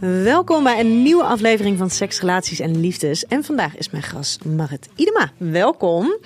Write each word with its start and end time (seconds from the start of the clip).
Welkom 0.00 0.64
bij 0.64 0.80
een 0.80 1.02
nieuwe 1.02 1.22
aflevering 1.22 1.78
van 1.78 1.90
Seks, 1.90 2.20
Relaties 2.20 2.60
en 2.60 2.80
Liefdes. 2.80 3.26
En 3.26 3.44
vandaag 3.44 3.76
is 3.76 3.90
mijn 3.90 4.02
gast 4.02 4.44
Marit 4.44 4.88
Idema. 4.96 5.30
Welkom. 5.36 6.16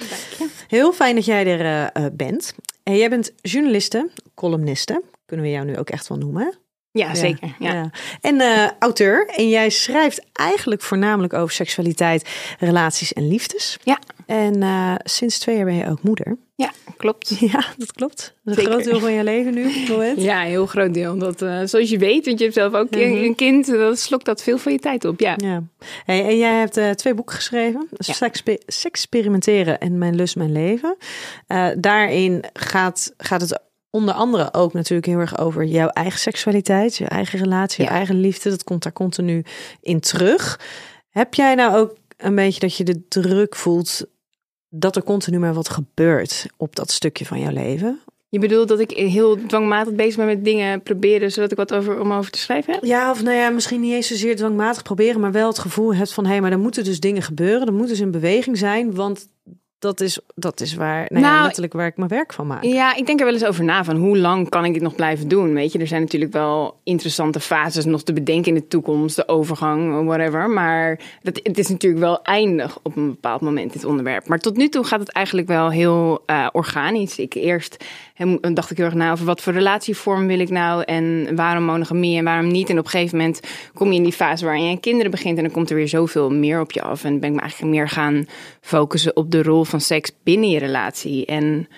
Heel 0.69 0.93
fijn 0.93 1.15
dat 1.15 1.25
jij 1.25 1.47
er 1.47 1.93
uh, 1.97 2.07
bent. 2.13 2.55
En 2.83 2.97
jij 2.97 3.09
bent 3.09 3.33
journaliste, 3.41 4.11
columniste, 4.35 5.03
kunnen 5.27 5.47
we 5.47 5.53
jou 5.53 5.65
nu 5.67 5.79
ook 5.79 5.91
echt 5.91 6.09
wel 6.09 6.19
noemen. 6.19 6.55
Ja, 6.91 7.15
zeker. 7.15 7.55
Ja. 7.59 7.73
ja. 7.73 7.91
En 8.21 8.35
uh, 8.35 8.71
auteur. 8.79 9.27
En 9.27 9.49
jij 9.49 9.71
schrijft 9.71 10.25
eigenlijk 10.33 10.83
voornamelijk 10.83 11.33
over 11.33 11.55
seksualiteit, 11.55 12.29
relaties 12.59 13.13
en 13.13 13.29
liefdes. 13.29 13.79
Ja. 13.83 13.99
En 14.33 14.63
uh, 14.63 14.95
sinds 15.05 15.39
twee 15.39 15.57
jaar 15.57 15.65
ben 15.65 15.75
je 15.75 15.89
ook 15.89 16.03
moeder. 16.03 16.37
Ja, 16.55 16.73
klopt. 16.97 17.37
Ja, 17.53 17.65
dat 17.77 17.93
klopt. 17.93 18.35
Dat 18.45 18.59
is 18.59 18.65
een 18.65 18.71
groot 18.71 18.85
deel 18.85 19.01
van 19.01 19.13
je 19.13 19.25
leven 19.25 19.55
nu, 19.55 19.73
moment. 19.91 20.23
Ja, 20.23 20.43
een 20.43 20.49
heel 20.49 20.67
groot 20.67 20.95
deel. 20.95 21.19
Dat, 21.19 21.43
uh, 21.43 21.61
zoals 21.65 21.91
je 21.91 21.99
weet, 21.99 22.25
want 22.25 22.39
je 22.39 22.45
hebt 22.45 22.57
zelf 22.57 22.75
ook 22.75 22.91
mm 22.91 23.01
-hmm. 23.01 23.23
een 23.23 23.35
kind, 23.35 23.67
dat 23.67 23.99
slokt 23.99 24.25
dat 24.25 24.43
veel 24.43 24.59
van 24.59 24.73
je 24.73 24.79
tijd 24.79 25.05
op. 25.05 25.21
Ja. 25.21 25.35
ja. 25.37 25.63
Hey, 26.05 26.25
en 26.29 26.39
jij 26.39 26.59
hebt 26.59 26.79
uh, 26.79 26.91
twee 26.91 27.15
boeken 27.15 27.35
geschreven. 27.35 27.89
Ja. 27.91 28.13
Seks, 28.13 28.43
experimenteren 28.83 29.81
en 29.81 29.99
Mijn 29.99 30.15
lust, 30.15 30.37
mijn 30.37 30.53
leven. 30.53 30.97
Daarin 31.79 32.45
gaat, 32.53 33.15
gaat 33.17 33.41
het 33.41 33.61
onder 33.91 34.15
andere 34.15 34.53
ook 34.53 34.73
natuurlijk 34.73 35.07
heel 35.07 35.19
erg 35.19 35.39
over 35.39 35.65
jouw 35.65 35.89
eigen 35.89 36.21
seksualiteit, 36.21 36.97
je 36.97 37.05
eigen 37.05 37.39
relatie, 37.39 37.85
je 37.85 37.91
eigen 37.91 38.21
liefde. 38.21 38.51
Dat 38.51 38.65
komt 38.65 38.83
daar 38.83 38.93
continu 38.93 39.45
in 39.81 40.01
terug. 40.01 40.61
Heb 41.11 41.35
jij 41.35 41.55
nou 41.55 41.77
ook 41.77 41.97
een 42.23 42.35
beetje 42.35 42.61
dat 42.61 42.77
je 42.77 42.85
de 42.85 43.09
druk 43.09 43.57
voelt 43.57 44.05
dat 44.75 44.97
er 44.97 45.03
continu 45.03 45.39
maar 45.39 45.55
wat 45.55 45.69
gebeurt 45.69 46.47
op 46.57 46.77
dat 46.77 46.91
stukje 46.91 47.27
van 47.27 47.41
jouw 47.41 47.53
leven? 47.53 48.01
Je 48.29 48.39
bedoelt 48.39 48.69
dat 48.69 48.79
ik 48.81 48.91
heel 48.91 49.47
dwangmatig 49.47 49.95
bezig 49.95 50.17
ben 50.17 50.27
met 50.27 50.45
dingen 50.45 50.83
proberen, 50.83 51.33
zodat 51.33 51.51
ik 51.51 51.57
wat 51.57 51.73
over, 51.73 52.01
om 52.01 52.13
over 52.13 52.31
te 52.31 52.39
schrijven 52.39 52.73
heb? 52.73 52.85
Ja, 52.85 53.11
of 53.11 53.23
nou 53.23 53.37
ja, 53.37 53.51
misschien 53.51 53.81
niet 53.81 53.93
eens 53.93 54.07
zozeer 54.07 54.37
dwangmatig 54.37 54.83
proberen, 54.83 55.21
maar 55.21 55.33
wel 55.33 55.49
het 55.49 55.59
gevoel 55.59 55.95
hebt 55.95 56.13
van 56.13 56.25
hé, 56.25 56.31
hey, 56.31 56.41
maar 56.41 56.53
er 56.53 56.59
moeten 56.59 56.85
dus 56.85 57.01
dingen 57.01 57.23
gebeuren, 57.23 57.67
er 57.67 57.73
moet 57.73 57.89
dus 57.89 58.01
in 58.01 58.11
beweging 58.11 58.59
zijn, 58.59 58.95
want 58.95 59.29
dat 59.83 60.01
is, 60.01 60.19
dat 60.35 60.61
is 60.61 60.75
waar, 60.75 61.07
nou, 61.09 61.23
nou 61.23 61.35
ja, 61.35 61.43
letterlijk 61.43 61.73
waar 61.73 61.87
ik 61.87 61.97
mijn 61.97 62.09
werk 62.09 62.33
van 62.33 62.47
maak. 62.47 62.65
Ja, 62.65 62.97
ik 62.97 63.07
denk 63.07 63.19
er 63.19 63.25
wel 63.25 63.35
eens 63.35 63.45
over 63.45 63.65
na 63.65 63.85
van 63.85 63.97
hoe 63.97 64.19
lang 64.19 64.49
kan 64.49 64.65
ik 64.65 64.73
dit 64.73 64.83
nog 64.83 64.95
blijven 64.95 65.29
doen? 65.29 65.55
Weet 65.55 65.73
je, 65.73 65.79
er 65.79 65.87
zijn 65.87 66.01
natuurlijk 66.01 66.33
wel 66.33 66.81
interessante 66.85 67.41
fases 67.41 67.85
nog 67.85 68.03
te 68.03 68.13
bedenken 68.13 68.55
in 68.55 68.61
de 68.61 68.69
toekomst, 68.69 69.17
de 69.17 69.29
overgang, 69.29 70.05
whatever. 70.05 70.51
Maar 70.51 71.01
dat, 71.23 71.41
het 71.43 71.59
is 71.59 71.69
natuurlijk 71.69 72.03
wel 72.03 72.23
eindig 72.23 72.79
op 72.83 72.97
een 72.97 73.09
bepaald 73.09 73.41
moment, 73.41 73.73
dit 73.73 73.85
onderwerp. 73.85 74.29
Maar 74.29 74.39
tot 74.39 74.57
nu 74.57 74.69
toe 74.69 74.85
gaat 74.85 75.01
het 75.01 75.13
eigenlijk 75.13 75.49
wel 75.49 75.71
heel 75.71 76.23
uh, 76.27 76.49
organisch. 76.53 77.19
Ik 77.19 77.35
eerst 77.35 77.85
en 78.15 78.55
dacht 78.55 78.71
ik 78.71 78.77
heel 78.77 78.87
erg 78.87 78.95
na 78.95 79.13
over 79.13 79.25
wat 79.25 79.41
voor 79.41 79.53
relatievorm 79.53 80.27
wil 80.27 80.39
ik 80.39 80.51
nou 80.51 80.83
en 80.83 81.37
waarom 81.37 81.65
monogamie 81.65 82.19
en 82.19 82.25
waarom 82.25 82.47
niet. 82.49 82.71
En 82.71 82.79
op 82.79 82.85
een 82.85 82.91
gegeven 82.91 83.19
moment 83.19 83.41
kom 83.75 83.91
je 83.91 83.97
in 83.97 84.03
die 84.03 84.13
fase 84.13 84.45
waarin 84.45 84.71
je 84.71 84.81
kinderen 84.81 85.11
begint 85.11 85.37
en 85.37 85.45
dan 85.45 85.53
komt 85.53 85.71
er 85.71 85.77
weer 85.77 85.89
zoveel 85.89 86.31
meer 86.31 86.61
op 86.61 86.73
je 86.73 86.83
af. 86.83 87.05
En 87.05 87.21
ben 87.21 87.29
ik 87.29 87.35
me 87.35 87.41
eigenlijk 87.41 87.73
meer 87.73 87.89
gaan 87.89 88.27
focussen 88.61 89.17
op 89.17 89.31
de 89.31 89.43
rol 89.43 89.65
van 89.73 89.81
seks 89.81 90.11
binnen 90.23 90.51
je 90.51 90.59
relatie. 90.59 91.27
En 91.27 91.69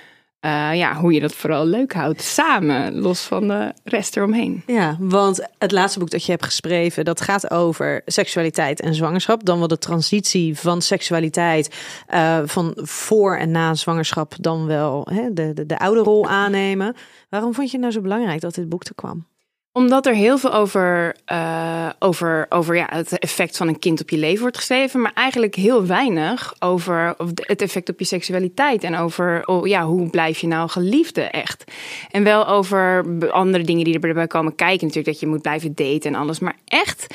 uh, 0.44 0.74
ja, 0.74 0.94
hoe 0.94 1.12
je 1.12 1.20
dat 1.20 1.34
vooral 1.34 1.66
leuk 1.66 1.92
houdt 1.92 2.22
samen, 2.22 2.98
los 2.98 3.20
van 3.20 3.48
de 3.48 3.72
rest 3.84 4.16
eromheen. 4.16 4.62
Ja, 4.66 4.96
want 5.00 5.48
het 5.58 5.72
laatste 5.72 5.98
boek 5.98 6.10
dat 6.10 6.24
je 6.24 6.30
hebt 6.30 6.44
geschreven, 6.44 7.04
dat 7.04 7.20
gaat 7.20 7.50
over 7.50 8.02
seksualiteit 8.04 8.80
en 8.80 8.94
zwangerschap. 8.94 9.44
Dan 9.44 9.58
wel 9.58 9.68
de 9.68 9.78
transitie 9.78 10.58
van 10.58 10.82
seksualiteit 10.82 11.74
uh, 12.14 12.38
van 12.44 12.72
voor 12.76 13.36
en 13.36 13.50
na 13.50 13.74
zwangerschap 13.74 14.34
dan 14.40 14.66
wel 14.66 15.06
hè, 15.10 15.32
de, 15.32 15.52
de, 15.52 15.66
de 15.66 15.78
oude 15.78 16.00
rol 16.00 16.28
aannemen. 16.28 16.94
Waarom 17.28 17.54
vond 17.54 17.66
je 17.66 17.72
het 17.72 17.80
nou 17.80 17.92
zo 17.92 18.00
belangrijk 18.00 18.40
dat 18.40 18.54
dit 18.54 18.68
boek 18.68 18.84
er 18.84 18.94
kwam? 18.94 19.26
Omdat 19.76 20.06
er 20.06 20.14
heel 20.14 20.38
veel 20.38 20.52
over, 20.52 21.16
uh, 21.32 21.88
over, 21.98 22.46
over 22.48 22.76
ja, 22.76 22.86
het 22.90 23.18
effect 23.18 23.56
van 23.56 23.68
een 23.68 23.78
kind 23.78 24.00
op 24.00 24.10
je 24.10 24.18
leven 24.18 24.40
wordt 24.40 24.56
geschreven, 24.56 25.00
maar 25.00 25.12
eigenlijk 25.14 25.54
heel 25.54 25.86
weinig 25.86 26.54
over 26.58 27.14
het 27.34 27.62
effect 27.62 27.88
op 27.88 27.98
je 27.98 28.04
seksualiteit 28.04 28.84
en 28.84 28.96
over 28.96 29.46
oh, 29.46 29.66
ja, 29.66 29.84
hoe 29.84 30.10
blijf 30.10 30.38
je 30.38 30.46
nou 30.46 30.68
geliefde 30.68 31.22
echt. 31.22 31.64
En 32.10 32.24
wel 32.24 32.48
over 32.48 33.04
andere 33.30 33.64
dingen 33.64 33.84
die 33.84 34.00
erbij 34.00 34.26
komen 34.26 34.54
kijken, 34.54 34.86
natuurlijk 34.86 35.06
dat 35.06 35.20
je 35.20 35.26
moet 35.26 35.42
blijven 35.42 35.74
daten 35.74 36.14
en 36.14 36.20
alles, 36.20 36.38
maar 36.38 36.56
echt 36.64 37.06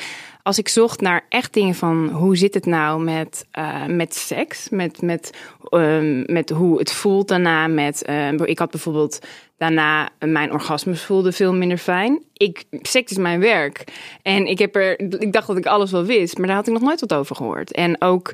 als 0.42 0.58
ik 0.58 0.68
zocht 0.68 1.00
naar 1.00 1.24
echt 1.28 1.54
dingen 1.54 1.74
van 1.74 2.08
hoe 2.08 2.36
zit 2.36 2.54
het 2.54 2.66
nou 2.66 3.02
met, 3.02 3.46
uh, 3.58 3.86
met 3.86 4.14
seks, 4.14 4.68
met, 4.68 5.02
met, 5.02 5.32
uh, 5.70 6.24
met 6.26 6.50
hoe 6.50 6.78
het 6.78 6.92
voelt 6.92 7.28
daarna. 7.28 7.66
Met, 7.66 8.02
uh, 8.08 8.32
ik 8.32 8.58
had 8.58 8.70
bijvoorbeeld 8.70 9.18
daarna 9.60 10.08
mijn 10.18 10.52
orgasme 10.52 10.94
voelde 10.94 11.32
veel 11.32 11.54
minder 11.54 11.78
fijn. 11.78 12.22
Ik, 12.32 12.64
seks 12.70 13.10
is 13.10 13.16
mijn 13.16 13.40
werk. 13.40 13.84
En 14.22 14.46
ik, 14.46 14.58
heb 14.58 14.76
er, 14.76 15.00
ik 15.00 15.32
dacht 15.32 15.46
dat 15.46 15.56
ik 15.56 15.66
alles 15.66 15.90
wel 15.90 16.04
wist, 16.04 16.38
maar 16.38 16.46
daar 16.46 16.56
had 16.56 16.66
ik 16.66 16.72
nog 16.72 16.82
nooit 16.82 17.00
wat 17.00 17.14
over 17.14 17.36
gehoord. 17.36 17.72
En 17.72 18.00
ook 18.02 18.32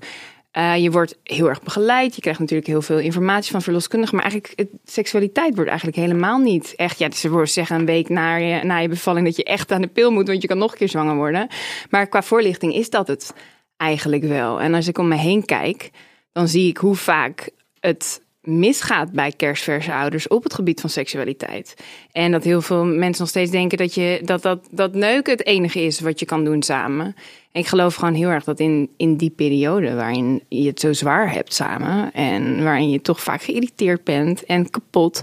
uh, 0.53 0.77
je 0.77 0.91
wordt 0.91 1.19
heel 1.23 1.49
erg 1.49 1.63
begeleid. 1.63 2.15
Je 2.15 2.21
krijgt 2.21 2.41
natuurlijk 2.41 2.69
heel 2.69 2.83
veel 2.83 2.99
informatie 2.99 3.51
van 3.51 3.63
verloskundigen. 3.63 4.17
Maar 4.17 4.25
eigenlijk, 4.25 4.59
het, 4.59 4.69
seksualiteit 4.85 5.55
wordt 5.55 5.69
eigenlijk 5.69 5.99
helemaal 5.99 6.39
niet 6.39 6.75
echt. 6.77 6.99
Ja, 6.99 7.11
ze 7.11 7.41
zeggen 7.45 7.77
een 7.77 7.87
week 7.87 8.09
na 8.09 8.35
je, 8.35 8.65
na 8.65 8.79
je 8.79 8.89
bevalling 8.89 9.27
dat 9.27 9.37
je 9.37 9.45
echt 9.45 9.73
aan 9.73 9.81
de 9.81 9.87
pil 9.87 10.11
moet, 10.11 10.27
want 10.27 10.43
je 10.43 10.49
kan 10.49 10.59
nog 10.59 10.73
een 10.73 10.79
keer 10.79 10.89
zwanger 10.89 11.17
worden. 11.17 11.49
Maar 11.91 12.07
qua 12.07 12.23
voorlichting 12.23 12.75
is 12.75 12.91
dat 12.91 13.09
het 13.09 13.35
eigenlijk 13.77 14.25
wel. 14.25 14.61
En 14.61 14.75
als 14.75 14.89
ik 14.89 14.99
om 14.99 15.09
me 15.09 15.17
heen 15.17 15.45
kijk, 15.45 15.91
dan 16.33 16.49
zie 16.49 16.69
ik 16.69 16.77
hoe 16.77 16.97
vaak 16.97 17.51
het 17.81 18.25
misgaat 18.47 19.13
bij 19.13 19.33
kerstverse 19.33 19.93
ouders 19.93 20.29
op 20.29 20.43
het 20.43 20.55
gebied 20.55 20.81
van 20.81 20.91
seksualiteit. 20.91 21.75
En 22.13 22.33
dat 22.33 22.45
heel 22.45 22.63
veel 22.63 22.85
mensen 22.85 23.21
nog 23.21 23.29
steeds 23.29 23.51
denken 23.51 23.79
dat, 23.79 23.95
je, 23.95 24.21
dat, 24.25 24.43
dat, 24.43 24.69
dat 24.71 24.95
neuken 24.95 25.33
het 25.33 25.47
enige 25.47 25.81
is 25.81 26.01
wat 26.01 26.21
je 26.21 26.27
kan 26.27 26.45
doen 26.45 26.63
samen. 26.63 27.07
En 27.53 27.61
ik 27.61 27.67
geloof 27.67 27.95
gewoon 27.95 28.15
heel 28.15 28.29
erg 28.29 28.45
dat 28.45 28.61
in, 28.61 28.91
in 28.97 29.17
die 29.17 29.31
periode 29.31 29.95
waarin 29.95 30.43
je 30.49 30.67
het 30.67 30.81
zo 30.81 30.93
zwaar 30.93 31.33
hebt 31.33 31.55
samen 31.55 32.13
en 32.13 32.63
waarin 32.63 32.91
je 32.91 33.01
toch 33.01 33.21
vaak 33.21 33.43
geïrriteerd 33.43 34.05
bent 34.05 34.45
en 34.45 34.71
kapot, 34.71 35.23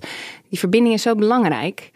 die 0.50 0.60
verbinding 0.60 0.96
is 0.96 1.02
zo 1.02 1.16
belangrijk. 1.16 1.92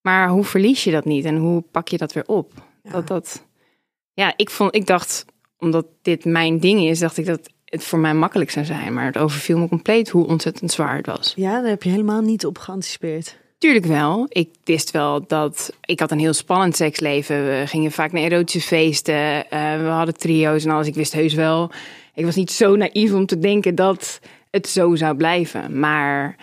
Maar 0.00 0.28
hoe 0.28 0.44
verlies 0.44 0.84
je 0.84 0.90
dat 0.90 1.04
niet 1.04 1.24
en 1.24 1.36
hoe 1.36 1.64
pak 1.70 1.88
je 1.88 1.96
dat 1.98 2.12
weer 2.12 2.26
op? 2.26 2.52
Ja. 2.82 2.90
Dat, 2.90 3.06
dat, 3.06 3.46
ja, 4.12 4.32
ik, 4.36 4.50
vond, 4.50 4.74
ik 4.74 4.86
dacht, 4.86 5.24
omdat 5.58 5.86
dit 6.02 6.24
mijn 6.24 6.58
ding 6.58 6.80
is, 6.80 6.98
dacht 6.98 7.16
ik 7.16 7.26
dat 7.26 7.50
het 7.72 7.84
voor 7.84 7.98
mij 7.98 8.14
makkelijk 8.14 8.50
zou 8.50 8.64
zijn. 8.64 8.94
Maar 8.94 9.06
het 9.06 9.18
overviel 9.18 9.58
me 9.58 9.68
compleet 9.68 10.08
hoe 10.08 10.26
ontzettend 10.26 10.72
zwaar 10.72 10.96
het 10.96 11.06
was. 11.06 11.32
Ja, 11.36 11.60
daar 11.60 11.70
heb 11.70 11.82
je 11.82 11.90
helemaal 11.90 12.20
niet 12.20 12.46
op 12.46 12.58
geanticipeerd. 12.58 13.36
Tuurlijk 13.58 13.86
wel. 13.86 14.26
Ik 14.28 14.48
wist 14.64 14.90
wel 14.90 15.26
dat 15.26 15.72
ik 15.80 16.00
had 16.00 16.10
een 16.10 16.18
heel 16.18 16.32
spannend 16.32 16.76
seksleven. 16.76 17.44
We 17.44 17.62
gingen 17.66 17.92
vaak 17.92 18.12
naar 18.12 18.22
erotische 18.22 18.68
feesten. 18.68 19.14
Uh, 19.14 19.76
we 19.76 19.88
hadden 19.88 20.18
trio's 20.18 20.64
en 20.64 20.70
alles. 20.70 20.86
Ik 20.86 20.94
wist 20.94 21.12
heus 21.12 21.34
wel. 21.34 21.70
Ik 22.14 22.24
was 22.24 22.34
niet 22.34 22.50
zo 22.50 22.76
naïef 22.76 23.12
om 23.12 23.26
te 23.26 23.38
denken 23.38 23.74
dat 23.74 24.20
het 24.50 24.68
zo 24.68 24.94
zou 24.94 25.16
blijven. 25.16 25.78
Maar 25.78 26.36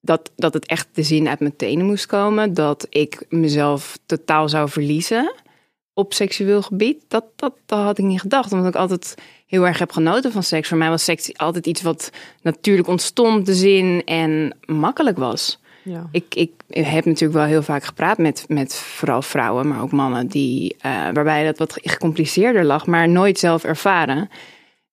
dat, 0.00 0.30
dat 0.36 0.54
het 0.54 0.66
echt 0.66 0.88
de 0.92 1.02
zin 1.02 1.28
uit 1.28 1.40
mijn 1.40 1.56
tenen 1.56 1.86
moest 1.86 2.06
komen. 2.06 2.54
Dat 2.54 2.86
ik 2.90 3.26
mezelf 3.28 3.98
totaal 4.06 4.48
zou 4.48 4.68
verliezen 4.68 5.34
op 5.94 6.14
seksueel 6.14 6.62
gebied. 6.62 7.04
Dat, 7.08 7.24
dat, 7.36 7.54
dat 7.66 7.78
had 7.78 7.98
ik 7.98 8.04
niet 8.04 8.20
gedacht. 8.20 8.52
Omdat 8.52 8.68
ik 8.68 8.80
altijd 8.80 9.14
heel 9.46 9.66
erg 9.66 9.78
heb 9.78 9.92
genoten 9.92 10.32
van 10.32 10.42
seks. 10.42 10.68
Voor 10.68 10.78
mij 10.78 10.88
was 10.88 11.04
seks 11.04 11.38
altijd 11.38 11.66
iets 11.66 11.82
wat 11.82 12.10
natuurlijk 12.42 12.88
ontstond, 12.88 13.46
de 13.46 13.54
zin 13.54 14.02
en 14.04 14.56
makkelijk 14.66 15.18
was. 15.18 15.58
Ja. 15.82 16.08
Ik, 16.10 16.34
ik 16.34 16.50
heb 16.68 17.04
natuurlijk 17.04 17.38
wel 17.38 17.44
heel 17.44 17.62
vaak 17.62 17.84
gepraat 17.84 18.18
met, 18.18 18.44
met 18.48 18.74
vooral 18.74 19.22
vrouwen, 19.22 19.68
maar 19.68 19.82
ook 19.82 19.92
mannen, 19.92 20.26
die, 20.26 20.76
uh, 20.86 20.92
waarbij 21.12 21.44
dat 21.44 21.58
wat 21.58 21.78
gecompliceerder 21.82 22.64
lag, 22.64 22.86
maar 22.86 23.08
nooit 23.08 23.38
zelf 23.38 23.64
ervaren. 23.64 24.28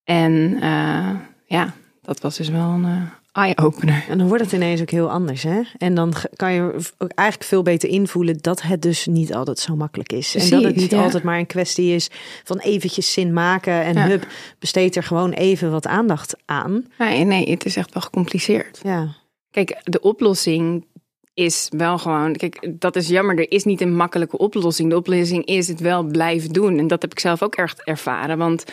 En 0.04 0.32
uh, 0.62 1.10
ja, 1.46 1.74
dat 2.02 2.22
was 2.22 2.38
dus 2.38 2.50
wel 2.50 2.70
een 2.70 2.86
uh, 2.86 3.02
eye-opener. 3.34 4.06
En 4.10 4.18
dan 4.18 4.28
wordt 4.28 4.44
het 4.44 4.52
ineens 4.54 4.82
ook 4.82 4.90
heel 4.90 5.10
anders, 5.10 5.44
hè? 5.44 5.62
En 5.78 5.96
dan 5.96 6.14
kan 6.36 6.54
je 6.54 6.62
ook 6.98 7.12
eigenlijk 7.12 7.50
veel 7.50 7.62
beter 7.64 7.90
invoelen 7.90 8.38
dat 8.42 8.62
het 8.62 8.82
dus 8.82 9.06
niet 9.06 9.34
altijd 9.34 9.60
zo 9.60 9.76
makkelijk 9.76 10.12
is. 10.12 10.36
en 10.36 10.50
dat 10.50 10.64
het 10.64 10.76
niet 10.76 10.92
ja. 10.92 11.04
altijd 11.04 11.24
maar 11.24 11.38
een 11.38 11.46
kwestie 11.46 11.96
is 11.96 12.10
van 12.44 12.58
eventjes 12.60 13.14
zin 13.14 13.34
maken 13.34 13.84
en 13.84 13.94
Ja. 13.94 14.08
hup, 14.08 14.28
besteed 14.60 14.96
er 14.96 15.04
gewoon 15.04 15.32
even 15.32 15.72
wat 15.72 15.88
aandacht 15.88 16.36
aan. 16.46 16.86
Nee, 16.98 17.24
nee, 17.24 17.50
het 17.52 17.66
is 17.66 17.76
echt 17.76 17.94
wel 17.94 18.04
gecompliceerd. 18.04 18.80
Ja, 18.84 19.08
Kijk, 19.52 19.82
de 19.84 20.02
oplossing 20.02 20.86
is 21.34 21.68
wel 21.78 21.98
gewoon. 21.98 22.36
Kijk, 22.36 22.70
dat 22.80 22.96
is 22.96 23.08
jammer. 23.08 23.38
Er 23.38 23.52
is 23.52 23.64
niet 23.64 23.82
een 23.82 23.96
makkelijke 23.96 24.38
oplossing. 24.38 24.90
De 24.90 24.96
oplossing 24.96 25.46
is 25.46 25.68
het 25.68 25.80
wel 25.80 26.04
blijven 26.04 26.50
doen. 26.50 26.78
En 26.78 26.88
dat 26.88 27.02
heb 27.02 27.12
ik 27.12 27.20
zelf 27.20 27.44
ook 27.44 27.56
echt 27.56 27.84
ervaren. 27.84 28.38
Want 28.38 28.64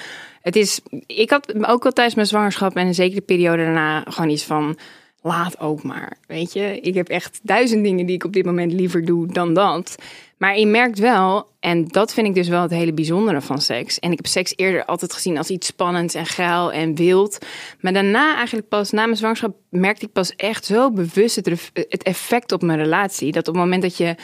het 0.43 0.57
is. 0.57 0.81
Ik 1.07 1.31
had 1.31 1.67
ook 1.67 1.85
al 1.85 1.93
tijdens 1.93 2.15
mijn 2.15 2.27
zwangerschap 2.27 2.77
en 2.77 2.95
zeker 2.95 3.15
de 3.15 3.23
periode 3.23 3.63
daarna 3.63 4.05
gewoon 4.09 4.31
iets 4.31 4.45
van. 4.45 4.79
Laat 5.23 5.61
ook 5.61 5.83
maar. 5.83 6.17
Weet 6.27 6.53
je, 6.53 6.81
ik 6.81 6.95
heb 6.95 7.09
echt 7.09 7.41
duizend 7.43 7.85
dingen 7.85 8.07
die 8.07 8.15
ik 8.15 8.25
op 8.25 8.33
dit 8.33 8.45
moment 8.45 8.73
liever 8.73 9.05
doe 9.05 9.27
dan 9.27 9.55
dat. 9.55 9.97
Maar 10.41 10.59
je 10.59 10.67
merkt 10.67 10.99
wel, 10.99 11.47
en 11.61 11.89
dat 11.89 12.13
vind 12.13 12.27
ik 12.27 12.35
dus 12.35 12.49
wel 12.49 12.63
het 12.63 12.71
hele 12.71 12.93
bijzondere 12.93 13.41
van 13.41 13.61
seks. 13.61 13.99
En 13.99 14.11
ik 14.11 14.17
heb 14.17 14.27
seks 14.27 14.53
eerder 14.57 14.85
altijd 14.85 15.13
gezien 15.13 15.39
als 15.39 15.49
iets 15.49 15.67
spannends 15.67 16.15
en 16.15 16.27
geil 16.27 16.73
en 16.73 16.95
wild. 16.95 17.39
Maar 17.81 17.93
daarna, 17.93 18.35
eigenlijk 18.37 18.69
pas 18.69 18.91
na 18.91 19.05
mijn 19.05 19.17
zwangerschap, 19.17 19.57
merkte 19.71 20.07
ik 20.07 20.13
pas 20.13 20.37
echt 20.37 20.65
zo 20.65 20.91
bewust 20.91 21.37
het, 21.37 22.03
effect 22.03 22.53
op 22.53 22.63
mijn 22.63 22.79
relatie. 22.79 23.33
Dat 23.33 23.49
op 23.49 23.55
het 23.55 23.63
moment 23.63 23.83
dat 23.83 23.97
je 23.97 24.15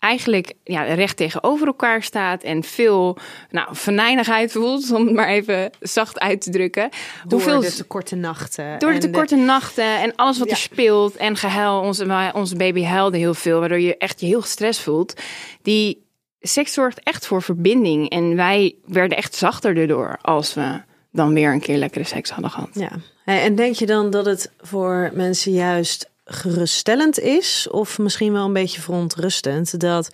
eigenlijk 0.00 0.52
ja, 0.64 0.82
recht 0.82 1.16
tegenover 1.16 1.66
elkaar 1.66 2.02
staat 2.02 2.42
en 2.42 2.62
veel 2.62 3.16
nou, 3.50 3.68
venijnigheid 3.70 4.52
voelt, 4.52 4.92
om 4.92 5.06
het 5.06 5.14
maar 5.14 5.28
even 5.28 5.70
zacht 5.80 6.20
uit 6.20 6.40
te 6.40 6.50
drukken. 6.50 6.88
door 7.26 7.40
Hoeveel 7.40 7.60
de 7.60 7.74
te 7.74 7.84
korte 7.84 8.16
nachten. 8.16 8.78
door 8.78 9.00
de 9.00 9.10
korte 9.10 9.36
nachten 9.36 10.00
en 10.00 10.14
alles 10.16 10.38
wat 10.38 10.48
Ja. 10.48 10.52
er 10.54 10.60
speelt 10.60 11.16
en 11.16 11.36
gehuil. 11.36 11.80
Onze, 11.80 12.30
onze 12.34 12.56
baby 12.56 12.82
huilde 12.84 13.18
heel 13.18 13.34
veel, 13.34 13.60
waardoor 13.60 13.80
je 13.80 13.96
echt 13.96 14.20
je 14.20 14.26
heel 14.26 14.40
gestrest 14.40 14.80
voelt. 14.80 15.14
Die 15.62 16.06
seks 16.40 16.72
zorgt 16.72 17.00
echt 17.02 17.26
voor 17.26 17.42
verbinding. 17.42 18.10
En 18.10 18.36
wij 18.36 18.74
werden 18.86 19.16
echt 19.18 19.34
zachter 19.34 19.76
erdoor 19.76 20.18
als 20.22 20.54
we 20.54 20.80
dan 21.12 21.34
weer 21.34 21.52
een 21.52 21.60
keer 21.60 21.76
lekkere 21.76 22.04
seks 22.04 22.30
hadden 22.30 22.50
gehad. 22.50 22.70
Ja. 22.72 22.90
En 23.24 23.54
denk 23.54 23.74
je 23.74 23.86
dan 23.86 24.10
dat 24.10 24.26
het 24.26 24.52
voor 24.60 25.10
mensen 25.14 25.52
juist 25.52 26.09
geruststellend 26.32 27.18
is, 27.18 27.68
of 27.70 27.98
misschien 27.98 28.32
wel 28.32 28.44
een 28.44 28.52
beetje 28.52 28.80
verontrustend, 28.80 29.80
dat 29.80 30.10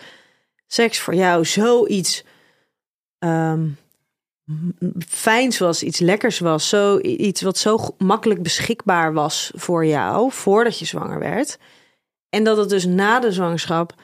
seks 0.67 0.99
voor 0.99 1.15
jou 1.15 1.45
zoiets 1.45 2.25
ehm 3.19 3.69
fijns 5.09 5.59
was, 5.59 5.83
iets 5.83 5.99
lekkers 5.99 6.39
was, 6.39 6.69
zo 6.69 6.99
iets 6.99 7.43
wat 7.43 7.59
zo 7.59 7.79
makkelijk 7.99 8.43
beschikbaar 8.43 9.13
was 9.13 9.51
voor 9.55 9.87
jou 9.87 10.33
voordat 10.33 10.79
je 10.79 10.85
zwanger 10.85 11.19
werd, 11.19 11.59
en 12.29 12.45
dat 12.45 12.57
het 12.57 12.69
dus 12.69 12.85
na 12.85 13.21
de 13.21 13.33
zwangerschap 13.33 13.95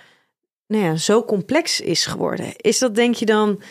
nou 0.67 0.85
ja, 0.85 0.97
zo 0.97 1.25
complex 1.25 1.81
is 1.81 2.07
geworden. 2.07 2.57
Is 2.57 2.79
dat 2.79 2.95
denk 2.95 3.15
je 3.15 3.27
dan 3.27 3.63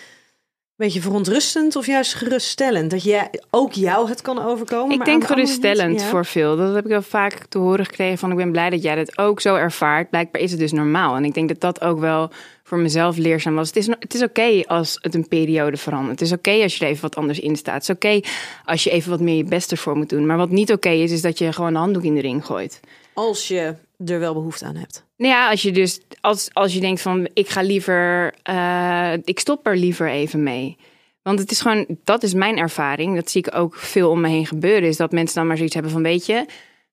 beetje 0.81 1.01
verontrustend 1.01 1.75
of 1.75 1.85
juist 1.85 2.13
geruststellend? 2.13 2.91
Dat 2.91 3.03
jij 3.03 3.29
ook 3.49 3.73
jou 3.73 4.09
het 4.09 4.21
kan 4.21 4.43
overkomen? 4.43 4.91
Ik 4.91 4.97
maar 4.97 5.05
denk 5.05 5.25
geruststellend 5.25 6.01
ja. 6.01 6.07
voor 6.07 6.25
veel. 6.25 6.57
Dat 6.57 6.75
heb 6.75 6.83
ik 6.83 6.89
wel 6.89 7.01
vaak 7.01 7.45
te 7.49 7.57
horen 7.57 7.85
gekregen 7.85 8.17
van 8.17 8.31
ik 8.31 8.37
ben 8.37 8.51
blij 8.51 8.69
dat 8.69 8.83
jij 8.83 8.95
dat 8.95 9.17
ook 9.17 9.41
zo 9.41 9.55
ervaart. 9.55 10.09
Blijkbaar 10.09 10.41
is 10.41 10.51
het 10.51 10.59
dus 10.59 10.71
normaal. 10.71 11.15
En 11.15 11.25
ik 11.25 11.33
denk 11.33 11.47
dat 11.47 11.61
dat 11.61 11.81
ook 11.81 11.99
wel 11.99 12.29
voor 12.63 12.77
mezelf 12.77 13.17
leerzaam 13.17 13.55
was. 13.55 13.67
Het 13.67 13.77
is, 13.77 13.87
het 13.87 14.13
is 14.13 14.21
oké 14.21 14.63
als 14.65 14.97
het 15.01 15.15
een 15.15 15.27
periode 15.27 15.77
verandert. 15.77 16.19
Het 16.19 16.29
is 16.29 16.31
oké 16.37 16.51
als 16.51 16.75
je 16.75 16.85
er 16.85 16.91
even 16.91 17.01
wat 17.01 17.15
anders 17.15 17.39
in 17.39 17.55
staat. 17.55 17.73
Het 17.73 17.83
is 17.83 17.89
oké 17.89 18.27
als 18.65 18.83
je 18.83 18.89
even 18.89 19.09
wat 19.09 19.19
meer 19.19 19.35
je 19.35 19.43
best 19.43 19.71
ervoor 19.71 19.97
moet 19.97 20.09
doen. 20.09 20.25
Maar 20.25 20.37
wat 20.37 20.49
niet 20.49 20.71
oké 20.71 20.89
is, 20.89 21.11
is 21.11 21.21
dat 21.21 21.37
je 21.37 21.53
gewoon 21.53 21.69
een 21.69 21.81
handdoek 21.81 22.03
in 22.03 22.15
de 22.15 22.21
ring 22.21 22.45
gooit. 22.45 22.79
Als 23.13 23.47
je 23.47 23.75
er 24.05 24.19
wel 24.19 24.33
behoefte 24.33 24.65
aan 24.65 24.75
hebt. 24.75 25.05
Nou 25.17 25.33
ja, 25.33 25.49
als 25.49 25.61
je 25.61 25.71
dus 25.71 25.99
als, 26.21 26.49
als 26.53 26.73
je 26.73 26.79
denkt 26.79 27.01
van 27.01 27.29
ik 27.33 27.49
ga 27.49 27.61
liever, 27.61 28.33
eh, 28.43 29.13
ik 29.23 29.39
stop 29.39 29.67
er 29.67 29.77
liever 29.77 30.09
even 30.09 30.43
mee. 30.43 30.77
Want 31.21 31.39
het 31.39 31.51
is 31.51 31.61
gewoon, 31.61 31.85
dat 32.03 32.23
is 32.23 32.33
mijn 32.33 32.57
ervaring. 32.57 33.15
Dat 33.15 33.29
zie 33.29 33.45
ik 33.45 33.55
ook 33.55 33.75
veel 33.75 34.09
om 34.09 34.21
me 34.21 34.27
heen 34.27 34.45
gebeuren. 34.45 34.89
Is 34.89 34.97
dat 34.97 35.11
mensen 35.11 35.35
dan 35.35 35.47
maar 35.47 35.55
zoiets 35.55 35.73
hebben 35.73 35.91
van 35.91 36.03
weet 36.03 36.25
je, 36.25 36.45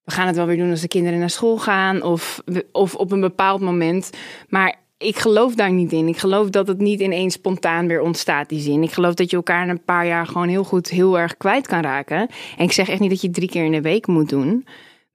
we 0.05 0.13
gaan 0.13 0.27
het 0.27 0.37
wel 0.37 0.47
weer 0.47 0.57
doen 0.57 0.71
als 0.71 0.81
de 0.81 0.89
kinderen 0.89 1.19
naar 1.19 1.31
school 1.31 1.59
gaan 1.59 2.03
of, 2.03 2.43
of 2.73 2.95
op 2.95 3.13
een 3.13 3.21
bepaald 3.21 3.61
moment. 3.61 4.11
Maar 4.49 4.77
ik 4.99 5.19
geloof 5.19 5.55
daar 5.55 5.73
niet 5.73 5.93
in. 5.93 6.09
Ik 6.09 6.17
geloof 6.17 6.51
dat 6.51 6.69
het 6.69 6.79
niet 6.79 7.01
ineens 7.01 7.35
spontaan 7.35 7.87
weer 7.87 8.01
ontstaat, 8.01 8.49
die 8.49 8.61
zin. 8.61 8.83
Ik 8.83 8.93
geloof 8.93 9.15
dat 9.15 9.31
je 9.31 9.37
elkaar 9.37 9.63
in 9.63 9.69
een 9.69 9.85
paar 9.85 10.07
jaar 10.07 10.27
gewoon 10.27 10.49
heel 10.49 10.65
goed, 10.65 10.89
heel 10.89 11.19
erg 11.19 11.37
kwijt 11.37 11.67
kan 11.67 11.83
raken. 11.83 12.29
En 12.57 12.65
ik 12.65 12.73
zeg 12.73 12.89
echt 12.89 13.01
niet 13.01 13.11
dat 13.11 13.21
je 13.21 13.31
drie 13.31 13.49
keer 13.49 13.65
in 13.65 13.73
de 13.73 13.81
week 13.81 14.07
moet 14.07 14.29
doen. 14.29 14.67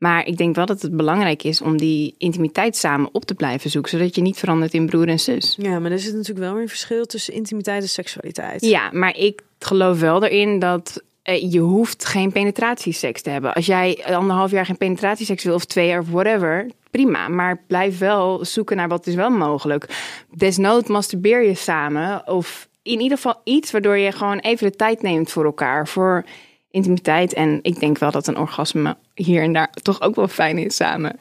Maar 0.03 0.27
ik 0.27 0.37
denk 0.37 0.55
wel 0.55 0.65
dat 0.65 0.81
het 0.81 0.97
belangrijk 0.97 1.43
is 1.43 1.61
om 1.61 1.77
die 1.77 2.15
intimiteit 2.17 2.77
samen 2.77 3.09
op 3.11 3.25
te 3.25 3.33
blijven 3.33 3.69
zoeken. 3.69 3.91
Zodat 3.91 4.15
je 4.15 4.21
niet 4.21 4.39
verandert 4.39 4.73
in 4.73 4.85
broer 4.85 5.07
en 5.07 5.19
zus. 5.19 5.55
Ja, 5.57 5.79
maar 5.79 5.91
er 5.91 5.99
zit 5.99 6.13
natuurlijk 6.13 6.39
wel 6.39 6.53
weer 6.53 6.61
een 6.61 6.69
verschil 6.69 7.05
tussen 7.05 7.33
intimiteit 7.33 7.81
en 7.81 7.89
seksualiteit. 7.89 8.61
Ja, 8.61 8.89
maar 8.91 9.17
ik 9.17 9.41
geloof 9.59 9.99
wel 9.99 10.23
erin 10.23 10.59
dat 10.59 11.03
eh, 11.21 11.51
je 11.51 11.59
hoeft 11.59 12.05
geen 12.05 12.31
penetratieseks 12.31 13.21
te 13.21 13.29
hebben. 13.29 13.53
Als 13.53 13.65
jij 13.65 14.03
anderhalf 14.05 14.51
jaar 14.51 14.65
geen 14.65 14.77
penetratieseks 14.77 15.43
wil 15.43 15.53
of 15.53 15.65
twee 15.65 15.87
jaar 15.87 15.99
of 15.99 16.09
whatever, 16.09 16.69
prima. 16.91 17.27
Maar 17.27 17.61
blijf 17.67 17.97
wel 17.97 18.45
zoeken 18.45 18.77
naar 18.77 18.87
wat 18.87 19.07
is 19.07 19.15
wel 19.15 19.29
mogelijk. 19.29 19.87
Desnood 20.29 20.87
masturbeer 20.87 21.43
je 21.43 21.55
samen 21.55 22.27
of 22.27 22.67
in 22.81 22.99
ieder 22.99 23.17
geval 23.17 23.41
iets 23.43 23.71
waardoor 23.71 23.97
je 23.97 24.11
gewoon 24.11 24.39
even 24.39 24.71
de 24.71 24.75
tijd 24.75 25.01
neemt 25.01 25.31
voor 25.31 25.45
elkaar. 25.45 25.87
Voor 25.87 26.25
intimiteit. 26.73 27.33
En 27.33 27.59
ik 27.61 27.79
denk 27.79 27.97
wel 27.97 28.11
dat 28.11 28.27
een 28.27 28.37
orgasme 28.37 28.97
hier 29.13 29.41
en 29.41 29.53
daar 29.53 29.69
toch 29.81 30.01
ook 30.01 30.15
wel 30.15 30.27
fijn 30.27 30.57
is 30.57 30.75
samen. 30.75 31.19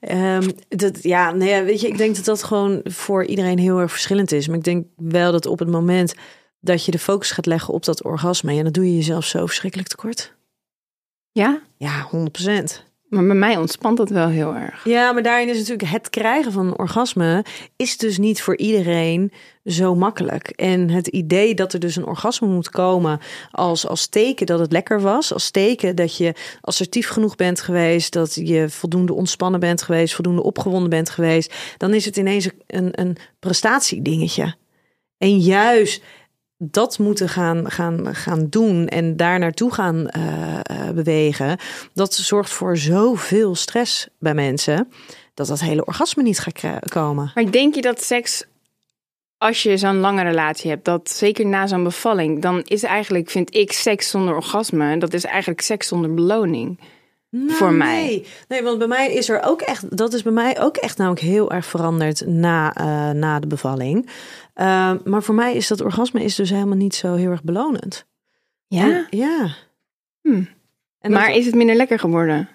Ehm, 0.00 0.48
dat, 0.68 1.02
ja, 1.02 1.30
nee, 1.30 1.48
ja, 1.48 1.64
weet 1.64 1.80
je, 1.80 1.88
ik 1.88 1.98
denk 1.98 2.16
dat 2.16 2.24
dat 2.24 2.42
gewoon 2.42 2.80
voor 2.84 3.24
iedereen 3.24 3.58
heel 3.58 3.78
erg 3.78 3.90
verschillend 3.90 4.32
is. 4.32 4.48
Maar 4.48 4.56
ik 4.56 4.64
denk 4.64 4.86
wel 4.96 5.32
dat 5.32 5.46
op 5.46 5.58
het 5.58 5.70
moment 5.70 6.14
dat 6.60 6.84
je 6.84 6.90
de 6.90 6.98
focus 6.98 7.30
gaat 7.30 7.46
leggen 7.46 7.74
op 7.74 7.84
dat 7.84 8.04
orgasme, 8.04 8.54
ja, 8.54 8.62
dan 8.62 8.72
doe 8.72 8.84
je 8.84 8.96
jezelf 8.96 9.24
zo 9.24 9.46
verschrikkelijk 9.46 9.88
tekort. 9.88 10.34
Ja, 11.32 11.60
Ja, 11.76 12.08
100%. 12.10 12.91
Maar 13.12 13.26
bij 13.26 13.36
mij 13.36 13.56
ontspant 13.56 13.96
dat 13.96 14.10
wel 14.10 14.28
heel 14.28 14.54
erg. 14.54 14.84
Ja, 14.84 15.12
maar 15.12 15.22
daarin 15.22 15.48
is 15.48 15.58
natuurlijk 15.58 15.88
het 15.88 16.10
krijgen 16.10 16.52
van 16.52 16.66
een 16.66 16.78
orgasme 16.78 17.44
is 17.76 17.96
dus 17.96 18.18
niet 18.18 18.42
voor 18.42 18.56
iedereen 18.56 19.32
zo 19.64 19.94
makkelijk. 19.94 20.48
En 20.48 20.90
het 20.90 21.06
idee 21.06 21.54
dat 21.54 21.72
er 21.72 21.80
dus 21.80 21.96
een 21.96 22.06
orgasme 22.06 22.48
moet 22.48 22.70
komen 22.70 23.20
als, 23.50 23.86
als 23.86 24.06
teken 24.06 24.46
dat 24.46 24.58
het 24.58 24.72
lekker 24.72 25.00
was, 25.00 25.32
als 25.32 25.50
teken 25.50 25.96
dat 25.96 26.16
je 26.16 26.34
assertief 26.60 27.08
genoeg 27.08 27.36
bent 27.36 27.60
geweest, 27.60 28.12
dat 28.12 28.34
je 28.34 28.68
voldoende 28.68 29.14
ontspannen 29.14 29.60
bent 29.60 29.82
geweest, 29.82 30.14
voldoende 30.14 30.42
opgewonden 30.42 30.90
bent 30.90 31.10
geweest, 31.10 31.54
dan 31.76 31.94
is 31.94 32.04
het 32.04 32.16
ineens 32.16 32.48
een, 32.66 33.00
een 33.00 33.16
prestatiedingetje. 33.38 34.54
En 35.18 35.38
juist 35.38 36.02
dat 36.70 36.98
moeten 36.98 37.28
gaan, 37.28 37.70
gaan, 37.70 38.14
gaan 38.14 38.46
doen 38.48 38.86
en 38.86 39.16
daar 39.16 39.38
naartoe 39.38 39.72
gaan 39.72 40.08
eh, 40.08 40.58
eh, 40.62 40.94
bewegen, 40.94 41.58
dat 41.94 42.14
zorgt 42.14 42.50
voor 42.50 42.76
zoveel 42.76 43.54
stress 43.54 44.08
bij 44.18 44.34
mensen 44.34 44.88
dat 45.34 45.46
dat 45.46 45.60
hele 45.60 45.84
orgasme 45.84 46.22
niet 46.22 46.38
gaat 46.38 46.88
komen. 46.88 47.30
Maar 47.34 47.50
denk 47.50 47.74
je 47.74 47.80
dat 47.80 48.02
seks, 48.02 48.44
als 49.38 49.62
je 49.62 49.76
zo'n 49.76 50.00
lange 50.00 50.22
relatie 50.22 50.70
hebt, 50.70 50.84
dat 50.84 51.10
zeker 51.10 51.46
na 51.46 51.66
zo'n 51.66 51.84
bevalling, 51.84 52.42
dan 52.42 52.62
is 52.64 52.82
eigenlijk, 52.82 53.30
vind 53.30 53.54
ik, 53.54 53.72
seks 53.72 54.10
zonder 54.10 54.34
orgasme, 54.34 54.98
dat 54.98 55.14
is 55.14 55.24
eigenlijk 55.24 55.60
seks 55.60 55.88
zonder 55.88 56.14
beloning. 56.14 56.78
Voor 57.32 57.72
mij. 57.72 58.04
Nee. 58.04 58.26
nee, 58.48 58.62
want 58.62 58.78
bij 58.78 58.86
mij 58.86 59.12
is 59.12 59.28
er 59.28 59.42
ook 59.42 59.60
echt, 59.60 59.96
dat 59.96 60.12
is 60.12 60.22
bij 60.22 60.32
mij 60.32 60.60
ook 60.60 60.76
echt 60.76 60.98
namelijk 60.98 61.22
heel 61.22 61.52
erg 61.52 61.66
veranderd 61.66 62.26
na, 62.26 62.74
eh, 62.74 63.10
na 63.10 63.40
de 63.40 63.46
bevalling. 63.46 64.06
Uh, 64.56 64.92
maar 65.04 65.22
voor 65.22 65.34
mij 65.34 65.54
is 65.54 65.68
dat 65.68 65.80
orgasme 65.80 66.24
is 66.24 66.34
dus 66.34 66.50
helemaal 66.50 66.76
niet 66.76 66.94
zo 66.94 67.14
heel 67.14 67.30
erg 67.30 67.42
belonend. 67.42 68.06
Ja? 68.66 68.84
En- 68.84 69.06
ja. 69.10 69.54
Hm. 70.20 70.42
En 70.98 71.12
maar 71.12 71.26
dat, 71.26 71.36
is 71.36 71.46
het 71.46 71.54
minder 71.54 71.76
lekker 71.76 71.98
geworden? 71.98 72.48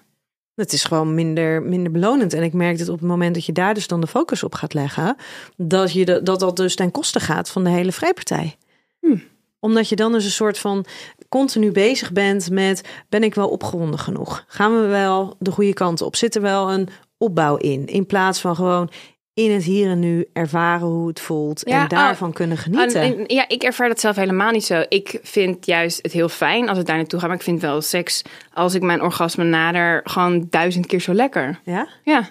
het 0.54 0.72
is 0.72 0.84
gewoon 0.84 1.14
minder, 1.14 1.62
minder 1.62 1.92
belonend. 1.92 2.32
En 2.32 2.42
ik 2.42 2.52
merk 2.52 2.78
dat 2.78 2.88
op 2.88 2.98
het 2.98 3.08
moment 3.08 3.34
dat 3.34 3.44
je 3.44 3.52
daar 3.52 3.74
dus 3.74 3.86
dan 3.86 4.00
de 4.00 4.06
focus 4.06 4.42
op 4.42 4.54
gaat 4.54 4.74
leggen, 4.74 5.16
dat 5.56 5.92
je 5.92 6.04
de, 6.04 6.22
dat, 6.22 6.40
dat 6.40 6.56
dus 6.56 6.74
ten 6.74 6.90
koste 6.90 7.20
gaat 7.20 7.50
van 7.50 7.64
de 7.64 7.70
hele 7.70 7.92
vrijpartij. 7.92 8.56
Hm. 9.00 9.16
Omdat 9.60 9.88
je 9.88 9.96
dan 9.96 10.12
dus 10.12 10.24
een 10.24 10.30
soort 10.30 10.58
van 10.58 10.84
continu 11.28 11.72
bezig 11.72 12.12
bent 12.12 12.50
met: 12.50 12.82
ben 13.08 13.22
ik 13.22 13.34
wel 13.34 13.48
opgewonden 13.48 13.98
genoeg? 13.98 14.44
Gaan 14.48 14.80
we 14.80 14.86
wel 14.86 15.36
de 15.38 15.50
goede 15.50 15.72
kant 15.74 16.02
op? 16.02 16.16
Zit 16.16 16.34
er 16.34 16.42
wel 16.42 16.70
een 16.72 16.88
opbouw 17.18 17.56
in? 17.56 17.86
In 17.86 18.06
plaats 18.06 18.40
van 18.40 18.54
gewoon 18.54 18.90
in 19.34 19.50
het 19.50 19.62
hier 19.64 19.90
en 19.90 19.98
nu 19.98 20.28
ervaren 20.32 20.86
hoe 20.86 21.08
het 21.08 21.20
voelt 21.20 21.62
Ja, 21.64 21.82
en 21.82 21.88
daarvan 21.88 22.32
kunnen 22.32 22.56
genieten. 22.56 23.00
Ah, 23.02 23.08
en- 23.08 23.24
ja, 23.26 23.48
ik 23.48 23.62
ervaar 23.62 23.88
dat 23.88 24.00
zelf 24.00 24.16
helemaal 24.16 24.50
niet 24.50 24.64
zo. 24.64 24.84
Ik 24.88 25.18
vind 25.22 25.66
juist 25.66 25.98
het 26.02 26.12
heel 26.12 26.28
fijn 26.28 26.68
als 26.68 26.78
het 26.78 26.86
daar 26.86 26.96
naartoe 26.96 27.18
gaat. 27.18 27.28
Maar 27.28 27.36
ik 27.38 27.42
vind 27.44 27.60
wel 27.60 27.80
seks, 27.80 28.22
als 28.52 28.74
ik 28.74 28.82
mijn 28.82 29.02
orgasme 29.02 29.44
nader, 29.44 30.00
gewoon 30.04 30.46
duizend 30.50 30.86
keer 30.86 31.00
zo 31.00 31.12
lekker. 31.14 31.60
ja? 31.64 31.88
Ja. 32.04 32.30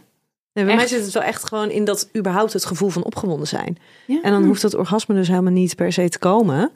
Nee, 0.53 0.65
bij 0.65 0.75
mij 0.75 0.87
zit 0.87 1.03
het 1.03 1.13
wel 1.13 1.23
echt 1.23 1.47
gewoon 1.47 1.69
in 1.69 1.85
dat 1.85 2.09
überhaupt 2.15 2.53
het 2.53 2.65
gevoel 2.65 2.89
van 2.89 3.03
opgewonden 3.03 3.47
zijn. 3.47 3.77
ja. 4.05 4.21
En 4.21 4.31
dan 4.31 4.43
hoeft 4.45 4.61
dat 4.61 4.75
orgasme 4.75 5.15
dus 5.15 5.27
helemaal 5.27 5.51
niet 5.53 5.75
per 5.75 5.93
se 5.93 6.09
te 6.09 6.19
komen. 6.19 6.71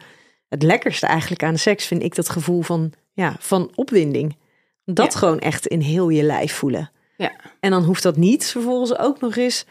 Het 0.51 0.63
lekkerste 0.63 1.05
eigenlijk 1.05 1.43
aan 1.43 1.57
seks 1.57 1.85
vind 1.85 2.03
ik 2.03 2.15
dat 2.15 2.29
gevoel 2.29 2.61
van, 2.61 2.91
ja, 3.13 3.35
van 3.39 3.71
opwinding. 3.75 4.37
Dat 4.85 5.13
Ja. 5.13 5.19
gewoon 5.19 5.39
echt 5.39 5.67
in 5.67 5.79
heel 5.79 6.09
je 6.09 6.23
lijf 6.23 6.53
voelen. 6.53 6.91
Ja. 7.17 7.31
En 7.59 7.71
dan 7.71 7.83
hoeft 7.83 8.03
dat 8.03 8.17
niet 8.17 8.45
vervolgens 8.45 8.97
ook 8.97 9.19
nog 9.19 9.35
eens 9.35 9.65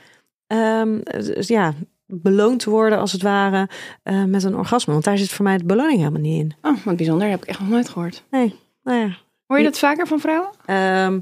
ehm, 0.47 0.99
ja, 1.41 1.75
beloond 2.07 2.61
te 2.61 2.71
worden, 2.71 2.99
als 2.99 3.13
het 3.13 3.23
ware, 3.23 3.69
eh, 4.03 4.25
met 4.25 4.43
een 4.45 4.57
orgasme. 4.57 4.93
Want 4.93 5.05
daar 5.05 5.19
zit 5.19 5.29
voor 5.31 5.45
mij 5.45 5.59
de 5.59 5.65
beloning 5.65 5.99
helemaal 5.99 6.21
niet 6.21 6.41
in. 6.41 6.55
Oh, 6.63 6.85
wat 6.85 6.97
bijzonder. 6.97 7.23
Dat 7.29 7.31
heb 7.39 7.43
ik 7.43 7.49
echt 7.49 7.61
nog 7.61 7.69
nooit 7.69 7.89
gehoord. 7.89 8.25
Nee, 8.31 8.55
nou 8.83 8.99
ja. 8.99 9.17
Hoor 9.47 9.59
je 9.59 9.65
dat 9.65 9.79
vaker 9.79 10.07
van 10.07 10.21
vrouwen? 10.21 10.51
Ehm, 10.67 11.21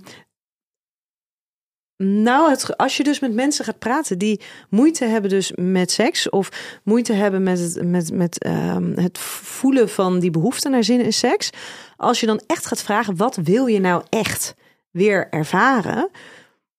nou, 2.03 2.51
het, 2.51 2.77
als 2.77 2.97
je 2.97 3.03
dus 3.03 3.21
met 3.21 3.33
mensen 3.33 3.65
gaat 3.65 3.79
praten 3.79 4.19
die 4.19 4.41
moeite 4.71 5.05
hebben 5.05 5.31
dus 5.31 5.53
met 5.55 5.91
seks 5.91 6.31
of 6.31 6.49
moeite 6.83 7.13
hebben 7.13 7.43
met 7.43 7.59
het, 7.59 7.85
met, 7.85 8.13
met, 8.13 8.39
ehm, 8.39 8.93
het 8.95 9.19
voelen 9.19 9.89
van 9.89 10.19
die 10.19 10.31
behoefte 10.31 10.69
naar 10.69 10.85
zin 10.85 11.01
in 11.01 11.13
seks. 11.13 11.51
Als 11.97 12.21
je 12.21 12.27
dan 12.27 12.41
echt 12.47 12.67
gaat 12.67 12.83
vragen, 12.83 13.17
wat 13.17 13.37
wil 13.37 13.67
je 13.67 13.81
nou 13.81 14.03
echt 14.09 14.55
weer 14.91 15.29
ervaren? 15.31 16.11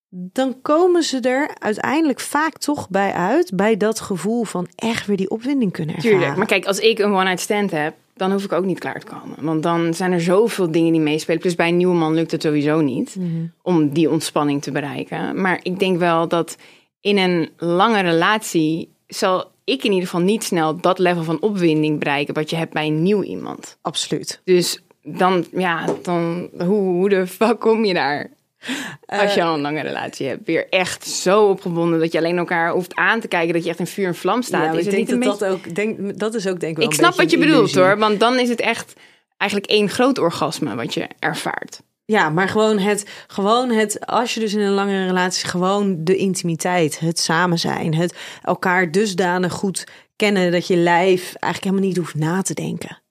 Dan 0.09 0.61
komen 0.61 1.03
ze 1.03 1.19
er 1.19 1.49
uiteindelijk 1.59 2.19
vaak 2.19 2.57
toch 2.57 2.89
bij 2.89 3.13
uit, 3.13 3.55
bij 3.55 3.77
dat 3.77 3.99
gevoel 3.99 4.43
van 4.43 4.67
echt 4.75 5.05
weer 5.05 5.17
die 5.17 5.29
opwinding 5.29 5.71
kunnen 5.71 5.95
ervaren. 5.95 6.17
Tuurlijk. 6.17 6.37
Maar 6.37 6.47
kijk, 6.47 6.65
als 6.65 6.79
ik 6.79 6.99
een 6.99 7.13
one-night 7.13 7.39
stand 7.39 7.71
heb, 7.71 7.95
dan 8.19 8.31
hoef 8.31 8.43
ik 8.43 8.51
ook 8.51 8.65
niet 8.65 8.79
klaar 8.79 8.99
te 8.99 9.05
komen. 9.05 9.35
Want 9.41 9.63
dan 9.63 9.93
zijn 9.93 10.11
er 10.11 10.21
zoveel 10.21 10.71
dingen 10.71 10.91
die 10.91 11.01
meespelen. 11.01 11.39
Plus 11.41 11.55
bij 11.55 11.67
een 11.67 11.77
nieuwe 11.77 11.95
man 11.95 12.13
lukt 12.13 12.31
het 12.31 12.41
sowieso 12.41 12.81
niet 12.81 13.17
om 13.61 13.89
die 13.89 14.09
ontspanning 14.09 14.61
te 14.61 14.71
bereiken. 14.71 15.41
Maar 15.41 15.59
ik 15.63 15.79
denk 15.79 15.99
wel 15.99 16.27
dat 16.27 16.57
in 17.01 17.17
een 17.17 17.49
lange 17.57 18.01
relatie 18.01 18.93
zal 19.07 19.51
ik 19.63 19.83
in 19.83 19.91
ieder 19.91 20.07
geval 20.07 20.25
niet 20.25 20.43
snel 20.43 20.81
dat 20.81 20.99
level 20.99 21.23
van 21.23 21.41
opwinding 21.41 21.99
bereiken 21.99 22.33
wat 22.33 22.49
je 22.49 22.55
hebt 22.55 22.73
bij 22.73 22.87
een 22.87 23.01
nieuw 23.01 23.23
iemand. 23.23 23.77
Absoluut. 23.81 24.41
Dus 24.43 24.83
dan, 25.03 25.45
ja, 25.51 25.85
dan, 26.01 26.49
hoe, 26.57 26.81
hoe 26.81 27.09
de 27.09 27.27
fuck 27.27 27.59
kom 27.59 27.85
je 27.85 27.93
daar? 27.93 28.29
Als 29.05 29.33
je 29.33 29.43
al 29.43 29.53
een 29.53 29.61
lange 29.61 29.81
relatie 29.81 30.27
hebt, 30.27 30.45
weer 30.45 30.69
echt 30.69 31.07
zo 31.07 31.45
opgebonden 31.45 31.99
dat 31.99 32.11
je 32.11 32.17
alleen 32.17 32.37
elkaar 32.37 32.71
hoeft 32.71 32.95
aan 32.95 33.19
te 33.19 33.27
kijken 33.27 33.53
dat 33.53 33.63
je 33.63 33.69
echt 33.69 33.79
in 33.79 33.87
vuur 33.87 34.07
en 34.07 34.15
vlam 34.15 34.41
staat. 34.41 34.63
Ja, 34.63 34.71
is 34.71 34.77
ik 34.77 34.85
het 34.85 34.95
denk 34.95 35.07
niet 35.07 35.23
dat 35.23 35.39
dat 35.39 35.49
ook, 35.49 35.75
denk, 35.75 36.19
dat 36.19 36.33
is 36.33 36.47
ook 36.47 36.59
denk 36.59 36.71
ik 36.71 36.77
wel 36.77 36.87
ik 36.87 36.93
snap 36.93 37.15
wat 37.15 37.31
je 37.31 37.37
bedoelt 37.37 37.75
hoor, 37.75 37.97
want 37.97 38.19
dan 38.19 38.39
is 38.39 38.49
het 38.49 38.59
echt 38.59 38.93
eigenlijk 39.37 39.71
één 39.71 39.89
groot 39.89 40.17
orgasme 40.17 40.75
wat 40.75 40.93
je 40.93 41.07
ervaart. 41.19 41.81
Ja, 42.05 42.29
maar 42.29 42.49
gewoon 42.49 42.79
het, 42.79 43.09
gewoon 43.27 43.69
het, 43.69 44.05
als 44.05 44.33
je 44.33 44.39
dus 44.39 44.53
in 44.53 44.59
een 44.59 44.73
lange 44.73 45.05
relatie, 45.05 45.47
gewoon 45.47 46.03
de 46.03 46.15
intimiteit, 46.15 46.99
het 46.99 47.19
samen 47.19 47.59
zijn, 47.59 47.95
het 47.95 48.15
elkaar 48.43 48.91
dusdanig 48.91 49.53
goed 49.53 49.87
kennen 50.15 50.51
dat 50.51 50.67
je 50.67 50.75
lijf 50.75 51.23
eigenlijk 51.23 51.63
helemaal 51.63 51.85
niet 51.85 51.97
hoeft 51.97 52.15
na 52.15 52.41
te 52.41 52.53
denken. 52.53 53.01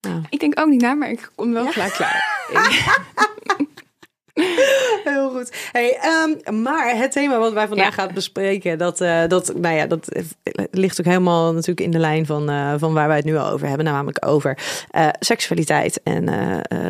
Nou, 0.00 0.22
Ik 0.28 0.40
denk 0.40 0.60
ook 0.60 0.68
niet 0.68 0.80
na, 0.80 0.94
maar 0.94 1.10
ik 1.10 1.30
kom 1.34 1.52
wel 1.52 1.66
gelijk 1.66 1.92
klaar. 1.92 2.48
heel 5.04 5.30
goed. 5.30 5.68
Hey, 5.72 5.98
ehm, 6.00 6.62
maar 6.62 6.96
het 6.96 7.12
thema 7.12 7.38
wat 7.38 7.52
wij 7.52 7.68
vandaag 7.68 7.96
Ja. 7.96 8.02
gaan 8.02 8.14
bespreken, 8.14 8.78
dat, 8.78 9.00
eh, 9.00 9.26
dat, 9.28 9.52
nou 9.56 9.74
ja, 9.74 9.86
dat 9.86 10.08
ligt 10.70 11.00
ook 11.00 11.06
helemaal 11.06 11.52
natuurlijk 11.52 11.80
in 11.80 11.90
de 11.90 11.98
lijn 11.98 12.26
van, 12.26 12.50
eh, 12.50 12.74
van 12.76 12.92
waar 12.92 13.08
wij 13.08 13.16
het 13.16 13.24
nu 13.24 13.36
al 13.36 13.50
over 13.50 13.68
hebben, 13.68 13.86
namelijk 13.86 14.26
over 14.26 14.58
eh, 14.90 15.08
seksualiteit 15.20 16.02
en 16.02 16.28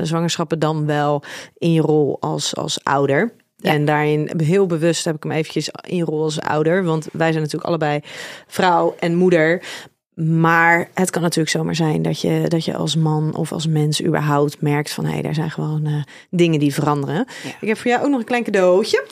zwangerschappen 0.02 0.58
dan 0.58 0.86
wel 0.86 1.22
in 1.58 1.72
je 1.72 1.80
rol 1.80 2.16
als, 2.20 2.56
als 2.56 2.84
ouder. 2.84 3.32
Ja. 3.56 3.72
En 3.72 3.84
daarin 3.84 4.30
heel 4.36 4.66
bewust 4.66 5.04
heb 5.04 5.16
ik 5.16 5.22
hem 5.22 5.32
eventjes 5.32 5.70
in 5.88 6.02
rol 6.02 6.22
als 6.22 6.40
ouder. 6.40 6.84
Want 6.84 7.08
wij 7.12 7.30
zijn 7.30 7.42
natuurlijk 7.42 7.68
allebei 7.68 8.00
vrouw 8.46 8.94
en 8.98 9.14
moeder. 9.14 9.62
Maar 10.14 10.88
het 10.94 11.10
kan 11.10 11.22
natuurlijk 11.22 11.50
zomaar 11.50 11.74
zijn 11.74 12.02
dat 12.02 12.20
je, 12.20 12.44
dat 12.48 12.64
je 12.64 12.76
als 12.76 12.96
man 12.96 13.34
of 13.34 13.52
als 13.52 13.66
mens 13.66 14.04
überhaupt 14.04 14.60
merkt 14.60 14.90
van 14.90 15.04
hé, 15.04 15.12
hey, 15.12 15.22
daar 15.22 15.34
zijn 15.34 15.50
gewoon 15.50 15.86
eh, 15.86 16.02
dingen 16.30 16.60
die 16.60 16.74
veranderen. 16.74 17.26
Ja. 17.44 17.50
Ik 17.60 17.68
heb 17.68 17.78
voor 17.78 17.90
jou 17.90 18.02
ook 18.04 18.10
nog 18.10 18.18
een 18.18 18.26
klein 18.26 18.44
cadeautje. 18.44 19.04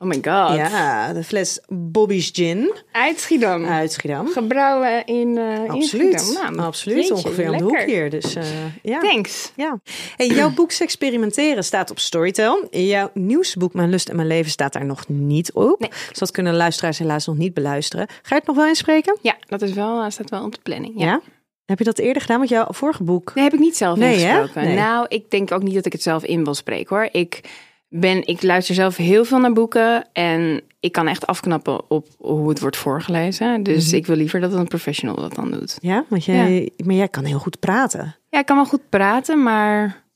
Oh 0.00 0.08
my 0.08 0.14
god. 0.14 0.56
Ja, 0.56 1.12
de 1.12 1.24
fles 1.24 1.60
Bobby's 1.68 2.30
Gin 2.32 2.72
Uit 2.92 3.20
Schiedam. 3.20 3.64
uit 3.66 3.92
Schiedam. 3.92 4.26
Gebrouwen 4.28 5.06
in, 5.06 5.38
eh 5.38 5.54
in 5.64 5.70
Absoluut, 5.70 6.20
Schiedam. 6.20 6.54
Nou, 6.54 6.66
absoluut. 6.66 6.96
jeetje, 6.98 7.14
Ongeveer 7.14 7.50
om 7.50 7.56
de 7.56 7.62
hoek 7.62 7.72
lekker. 7.76 7.94
hier. 7.94 8.10
Dus 8.10 8.34
eh, 8.34 8.44
ja. 8.82 8.98
Thanks. 9.00 9.52
Ja. 9.56 9.80
Hey, 10.16 10.26
jouw 10.26 10.50
boek 10.50 10.72
Experimenteren 10.72 11.64
staat 11.64 11.90
op 11.90 11.98
Storytel. 11.98 12.66
Jouw 12.70 13.10
nieuwste 13.14 13.58
boek 13.58 13.74
Mijn 13.74 13.90
Lust 13.90 14.08
en 14.08 14.16
Mijn 14.16 14.28
Leven 14.28 14.50
staat 14.50 14.72
daar 14.72 14.84
nog 14.84 15.08
niet 15.08 15.52
op. 15.52 15.80
Nee. 15.80 15.90
Dus 16.08 16.18
dat 16.18 16.30
kunnen 16.30 16.54
luisteraars 16.54 16.98
helaas 16.98 17.26
nog 17.26 17.36
niet 17.36 17.54
beluisteren. 17.54 18.06
Ga 18.08 18.14
je 18.28 18.34
het 18.34 18.46
nog 18.46 18.56
wel 18.56 18.66
inspreken? 18.66 19.18
Ja, 19.22 19.36
dat 19.46 19.62
is 19.62 19.72
wel, 19.72 20.02
eh, 20.02 20.10
staat 20.10 20.30
wel 20.30 20.44
op 20.44 20.54
de 20.54 20.60
planning. 20.62 20.92
Ja. 20.96 21.06
Ja. 21.06 21.20
Heb 21.64 21.78
je 21.78 21.84
dat 21.84 21.98
eerder 21.98 22.22
gedaan 22.22 22.40
met 22.40 22.48
jouw 22.48 22.66
vorige 22.70 23.02
boek? 23.02 23.32
Nee, 23.34 23.44
heb 23.44 23.52
ik 23.52 23.58
niet 23.60 23.76
zelf 23.76 23.98
Nee, 23.98 24.16
hè? 24.18 24.36
ingesproken. 24.38 24.68
Nee. 24.68 24.76
Nou, 24.76 25.06
ik 25.08 25.30
denk 25.30 25.52
ook 25.52 25.62
niet 25.62 25.74
dat 25.74 25.86
ik 25.86 25.92
het 25.92 26.02
zelf 26.02 26.24
in 26.24 26.44
wil 26.44 26.54
spreken 26.54 26.96
hoor. 26.96 27.08
Ik, 27.12 27.40
ben, 27.88 28.26
ik 28.26 28.42
luister 28.42 28.74
zelf 28.74 28.96
heel 28.96 29.24
veel 29.24 29.38
naar 29.38 29.52
boeken 29.52 30.08
en 30.12 30.62
ik 30.80 30.92
kan 30.92 31.08
echt 31.08 31.26
afknappen 31.26 31.90
op 31.90 32.06
hoe 32.18 32.48
het 32.48 32.60
wordt 32.60 32.76
voorgelezen. 32.76 33.62
Dus 33.62 33.86
Mhm. 33.86 33.96
ik 33.96 34.06
wil 34.06 34.16
liever 34.16 34.40
dat 34.40 34.52
een 34.52 34.68
professional 34.68 35.16
dat 35.16 35.34
dan 35.34 35.50
doet. 35.50 35.78
Ja, 35.80 36.04
want 36.08 36.24
jij, 36.24 36.70
maar 36.84 36.94
jij 36.94 37.08
kan 37.08 37.24
heel 37.24 37.38
goed 37.38 37.58
praten. 37.58 38.16
Ja, 38.30 38.38
ik 38.38 38.46
kan 38.46 38.56
wel 38.56 38.64
goed 38.66 38.88
praten, 38.88 39.42
maar 39.42 40.06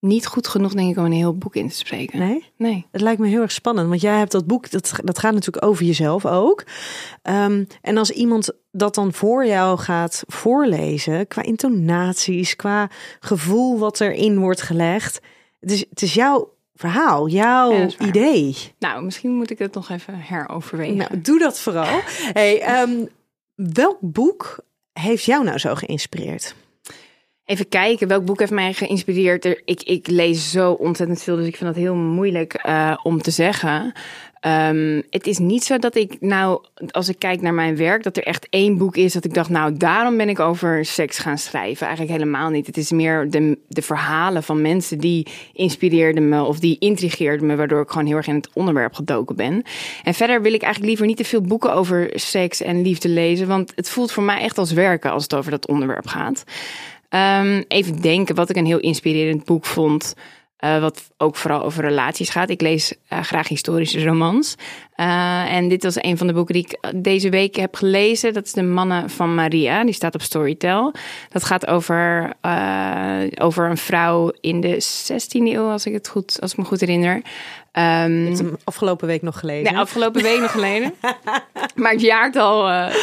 niet 0.00 0.26
goed 0.26 0.48
genoeg 0.48 0.72
denk 0.74 0.90
ik 0.90 0.96
om 0.98 1.04
een 1.04 1.12
heel 1.12 1.36
boek 1.38 1.54
in 1.56 1.68
te 1.68 1.74
spreken. 1.76 2.18
Nee? 2.18 2.44
Nee. 2.56 2.86
Het 2.90 3.00
lijkt 3.00 3.20
me 3.20 3.28
heel 3.28 3.40
erg 3.42 3.52
spannend, 3.52 3.88
want 3.88 4.00
jij 4.00 4.18
hebt 4.18 4.32
dat 4.32 4.46
boek, 4.46 4.70
dat, 4.70 4.92
dat 5.04 5.18
gaat 5.18 5.32
natuurlijk 5.34 5.64
over 5.66 5.84
jezelf 5.84 6.26
ook. 6.26 6.64
Ehm, 7.22 7.64
en 7.82 7.96
als 7.96 8.10
iemand 8.10 8.50
dat 8.70 8.94
dan 8.94 9.12
voor 9.12 9.46
jou 9.46 9.78
gaat 9.78 10.22
voorlezen, 10.26 11.26
qua 11.26 11.42
intonaties, 11.42 12.56
qua 12.56 12.90
gevoel 13.20 13.78
wat 13.78 14.00
erin 14.00 14.38
wordt 14.38 14.62
gelegd. 14.62 15.20
Het 15.60 15.70
is, 15.70 15.84
het 15.90 16.02
is 16.02 16.14
jouw 16.14 16.56
verhaal, 16.78 17.28
jouw 17.28 17.88
idee. 17.98 18.56
Nou, 18.78 19.02
misschien 19.04 19.30
moet 19.34 19.50
ik 19.50 19.58
het 19.58 19.74
nog 19.74 19.90
even 19.90 20.14
heroverwegen. 20.20 20.96
Nou, 20.96 21.20
doe 21.20 21.38
dat 21.38 21.58
vooral. 21.60 22.00
Hey, 22.32 22.60
ehm, 22.60 23.04
welk 23.54 23.98
boek 24.00 24.58
heeft 24.92 25.24
jou 25.24 25.44
nou 25.44 25.58
zo 25.58 25.74
geïnspireerd? 25.74 26.54
Even 27.44 27.68
kijken, 27.68 28.08
welk 28.08 28.24
boek 28.24 28.38
heeft 28.38 28.50
mij 28.52 28.72
geïnspireerd? 28.72 29.44
Er- 29.44 29.62
Ik, 29.64 29.82
ik 29.82 30.06
lees 30.06 30.50
zo 30.50 30.72
ontzettend 30.72 31.22
veel, 31.22 31.36
dus 31.36 31.46
ik 31.46 31.56
vind 31.56 31.74
dat 31.74 31.82
heel 31.82 31.94
moeilijk 31.94 32.54
eh, 32.54 32.98
om 33.02 33.22
te 33.22 33.30
zeggen. 33.30 33.92
Ehm, 34.40 35.02
het 35.10 35.26
is 35.26 35.38
niet 35.38 35.64
zo 35.64 35.78
dat 35.78 35.96
ik 35.96 36.16
nou, 36.20 36.64
als 36.90 37.08
ik 37.08 37.18
kijk 37.18 37.40
naar 37.40 37.54
mijn 37.54 37.76
werk, 37.76 38.02
dat 38.02 38.16
er 38.16 38.22
echt 38.22 38.46
één 38.50 38.78
boek 38.78 38.96
is 38.96 39.12
dat 39.12 39.24
ik 39.24 39.34
dacht, 39.34 39.48
nou, 39.48 39.76
daarom 39.76 40.16
ben 40.16 40.28
ik 40.28 40.40
over 40.40 40.84
seks 40.84 41.18
gaan 41.18 41.38
schrijven. 41.38 41.86
Eigenlijk 41.86 42.18
helemaal 42.18 42.50
niet. 42.50 42.66
Het 42.66 42.76
is 42.76 42.90
meer 42.90 43.30
de, 43.30 43.58
de 43.68 43.82
verhalen 43.82 44.42
van 44.42 44.62
mensen 44.62 44.98
die 44.98 45.26
inspireerden 45.52 46.28
me 46.28 46.42
of 46.42 46.58
die 46.58 46.76
intrigeerden 46.78 47.46
me, 47.46 47.56
waardoor 47.56 47.82
ik 47.82 47.90
gewoon 47.90 48.06
heel 48.06 48.16
erg 48.16 48.26
in 48.26 48.34
het 48.34 48.50
onderwerp 48.52 48.94
gedoken 48.94 49.36
ben. 49.36 49.62
En 50.02 50.14
verder 50.14 50.42
wil 50.42 50.52
ik 50.52 50.62
eigenlijk 50.62 50.90
liever 50.90 51.06
niet 51.06 51.16
te 51.16 51.24
veel 51.24 51.40
boeken 51.40 51.72
over 51.72 52.10
seks 52.14 52.62
en 52.62 52.82
liefde 52.82 53.08
lezen, 53.08 53.46
want 53.48 53.72
het 53.74 53.88
voelt 53.88 54.12
voor 54.12 54.22
mij 54.22 54.40
echt 54.40 54.58
als 54.58 54.72
werken 54.72 55.10
als 55.10 55.22
het 55.22 55.34
over 55.34 55.50
dat 55.50 55.68
onderwerp 55.68 56.06
gaat. 56.06 56.44
Ehm, 57.08 57.62
even 57.68 58.00
denken 58.00 58.34
wat 58.34 58.50
ik 58.50 58.56
een 58.56 58.66
heel 58.66 58.80
inspirerend 58.80 59.44
boek 59.44 59.64
vond. 59.64 60.14
Eh, 60.58 60.80
wat 60.80 61.10
ook 61.16 61.36
vooral 61.36 61.62
over 61.62 61.84
relaties 61.84 62.28
gaat. 62.30 62.50
Ik 62.50 62.60
lees 62.60 62.94
eh, 63.08 63.22
graag 63.22 63.48
historische 63.48 64.04
romans. 64.04 64.54
Eh, 64.94 65.54
en 65.54 65.68
dit 65.68 65.82
was 65.82 66.02
een 66.02 66.18
van 66.18 66.26
de 66.26 66.32
boeken 66.32 66.54
die 66.54 66.66
ik 66.68 67.02
deze 67.04 67.28
week 67.28 67.56
heb 67.56 67.74
gelezen. 67.74 68.32
Dat 68.32 68.44
is 68.44 68.52
De 68.52 68.62
Mannen 68.62 69.10
van 69.10 69.34
Maria. 69.34 69.84
Die 69.84 69.94
staat 69.94 70.14
op 70.14 70.22
Storytel. 70.22 70.94
Dat 71.28 71.44
gaat 71.44 71.66
over, 71.66 72.32
over 73.34 73.70
een 73.70 73.76
vrouw 73.76 74.32
in 74.40 74.60
de 74.60 74.80
16e 74.82 75.52
eeuw, 75.52 75.70
als 75.70 75.86
ik, 75.86 75.92
het 75.92 76.08
goed, 76.08 76.40
als 76.40 76.52
ik 76.52 76.58
me 76.58 76.64
goed 76.64 76.80
herinner. 76.80 77.22
Ehm, 77.72 78.24
heb 78.26 78.36
hem 78.36 78.56
afgelopen 78.64 79.06
week 79.06 79.22
nog 79.22 79.38
gelezen. 79.38 79.72
Nee, 79.72 79.82
afgelopen 79.82 80.22
week 80.22 80.40
nog 80.40 80.50
geleden. 80.50 80.94
Maar 81.74 81.92
het 81.92 82.00
jaartal. 82.00 82.68
eh 82.68 82.94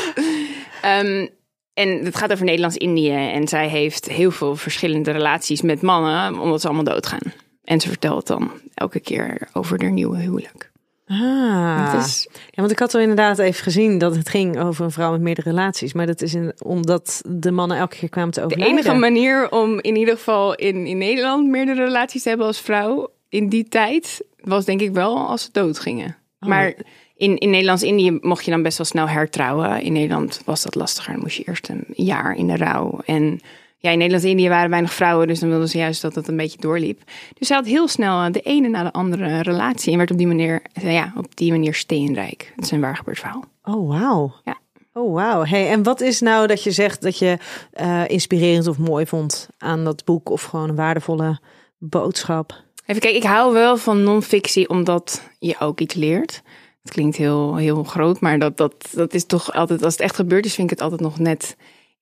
ehm, 0.82 1.28
en 1.74 2.06
het 2.06 2.16
gaat 2.16 2.32
over 2.32 2.46
Nederlands-Indië. 2.46 3.32
En 3.32 3.48
zij 3.48 3.68
heeft 3.68 4.06
heel 4.10 4.32
veel 4.32 4.56
verschillende 4.56 5.12
relaties 5.12 5.62
met 5.62 5.82
mannen, 5.82 6.40
omdat 6.40 6.62
ze 6.62 6.68
allemaal 6.68 6.94
doodgaan. 6.94 7.34
En 7.66 7.80
ze 7.80 7.88
vertelt 7.88 8.28
dan 8.28 8.52
elke 8.74 9.00
keer 9.00 9.48
over 9.54 9.82
haar 9.82 9.92
nieuwe 9.92 10.18
huwelijk. 10.18 10.72
Ah. 11.08 11.94
Is, 11.98 12.28
Ja, 12.32 12.62
want 12.62 12.72
ik 12.72 12.80
had 12.80 12.94
er 12.94 13.02
inderdaad 13.02 13.40
even 13.40 13.64
gezien 13.64 13.98
dat 13.98 14.16
het 14.16 14.30
ging 14.30 14.60
over 14.60 14.86
een 14.86 14.92
vrouw 14.92 15.12
met 15.12 15.22
meerdere 15.22 15.50
relaties. 15.50 15.94
Maar 15.94 16.06
dat 16.06 16.22
is 16.22 16.34
in, 16.34 16.54
omdat 16.64 17.22
de 17.28 17.52
mannen 17.52 17.78
elke 17.78 17.96
keer 17.96 18.10
kwamen 18.10 18.34
te 18.34 18.40
de 18.40 18.46
overlijden. 18.46 18.78
enige 18.78 18.94
manier 18.94 19.52
om 19.52 19.80
in 19.82 19.96
ieder 19.96 20.16
geval 20.16 20.56
in, 20.56 20.86
in 20.86 20.98
Nederland 20.98 21.48
meerdere 21.48 21.84
relaties 21.84 22.24
te 22.24 22.30
hebben 22.30 22.48
als 22.48 22.62
vrouw 22.62 23.10
in 23.30 23.50
die 23.50 23.68
tijd, 23.68 24.22
was 24.42 24.66
denk 24.66 24.82
ik 24.82 24.92
wel 24.92 25.18
als 25.18 25.44
ze 25.44 25.50
doodgingen. 25.52 26.18
Oh. 26.40 26.50
Maar 26.50 26.74
in, 27.16 27.38
in 27.38 27.50
Nederlands-Indië 27.50 28.18
mocht 28.22 28.46
je 28.46 28.52
dan 28.52 28.64
best 28.64 28.78
wel 28.78 28.88
snel 28.88 29.08
hertrouwen. 29.08 29.82
In 29.82 29.94
Nederland 29.94 30.42
was 30.46 30.64
dat 30.64 30.76
lastiger. 30.76 31.14
Dan 31.14 31.22
moest 31.22 31.38
je 31.38 31.44
eerst 31.44 31.70
een 31.70 31.86
jaar 31.88 32.36
in 32.36 32.48
de 32.48 32.56
rouw. 32.56 33.00
En 33.06 33.40
ja, 33.78 33.92
in 33.92 33.98
Nederlands-Indië 33.98 34.50
waren 34.50 34.70
weinig 34.70 34.94
vrouwen. 34.94 35.28
Dus 35.28 35.40
dan 35.40 35.50
wilden 35.50 35.70
ze 35.70 35.78
juist 35.78 36.02
dat 36.02 36.16
het 36.16 36.28
een 36.28 36.38
beetje 36.38 36.60
doorliep. 36.60 37.02
Dus 37.34 37.48
zij 37.48 37.58
had 37.58 37.66
heel 37.66 37.88
snel 37.88 38.24
eh, 38.24 38.32
de 38.32 38.42
ene 38.42 38.68
na 38.68 38.84
de 38.84 38.92
andere 38.92 39.42
relatie. 39.42 39.92
En 39.92 39.98
werd 39.98 40.12
op 40.12 40.18
die 40.18 40.28
manier, 40.28 40.62
ja, 40.74 41.14
op 41.18 41.36
die 41.36 41.52
manier 41.52 41.74
steenrijk. 41.74 42.54
Dat 42.56 42.66
is 42.66 42.72
een 42.72 42.82
waar 42.82 42.98
gebeurd 42.98 43.20
verhaal. 43.20 43.44
Oh, 43.64 43.90
wauw. 43.90 44.34
Ja. 44.44 44.58
Oh, 44.94 45.14
wauw. 45.14 45.46
Hey, 45.46 45.70
en 45.70 45.84
wat 45.84 46.02
is 46.02 46.22
nou 46.22 46.48
dat 46.48 46.64
je 46.64 46.72
zegt 46.72 47.02
dat 47.02 47.18
je 47.18 47.38
eh, 47.72 48.08
inspirerend 48.08 48.68
of 48.68 48.78
mooi 48.78 49.06
vond 49.06 49.50
aan 49.58 49.84
dat 49.84 50.06
boek? 50.06 50.30
Of 50.30 50.42
gewoon 50.42 50.70
een 50.70 50.76
waardevolle 50.76 51.40
boodschap? 51.78 52.64
Even 52.86 53.02
kijken, 53.02 53.20
ik 53.20 53.28
hou 53.28 53.54
wel 53.54 53.78
van 53.78 54.04
non-fictie 54.04 54.70
omdat 54.70 55.30
je 55.40 55.56
ook 55.60 55.80
iets 55.80 55.94
leert. 55.94 56.42
Het 56.84 56.94
klinkt 56.94 57.16
heel, 57.16 57.56
heel 57.56 57.84
groot, 57.84 58.20
maar 58.20 58.40
dat, 58.40 58.58
dat, 58.58 58.74
dat 58.92 59.14
is 59.14 59.26
toch 59.26 59.54
altijd, 59.54 59.84
als 59.84 59.94
het 59.94 60.02
echt 60.02 60.16
gebeurd 60.16 60.46
is, 60.46 60.54
vind 60.54 60.72
ik 60.72 60.78
het 60.78 60.84
altijd 60.84 61.02
nog 61.02 61.20
net 61.20 61.56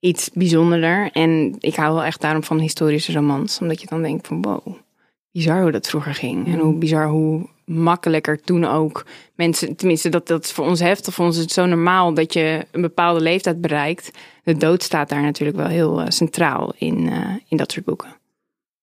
iets 0.03 0.29
bijzonderder. 0.33 1.11
En 1.11 1.55
ik 1.59 1.75
hou 1.75 1.93
wel 1.93 2.03
echt 2.03 2.21
daarom 2.21 2.43
van 2.43 2.59
historische 2.59 3.13
romans, 3.13 3.59
omdat 3.59 3.81
je 3.81 3.87
dan 3.87 4.01
denkt 4.01 4.27
van 4.27 4.41
wow, 4.41 4.75
bizar 5.31 5.61
hoe 5.61 5.71
dat 5.71 5.87
vroeger 5.87 6.13
ging. 6.13 6.47
En 6.47 6.59
hoe 6.59 6.73
bizar 6.73 7.07
hoe 7.07 7.49
makkelijker 7.65 8.41
toen 8.41 8.65
ook 8.65 9.05
mensen, 9.35 9.75
tenminste 9.75 10.09
dat, 10.09 10.27
dat 10.27 10.43
is 10.43 10.51
voor 10.51 10.65
ons 10.65 10.79
heftig, 10.79 11.13
voor 11.13 11.25
ons 11.25 11.35
is 11.35 11.41
het 11.41 11.51
zo 11.51 11.65
normaal 11.65 12.13
dat 12.13 12.33
je 12.33 12.65
een 12.71 12.81
bepaalde 12.81 13.21
leeftijd 13.21 13.61
bereikt. 13.61 14.11
De 14.43 14.57
dood 14.57 14.83
staat 14.83 15.09
daar 15.09 15.21
natuurlijk 15.21 15.57
wel 15.57 15.67
heel 15.67 16.01
uh, 16.01 16.05
centraal 16.07 16.73
in, 16.77 16.99
uh, 16.99 17.35
in 17.47 17.57
dat 17.57 17.71
soort 17.71 17.85
boeken. 17.85 18.15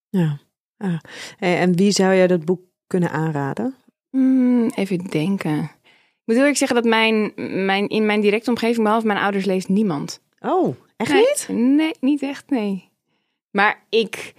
Ja. 0.09 0.39
Ah. 0.77 0.99
En 1.39 1.77
wie 1.77 1.91
zou 1.91 2.15
jij 2.15 2.27
dat 2.27 2.45
boek 2.45 2.61
kunnen 2.87 3.11
aanraden? 3.11 3.75
Hmm, 4.11 4.71
even 4.75 5.05
denken. 5.05 5.59
Ik 5.63 6.23
moet 6.25 6.37
heel 6.37 6.45
erg 6.45 6.57
zeggen 6.57 6.77
dat 6.77 6.91
mijn, 6.91 7.33
mijn, 7.65 7.89
in 7.89 8.07
mijn 8.07 8.21
directe 8.21 8.51
omgeving, 8.51 8.83
behalve 8.83 9.07
mijn 9.07 9.19
ouders, 9.19 9.45
leest 9.45 9.69
niemand. 9.69 10.21
Oh, 10.39 10.77
echt 11.01 11.13
nee, 11.13 11.57
niet? 11.57 11.77
Nee, 11.77 11.93
niet 12.01 12.23
echt, 12.23 12.51
nee. 12.51 12.89
Maar 13.51 13.83
ik, 13.89 14.33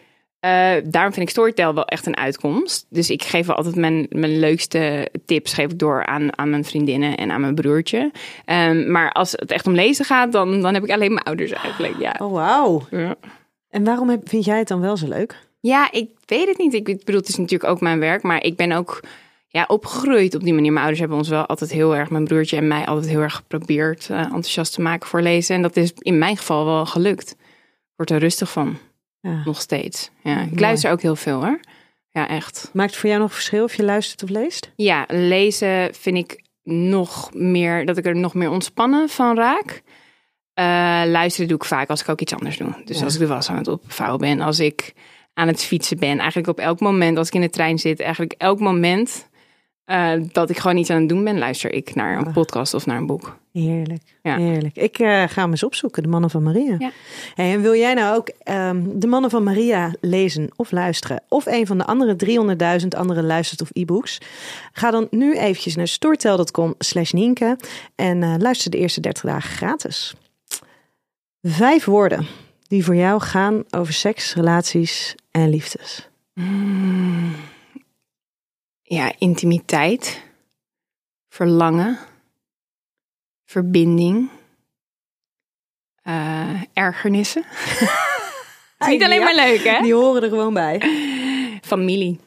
uh, 0.46 0.74
daarom 0.84 1.14
vind 1.14 1.18
ik 1.18 1.30
Storytel 1.30 1.74
wel 1.74 1.86
echt 1.86 2.06
een 2.06 2.18
uitkomst. 2.18 2.86
Dus 2.90 3.10
ik 3.10 3.24
geef 3.24 3.46
wel 3.46 3.56
altijd 3.56 3.76
mijn, 3.76 4.06
mijn 4.10 4.40
leukste 4.40 5.12
tips 5.26 5.54
geef 5.54 5.72
ik 5.72 5.80
door 5.80 6.06
aan, 6.06 6.38
aan 6.38 6.50
mijn 6.50 6.66
vriendinnen 6.66 7.18
en 7.18 7.32
aan 7.32 7.42
mijn 7.42 7.56
broertje. 7.56 8.12
Um, 8.46 8.92
maar 8.92 9.12
als 9.12 9.32
het 9.32 9.52
echt 9.52 9.68
om 9.68 9.74
lezen 9.74 10.06
gaat, 10.06 10.32
dan, 10.32 10.62
dan 10.62 10.74
heb 10.74 10.84
ik 10.84 10.92
alleen 10.92 11.14
mijn 11.14 11.26
ouders 11.26 11.52
eigenlijk. 11.52 12.00
Ja. 12.00 12.16
Oh, 12.20 12.32
wauw. 12.32 12.88
Ja. 12.92 13.16
En 13.70 13.84
waarom 13.84 14.10
heb, 14.10 14.30
vind 14.30 14.46
jij 14.46 14.58
het 14.58 14.68
dan 14.68 14.82
wel 14.82 14.98
zo 14.98 15.08
leuk? 15.08 15.48
Ja, 15.60 15.92
ik 15.92 16.10
weet 16.26 16.48
het 16.48 16.58
niet. 16.58 16.74
Ik 16.74 16.84
bedoel, 16.84 17.20
het 17.20 17.30
is 17.30 17.38
natuurlijk 17.38 17.72
ook 17.72 17.82
mijn 17.82 18.00
werk, 18.00 18.22
maar 18.22 18.44
ik 18.44 18.56
ben 18.56 18.72
ook 18.72 19.00
ja, 19.52 19.66
opgegroeid 19.68 20.36
op 20.36 20.44
die 20.44 20.54
manier. 20.54 20.72
Mijn 20.72 20.80
ouders 20.82 21.00
hebben 21.00 21.18
ons 21.18 21.30
wel 21.30 21.46
altijd 21.46 21.72
heel 21.72 21.96
erg, 21.96 22.10
mijn 22.10 22.24
broertje 22.24 22.58
en 22.58 22.68
mij, 22.68 22.86
altijd 22.86 23.10
heel 23.10 23.20
erg 23.22 23.36
geprobeerd 23.36 24.08
uh, 24.12 24.20
enthousiast 24.20 24.74
te 24.74 24.82
maken 24.82 25.08
voor 25.08 25.22
lezen. 25.22 25.56
En 25.56 25.62
dat 25.62 25.76
is 25.78 25.92
in 25.98 26.18
mijn 26.18 26.38
geval 26.38 26.66
wel 26.66 26.86
gelukt. 26.86 27.36
Wordt 27.96 28.12
er 28.12 28.20
rustig 28.20 28.52
van. 28.52 28.78
Ja. 29.20 29.42
Nog 29.46 29.62
steeds. 29.62 30.10
Ja, 30.24 30.42
ik 30.42 30.60
luister 30.60 30.92
ook 30.92 31.02
heel 31.02 31.16
veel 31.16 31.44
hoor. 31.44 31.60
Ja, 32.10 32.28
echt. 32.28 32.70
Maakt 32.74 32.90
het 32.90 33.00
voor 33.00 33.10
jou 33.10 33.22
nog 33.22 33.34
verschil 33.34 33.64
of 33.64 33.76
je 33.76 33.84
luistert 33.84 34.24
of 34.24 34.30
leest? 34.30 34.72
Ja, 34.76 35.06
lezen 35.08 35.94
vind 35.94 36.18
ik 36.18 36.44
nog 36.64 37.34
meer, 37.34 37.86
dat 37.86 37.98
ik 37.98 38.06
er 38.06 38.16
nog 38.16 38.34
meer 38.34 38.50
ontspannen 38.50 39.10
van 39.10 39.36
raak. 39.36 39.82
Uh, 40.60 40.66
luisteren 41.12 41.48
doe 41.48 41.58
ik 41.58 41.66
vaak 41.66 41.90
als 41.90 42.02
ik 42.02 42.10
ook 42.10 42.22
iets 42.22 42.34
anders 42.34 42.58
doe. 42.58 42.82
Dus 42.86 42.98
Ja. 42.98 43.04
als 43.04 43.14
ik 43.14 43.20
de 43.20 43.28
was 43.28 43.50
aan 43.50 43.58
het 43.58 43.68
opvouwen 43.68 44.20
ben, 44.20 44.42
als 44.42 44.60
ik 44.60 44.94
aan 45.34 45.48
het 45.48 45.64
fietsen 45.64 46.00
ben. 46.00 46.18
Eigenlijk 46.20 46.48
op 46.48 46.60
elk 46.60 46.80
moment, 46.80 47.18
als 47.18 47.28
ik 47.28 47.34
in 47.34 47.42
de 47.42 47.50
trein 47.50 47.80
zit, 47.80 48.00
eigenlijk 48.00 48.34
elk 48.38 48.60
moment 48.60 49.30
uh, 49.86 50.14
dat 50.32 50.50
ik 50.50 50.58
gewoon 50.58 50.78
iets 50.78 50.90
aan 50.90 51.00
het 51.00 51.10
doen 51.10 51.24
ben, 51.24 51.38
luister 51.38 51.74
ik 51.74 51.96
naar 51.96 52.18
een 52.18 52.26
Ah. 52.28 52.34
podcast 52.34 52.74
of 52.74 52.86
naar 52.86 52.98
een 52.98 53.06
boek. 53.06 53.40
Heerlijk, 53.52 54.02
Ja. 54.22 54.38
heerlijk. 54.38 54.76
Ik 54.76 55.00
uh, 55.00 55.08
ga 55.28 55.42
hem 55.42 55.50
eens 55.50 55.64
opzoeken, 55.64 56.04
De 56.04 56.10
Mannen 56.10 56.30
van 56.30 56.44
Maria. 56.44 56.76
Ja. 56.80 56.92
Hey, 57.36 57.54
en 57.54 57.62
wil 57.62 57.76
jij 57.76 57.94
nou 57.94 58.16
ook 58.16 58.32
um, 58.50 59.00
De 59.00 59.08
Mannen 59.08 59.30
van 59.30 59.44
Maria 59.44 59.94
lezen 60.02 60.50
of 60.56 60.72
luisteren? 60.72 61.24
Of 61.28 61.46
een 61.46 61.68
van 61.68 61.78
de 61.78 61.86
andere 61.86 62.16
300.000 62.82 62.88
andere 62.98 63.24
luistert 63.24 63.62
of 63.62 63.70
e-books? 63.74 64.18
Ga 64.72 64.92
dan 64.92 65.08
nu 65.10 65.38
eventjes 65.38 65.76
naar 65.76 65.88
storytel.com 65.88 66.74
slash 66.78 67.12
Nienke 67.12 67.58
en 67.96 68.22
uh, 68.22 68.34
luister 68.38 68.72
de 68.72 68.78
eerste 68.78 69.00
30 69.02 69.24
dagen 69.24 69.50
gratis. 69.50 70.14
Vijf 71.42 71.86
woorden 71.86 72.28
die 72.68 72.86
voor 72.86 72.96
jou 72.96 73.22
gaan 73.22 73.64
over 73.70 73.94
seks, 73.94 74.34
relaties 74.36 75.16
en 75.32 75.50
liefdes. 75.50 76.10
Mm. 76.34 77.32
Ja, 78.92 79.14
intimiteit, 79.18 80.22
verlangen, 81.28 81.98
verbinding, 83.46 84.30
uh, 86.04 86.62
ergernissen. 86.74 87.44
Is 88.80 88.88
niet 88.88 89.04
alleen 89.04 89.20
maar 89.20 89.36
leuk, 89.36 89.64
hè? 89.64 89.82
Die 89.82 89.94
horen 89.94 90.24
er 90.24 90.30
gewoon 90.30 90.54
bij. 90.54 90.80
Familie. 91.62 92.20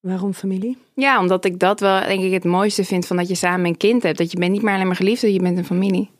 Waarom 0.00 0.32
familie? 0.32 0.78
Ja, 0.94 1.20
omdat 1.20 1.44
ik 1.44 1.58
dat 1.58 1.80
wel, 1.80 2.00
denk 2.00 2.22
ik, 2.22 2.32
het 2.32 2.44
mooiste 2.44 2.84
vind 2.84 3.06
van 3.06 3.16
dat 3.16 3.28
je 3.28 3.34
samen 3.34 3.66
een 3.66 3.76
kind 3.76 4.02
hebt. 4.02 4.18
Dat 4.18 4.30
je 4.30 4.38
bent 4.38 4.52
niet 4.52 4.62
meer 4.62 4.74
alleen 4.74 4.86
maar 4.86 4.96
geliefd, 4.96 5.20
je 5.20 5.42
bent 5.42 5.58
een 5.58 5.64
familie. 5.64 6.10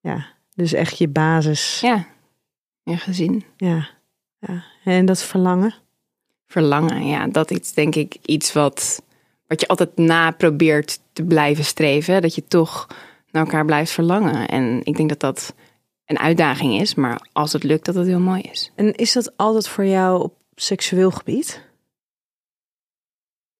Ja, 0.00 0.26
dus 0.54 0.72
echt 0.72 0.98
je 0.98 1.08
basis. 1.08 1.80
Ja, 1.80 2.06
je 2.82 2.96
gezin. 2.96 3.44
Ja, 3.56 3.88
ja. 4.38 4.64
En 4.84 5.06
dat 5.06 5.22
verlangen? 5.22 5.81
Verlangen, 6.52 7.06
ja, 7.06 7.26
dat 7.26 7.50
is 7.50 7.72
denk 7.72 7.94
ik 7.94 8.16
iets 8.22 8.52
wat, 8.52 9.02
wat 9.46 9.60
je 9.60 9.68
altijd 9.68 9.96
na 9.96 10.30
probeert 10.30 11.00
te 11.12 11.24
blijven 11.24 11.64
streven. 11.64 12.22
Dat 12.22 12.34
je 12.34 12.44
toch 12.48 12.86
naar 13.30 13.44
elkaar 13.44 13.64
blijft 13.64 13.92
verlangen. 13.92 14.48
En 14.48 14.80
ik 14.84 14.96
denk 14.96 15.08
dat 15.08 15.20
dat 15.20 15.54
een 16.06 16.18
uitdaging 16.18 16.80
is, 16.80 16.94
maar 16.94 17.28
als 17.32 17.52
het 17.52 17.62
lukt, 17.62 17.84
dat 17.84 17.94
het 17.94 18.06
heel 18.06 18.20
mooi 18.20 18.40
is. 18.40 18.72
En 18.74 18.94
is 18.94 19.12
dat 19.12 19.32
altijd 19.36 19.68
voor 19.68 19.84
jou 19.84 20.22
op 20.22 20.34
seksueel 20.54 21.10
gebied? 21.10 21.62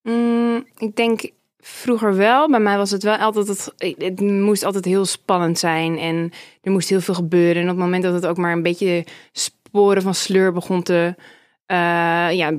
Mm, 0.02 0.66
ik 0.76 0.96
denk 0.96 1.30
vroeger 1.58 2.16
wel. 2.16 2.50
Bij 2.50 2.60
mij 2.60 2.76
was 2.76 2.90
het 2.90 3.02
wel 3.02 3.16
altijd, 3.16 3.48
het, 3.48 3.72
het 3.98 4.20
moest 4.20 4.62
altijd 4.62 4.84
heel 4.84 5.04
spannend 5.04 5.58
zijn 5.58 5.98
en 5.98 6.32
er 6.60 6.70
moest 6.70 6.88
heel 6.88 7.00
veel 7.00 7.14
gebeuren. 7.14 7.62
En 7.62 7.68
op 7.68 7.76
het 7.76 7.84
moment 7.84 8.02
dat 8.02 8.14
het 8.14 8.26
ook 8.26 8.36
maar 8.36 8.52
een 8.52 8.62
beetje 8.62 9.06
sporen 9.32 10.02
van 10.02 10.14
sleur 10.14 10.52
begon 10.52 10.82
te, 10.82 11.14
ja, 12.36 12.52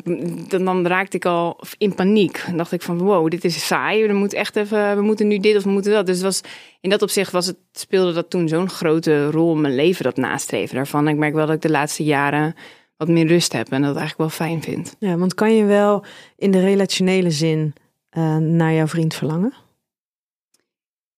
dan, 0.48 0.66
dan, 0.66 0.88
raakte 0.88 1.18
ik 1.18 1.26
al 1.26 1.60
in 1.78 1.96
paniek. 1.96 2.44
Dan 2.48 2.58
dacht 2.58 2.72
ik 2.72 2.82
van, 2.82 2.98
wow, 2.98 3.30
dit 3.30 3.44
is 3.44 3.68
saai. 3.68 4.04
Er 4.04 4.16
moet 4.16 4.34
echt 4.34 4.56
even, 4.56 4.96
we 4.96 5.02
moeten 5.02 5.28
nu 5.28 5.38
dit 5.38 5.56
of 5.56 5.64
we 5.64 5.70
moeten 5.70 5.92
dat. 5.92 6.06
Dus 6.06 6.22
was, 6.22 6.42
in 6.82 6.90
dat 6.90 7.02
opzicht 7.02 7.32
was 7.32 7.46
het, 7.46 7.58
speelde 7.72 8.14
dat 8.14 8.30
toen 8.30 8.48
zo'n 8.48 8.70
grote 8.70 9.32
rol 9.32 9.54
in 9.56 9.62
mijn 9.62 9.76
leven, 9.76 10.04
dat 10.04 10.18
nastreven 10.18 10.76
daarvan. 10.76 11.08
Ik 11.08 11.18
merk 11.18 11.34
wel 11.34 11.46
dat 11.46 11.56
ik 11.56 11.62
de 11.62 11.70
laatste 11.70 12.04
jaren 12.04 12.56
wat 12.98 13.08
meer 13.08 13.28
rust 13.28 13.54
heb 13.54 13.72
en 13.72 13.82
dat 13.82 13.96
eigenlijk 13.96 14.18
wel 14.18 14.48
fijn 14.48 14.62
vind. 14.62 14.96
Ja, 15.00 15.18
want 15.18 15.34
kan 15.34 15.56
je 15.56 15.64
wel 15.64 16.06
in 16.38 16.52
de 16.52 16.60
relationele 16.60 17.32
zin 17.32 17.74
uh, 18.18 18.38
naar 18.38 18.74
jouw 18.74 18.88
vriend 18.88 19.14
verlangen? 19.14 19.54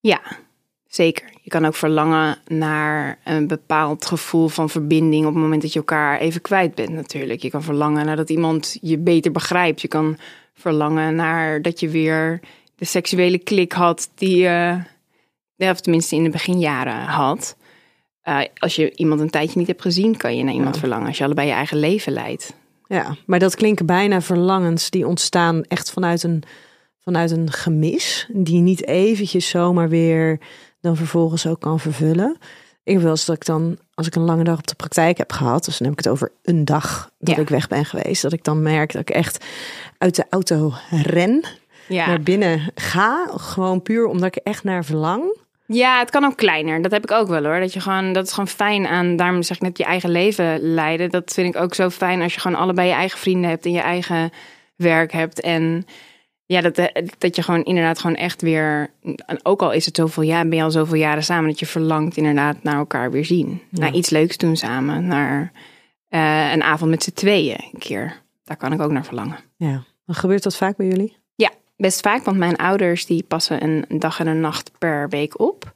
Ja, 0.00 0.20
zeker. 0.96 1.28
Je 1.42 1.50
kan 1.50 1.64
ook 1.64 1.74
verlangen 1.74 2.38
naar 2.46 3.18
een 3.24 3.46
bepaald 3.46 4.06
gevoel 4.06 4.48
van 4.48 4.70
verbinding 4.70 5.26
op 5.26 5.32
het 5.32 5.42
moment 5.42 5.62
dat 5.62 5.72
je 5.72 5.78
elkaar 5.78 6.18
even 6.18 6.40
kwijt 6.40 6.74
bent 6.74 6.90
natuurlijk. 6.90 7.42
Je 7.42 7.50
kan 7.50 7.62
verlangen 7.62 8.06
naar 8.06 8.16
dat 8.16 8.30
iemand 8.30 8.78
je 8.80 8.98
beter 8.98 9.32
begrijpt. 9.32 9.80
Je 9.80 9.88
kan 9.88 10.18
verlangen 10.54 11.14
naar 11.14 11.62
dat 11.62 11.80
je 11.80 11.88
weer 11.88 12.40
de 12.76 12.84
seksuele 12.84 13.38
klik 13.38 13.72
had 13.72 14.10
die 14.14 14.36
je, 14.36 14.80
uh, 15.56 15.70
of 15.70 15.80
tenminste 15.80 16.16
in 16.16 16.24
de 16.24 16.30
beginjaren 16.30 17.04
had. 17.04 17.56
Uh, 18.24 18.40
als 18.56 18.76
je 18.76 18.96
iemand 18.96 19.20
een 19.20 19.30
tijdje 19.30 19.58
niet 19.58 19.66
hebt 19.66 19.82
gezien, 19.82 20.16
kan 20.16 20.36
je 20.36 20.44
naar 20.44 20.54
iemand 20.54 20.74
ja. 20.74 20.80
verlangen. 20.80 21.06
Als 21.06 21.18
je 21.18 21.24
allebei 21.24 21.48
je 21.48 21.54
eigen 21.54 21.78
leven 21.78 22.12
leidt. 22.12 22.54
Ja, 22.86 23.16
maar 23.26 23.38
dat 23.38 23.54
klinken 23.54 23.86
bijna 23.86 24.20
verlangens 24.20 24.90
die 24.90 25.06
ontstaan 25.06 25.62
echt 25.62 25.90
vanuit 25.90 26.22
een, 26.22 26.42
vanuit 27.00 27.30
een 27.30 27.52
gemis. 27.52 28.28
Die 28.32 28.60
niet 28.60 28.86
eventjes 28.86 29.48
zomaar 29.48 29.88
weer 29.88 30.38
dan 30.86 30.96
vervolgens 30.96 31.46
ook 31.46 31.60
kan 31.60 31.80
vervullen. 31.80 32.36
Ik 32.84 33.00
eens 33.02 33.24
dat 33.24 33.36
ik 33.36 33.44
dan, 33.44 33.78
als 33.94 34.06
ik 34.06 34.14
een 34.14 34.22
lange 34.24 34.44
dag 34.44 34.58
op 34.58 34.66
de 34.66 34.74
praktijk 34.74 35.18
heb 35.18 35.32
gehad, 35.32 35.64
dus 35.64 35.78
dan 35.78 35.88
heb 35.88 35.98
ik 35.98 36.04
het 36.04 36.12
over 36.12 36.32
een 36.42 36.64
dag 36.64 37.10
dat 37.18 37.36
Ja. 37.36 37.42
ik 37.42 37.48
weg 37.48 37.68
ben 37.68 37.84
geweest, 37.84 38.22
dat 38.22 38.32
ik 38.32 38.44
dan 38.44 38.62
merk 38.62 38.92
dat 38.92 39.00
ik 39.00 39.10
echt 39.10 39.44
uit 39.98 40.16
de 40.16 40.24
auto 40.30 40.72
ren, 40.90 41.44
Ja. 41.88 42.06
naar 42.06 42.20
binnen 42.20 42.72
ga, 42.74 43.26
gewoon 43.36 43.82
puur 43.82 44.06
omdat 44.06 44.36
ik 44.36 44.42
echt 44.42 44.64
naar 44.64 44.84
verlang. 44.84 45.36
Ja, 45.66 45.98
het 45.98 46.10
kan 46.10 46.24
ook 46.24 46.36
kleiner. 46.36 46.82
Dat 46.82 46.90
heb 46.90 47.02
ik 47.02 47.10
ook 47.10 47.28
wel 47.28 47.44
hoor. 47.44 47.60
Dat 47.60 47.72
je 47.72 47.80
gewoon, 47.80 48.12
dat 48.12 48.26
is 48.26 48.30
gewoon 48.32 48.48
fijn 48.48 48.86
aan, 48.86 49.16
daarom 49.16 49.42
zeg 49.42 49.56
ik 49.56 49.62
net 49.62 49.78
je 49.78 49.84
eigen 49.84 50.10
leven 50.10 50.60
leiden. 50.74 51.10
Dat 51.10 51.32
vind 51.32 51.54
ik 51.54 51.62
ook 51.62 51.74
zo 51.74 51.90
fijn 51.90 52.22
als 52.22 52.34
je 52.34 52.40
gewoon 52.40 52.58
allebei 52.58 52.88
je 52.88 52.94
eigen 52.94 53.18
vrienden 53.18 53.50
hebt 53.50 53.64
en 53.64 53.72
je 53.72 53.80
eigen 53.80 54.30
werk 54.76 55.12
hebt. 55.12 55.40
En 55.40 55.86
ja, 56.46 56.60
dat, 56.60 56.90
dat 57.18 57.36
je 57.36 57.42
gewoon 57.42 57.64
inderdaad 57.64 57.98
gewoon 57.98 58.16
echt 58.16 58.42
weer, 58.42 58.90
ook 59.42 59.62
al 59.62 59.72
is 59.72 59.86
het 59.86 59.96
zoveel 59.96 60.22
jaar, 60.22 60.48
ben 60.48 60.58
je 60.58 60.64
al 60.64 60.70
zoveel 60.70 60.96
jaren 60.96 61.24
samen, 61.24 61.48
dat 61.48 61.58
je 61.58 61.66
verlangt 61.66 62.16
inderdaad 62.16 62.62
naar 62.62 62.76
elkaar 62.76 63.10
weer 63.10 63.24
zien. 63.24 63.62
Ja. 63.70 63.78
Naar 63.78 63.92
iets 63.92 64.10
leuks 64.10 64.36
doen 64.36 64.56
samen. 64.56 65.06
Naar 65.06 65.52
eh, 66.08 66.52
een 66.52 66.62
avond 66.62 66.90
met 66.90 67.02
z'n 67.02 67.12
tweeën 67.12 67.58
een 67.72 67.78
keer. 67.78 68.22
Daar 68.44 68.56
kan 68.56 68.72
ik 68.72 68.80
ook 68.80 68.90
naar 68.90 69.04
verlangen. 69.04 69.38
Ja, 69.56 69.84
gebeurt 70.06 70.42
dat 70.42 70.56
vaak 70.56 70.76
bij 70.76 70.86
jullie? 70.86 71.16
Best 71.76 72.00
vaak, 72.00 72.24
want 72.24 72.36
mijn 72.36 72.56
ouders 72.56 73.06
die 73.06 73.22
passen 73.22 73.62
een 73.62 73.98
dag 73.98 74.20
en 74.20 74.26
een 74.26 74.40
nacht 74.40 74.70
per 74.78 75.08
week 75.08 75.40
op. 75.40 75.70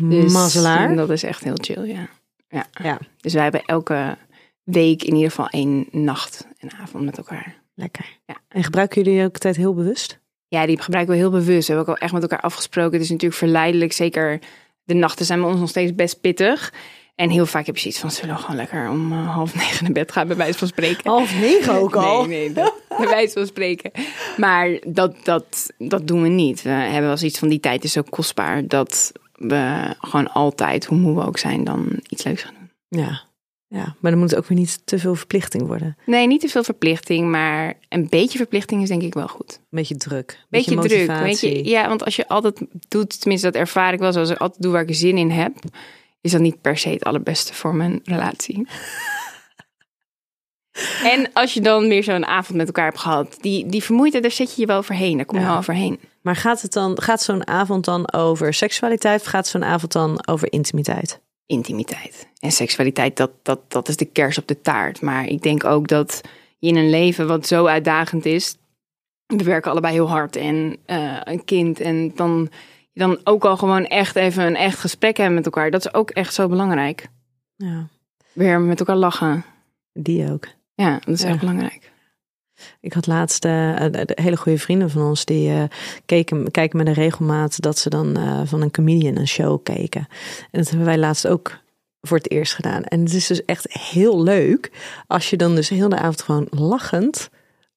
Dus 0.00 0.32
Mazzelaar. 0.32 0.96
Dat 0.96 1.10
is 1.10 1.22
echt 1.22 1.44
heel 1.44 1.58
chill, 1.60 1.84
ja. 1.84 2.08
ja. 2.48 2.66
Ja. 2.82 2.98
Dus 3.20 3.32
wij 3.32 3.42
hebben 3.42 3.64
elke 3.64 4.16
week 4.62 5.02
in 5.02 5.14
ieder 5.14 5.30
geval 5.30 5.48
één 5.48 5.86
nacht 5.90 6.46
en 6.58 6.72
avond 6.82 7.04
met 7.04 7.16
elkaar. 7.16 7.61
Lekker. 7.74 8.18
Ja. 8.26 8.36
En 8.48 8.64
gebruiken 8.64 9.02
jullie 9.02 9.24
ook 9.24 9.38
tijd 9.38 9.56
heel 9.56 9.74
bewust? 9.74 10.20
Ja, 10.48 10.66
die 10.66 10.82
gebruiken 10.82 11.14
we 11.14 11.20
heel 11.20 11.30
bewust. 11.30 11.68
We 11.68 11.74
hebben 11.74 11.92
ook 11.92 11.98
al 11.98 12.04
echt 12.04 12.12
met 12.12 12.22
elkaar 12.22 12.40
afgesproken. 12.40 12.92
Het 12.92 13.02
is 13.02 13.10
natuurlijk 13.10 13.38
verleidelijk. 13.38 13.92
Zeker 13.92 14.40
de 14.84 14.94
nachten 14.94 15.26
zijn 15.26 15.40
bij 15.40 15.48
ons 15.48 15.60
nog 15.60 15.68
steeds 15.68 15.94
best 15.94 16.20
pittig. 16.20 16.72
En 17.14 17.30
heel 17.30 17.46
vaak 17.46 17.66
heb 17.66 17.74
je 17.74 17.80
zoiets 17.80 18.00
van, 18.00 18.10
zullen 18.10 18.34
we 18.34 18.40
gewoon 18.40 18.56
lekker 18.56 18.88
om 18.88 19.12
uh, 19.12 19.34
half 19.34 19.54
negen 19.54 19.84
naar 19.84 19.92
bed 19.92 20.12
gaan, 20.12 20.26
bij 20.26 20.36
wijze 20.36 20.58
van 20.58 20.68
spreken. 20.68 21.10
Half 21.10 21.40
negen 21.40 21.74
ook 21.74 21.96
al? 22.06 22.26
Nee, 22.26 22.38
nee, 22.38 22.52
dat, 22.52 22.74
bij 22.88 23.08
wijze 23.08 23.32
van 23.32 23.46
spreken. 23.46 23.90
Maar 24.36 24.78
dat, 24.86 25.24
dat, 25.24 25.72
dat 25.78 26.06
doen 26.06 26.22
we 26.22 26.28
niet. 26.28 26.62
We 26.62 26.68
hebben 26.68 27.06
wel 27.06 27.16
zoiets 27.16 27.38
van, 27.38 27.48
die 27.48 27.60
tijd 27.60 27.84
is 27.84 27.92
zo 27.92 28.02
kostbaar, 28.10 28.66
dat 28.66 29.12
we 29.32 29.94
gewoon 29.98 30.32
altijd, 30.32 30.84
hoe 30.84 30.98
moe 30.98 31.14
we 31.14 31.26
ook 31.26 31.38
zijn, 31.38 31.64
dan 31.64 32.00
iets 32.08 32.24
leuks 32.24 32.42
gaan 32.42 32.54
doen. 32.58 33.00
Ja, 33.00 33.22
ja, 33.72 33.96
maar 34.00 34.12
er 34.12 34.18
moet 34.18 34.34
ook 34.34 34.46
weer 34.46 34.58
niet 34.58 34.80
te 34.84 34.98
veel 34.98 35.14
verplichting 35.14 35.66
worden. 35.66 35.96
Nee, 36.06 36.26
niet 36.26 36.40
te 36.40 36.48
veel 36.48 36.64
verplichting, 36.64 37.30
maar 37.30 37.74
een 37.88 38.08
beetje 38.08 38.38
verplichting 38.38 38.82
is 38.82 38.88
denk 38.88 39.02
ik 39.02 39.14
wel 39.14 39.28
goed. 39.28 39.52
Een 39.52 39.66
beetje 39.70 39.96
druk. 39.96 40.38
Beetje, 40.48 40.74
beetje 40.74 41.38
druk. 41.38 41.66
Ja, 41.66 41.88
want 41.88 42.04
als 42.04 42.16
je 42.16 42.28
altijd 42.28 42.60
doet, 42.88 43.20
tenminste 43.20 43.50
dat 43.50 43.60
ervaar 43.60 43.92
ik 43.92 43.98
wel, 43.98 44.12
zoals 44.12 44.30
ik 44.30 44.38
altijd 44.38 44.62
doe 44.62 44.72
waar 44.72 44.88
ik 44.88 44.94
zin 44.94 45.18
in 45.18 45.30
heb, 45.30 45.52
is 46.20 46.30
dat 46.30 46.40
niet 46.40 46.60
per 46.60 46.78
se 46.78 46.88
het 46.88 47.04
allerbeste 47.04 47.54
voor 47.54 47.74
mijn 47.74 48.00
relatie. 48.04 48.66
en 51.12 51.30
als 51.32 51.54
je 51.54 51.60
dan 51.60 51.88
weer 51.88 52.04
zo'n 52.04 52.26
avond 52.26 52.58
met 52.58 52.66
elkaar 52.66 52.84
hebt 52.84 52.98
gehad, 52.98 53.36
die, 53.40 53.66
die 53.66 53.82
vermoeidheid, 53.82 54.22
daar 54.22 54.32
zit 54.32 54.54
je 54.54 54.60
je 54.60 54.66
wel 54.66 54.78
overheen. 54.78 55.16
Daar 55.16 55.26
kom 55.26 55.38
je 55.38 55.44
wel 55.44 55.56
overheen. 55.56 56.00
Maar 56.22 56.36
gaat, 56.36 56.62
het 56.62 56.72
dan, 56.72 57.02
gaat 57.02 57.22
zo'n 57.22 57.46
avond 57.46 57.84
dan 57.84 58.12
over 58.12 58.54
seksualiteit 58.54 59.20
of 59.20 59.26
gaat 59.26 59.46
zo'n 59.46 59.64
avond 59.64 59.92
dan 59.92 60.26
over 60.26 60.52
intimiteit? 60.52 61.20
Intimiteit. 61.52 62.28
En 62.40 62.52
seksualiteit, 62.52 63.16
dat, 63.16 63.30
dat, 63.42 63.60
dat 63.68 63.88
is 63.88 63.96
de 63.96 64.04
kers 64.04 64.38
op 64.38 64.46
de 64.46 64.60
taart. 64.60 65.00
Maar 65.00 65.26
ik 65.26 65.42
denk 65.42 65.64
ook 65.64 65.88
dat 65.88 66.20
je 66.58 66.68
in 66.68 66.76
een 66.76 66.90
leven 66.90 67.26
wat 67.26 67.46
zo 67.46 67.66
uitdagend 67.66 68.26
is. 68.26 68.56
We 69.26 69.44
werken 69.44 69.70
allebei 69.70 69.94
heel 69.94 70.08
hard 70.08 70.36
en 70.36 70.76
uh, 70.86 71.20
een 71.24 71.44
kind. 71.44 71.80
En 71.80 72.12
dan, 72.14 72.50
dan 72.94 73.20
ook 73.24 73.44
al 73.44 73.56
gewoon 73.56 73.86
echt 73.86 74.16
even 74.16 74.46
een 74.46 74.56
echt 74.56 74.78
gesprek 74.78 75.16
hebben 75.16 75.34
met 75.34 75.44
elkaar. 75.44 75.70
Dat 75.70 75.84
is 75.84 75.94
ook 75.94 76.10
echt 76.10 76.34
zo 76.34 76.48
belangrijk. 76.48 77.08
Ja. 77.56 77.88
Weer 78.32 78.60
met 78.60 78.80
elkaar 78.80 78.96
lachen. 78.96 79.44
Die 79.92 80.30
ook. 80.30 80.46
Ja, 80.74 80.98
dat 81.04 81.14
is 81.14 81.22
echt 81.22 81.40
belangrijk. 81.40 81.91
Ik 82.80 82.92
had 82.92 83.06
laatst 83.06 83.44
uh, 83.44 83.76
hele 84.04 84.36
goede 84.36 84.58
vrienden 84.58 84.90
van 84.90 85.02
ons 85.02 85.24
die 85.24 85.50
uh, 85.50 85.62
keken, 86.06 86.50
kijken 86.50 86.78
met 86.78 86.86
een 86.86 86.92
regelmaat 86.92 87.62
dat 87.62 87.78
ze 87.78 87.88
dan 87.88 88.18
uh, 88.18 88.40
van 88.44 88.62
een 88.62 88.70
comedian 88.70 89.16
een 89.16 89.28
show 89.28 89.62
keken. 89.62 90.06
En 90.50 90.58
dat 90.60 90.68
hebben 90.68 90.86
wij 90.86 90.98
laatst 90.98 91.26
ook 91.26 91.60
voor 92.00 92.16
het 92.16 92.30
eerst 92.30 92.54
gedaan. 92.54 92.84
En 92.84 93.00
het 93.00 93.12
is 93.14 93.26
dus 93.26 93.44
echt 93.44 93.72
heel 93.72 94.22
leuk 94.22 94.70
als 95.06 95.30
je 95.30 95.36
dan 95.36 95.54
dus 95.54 95.68
heel 95.68 95.88
de 95.88 95.96
avond 95.98 96.22
gewoon 96.22 96.46
lachend 96.50 97.30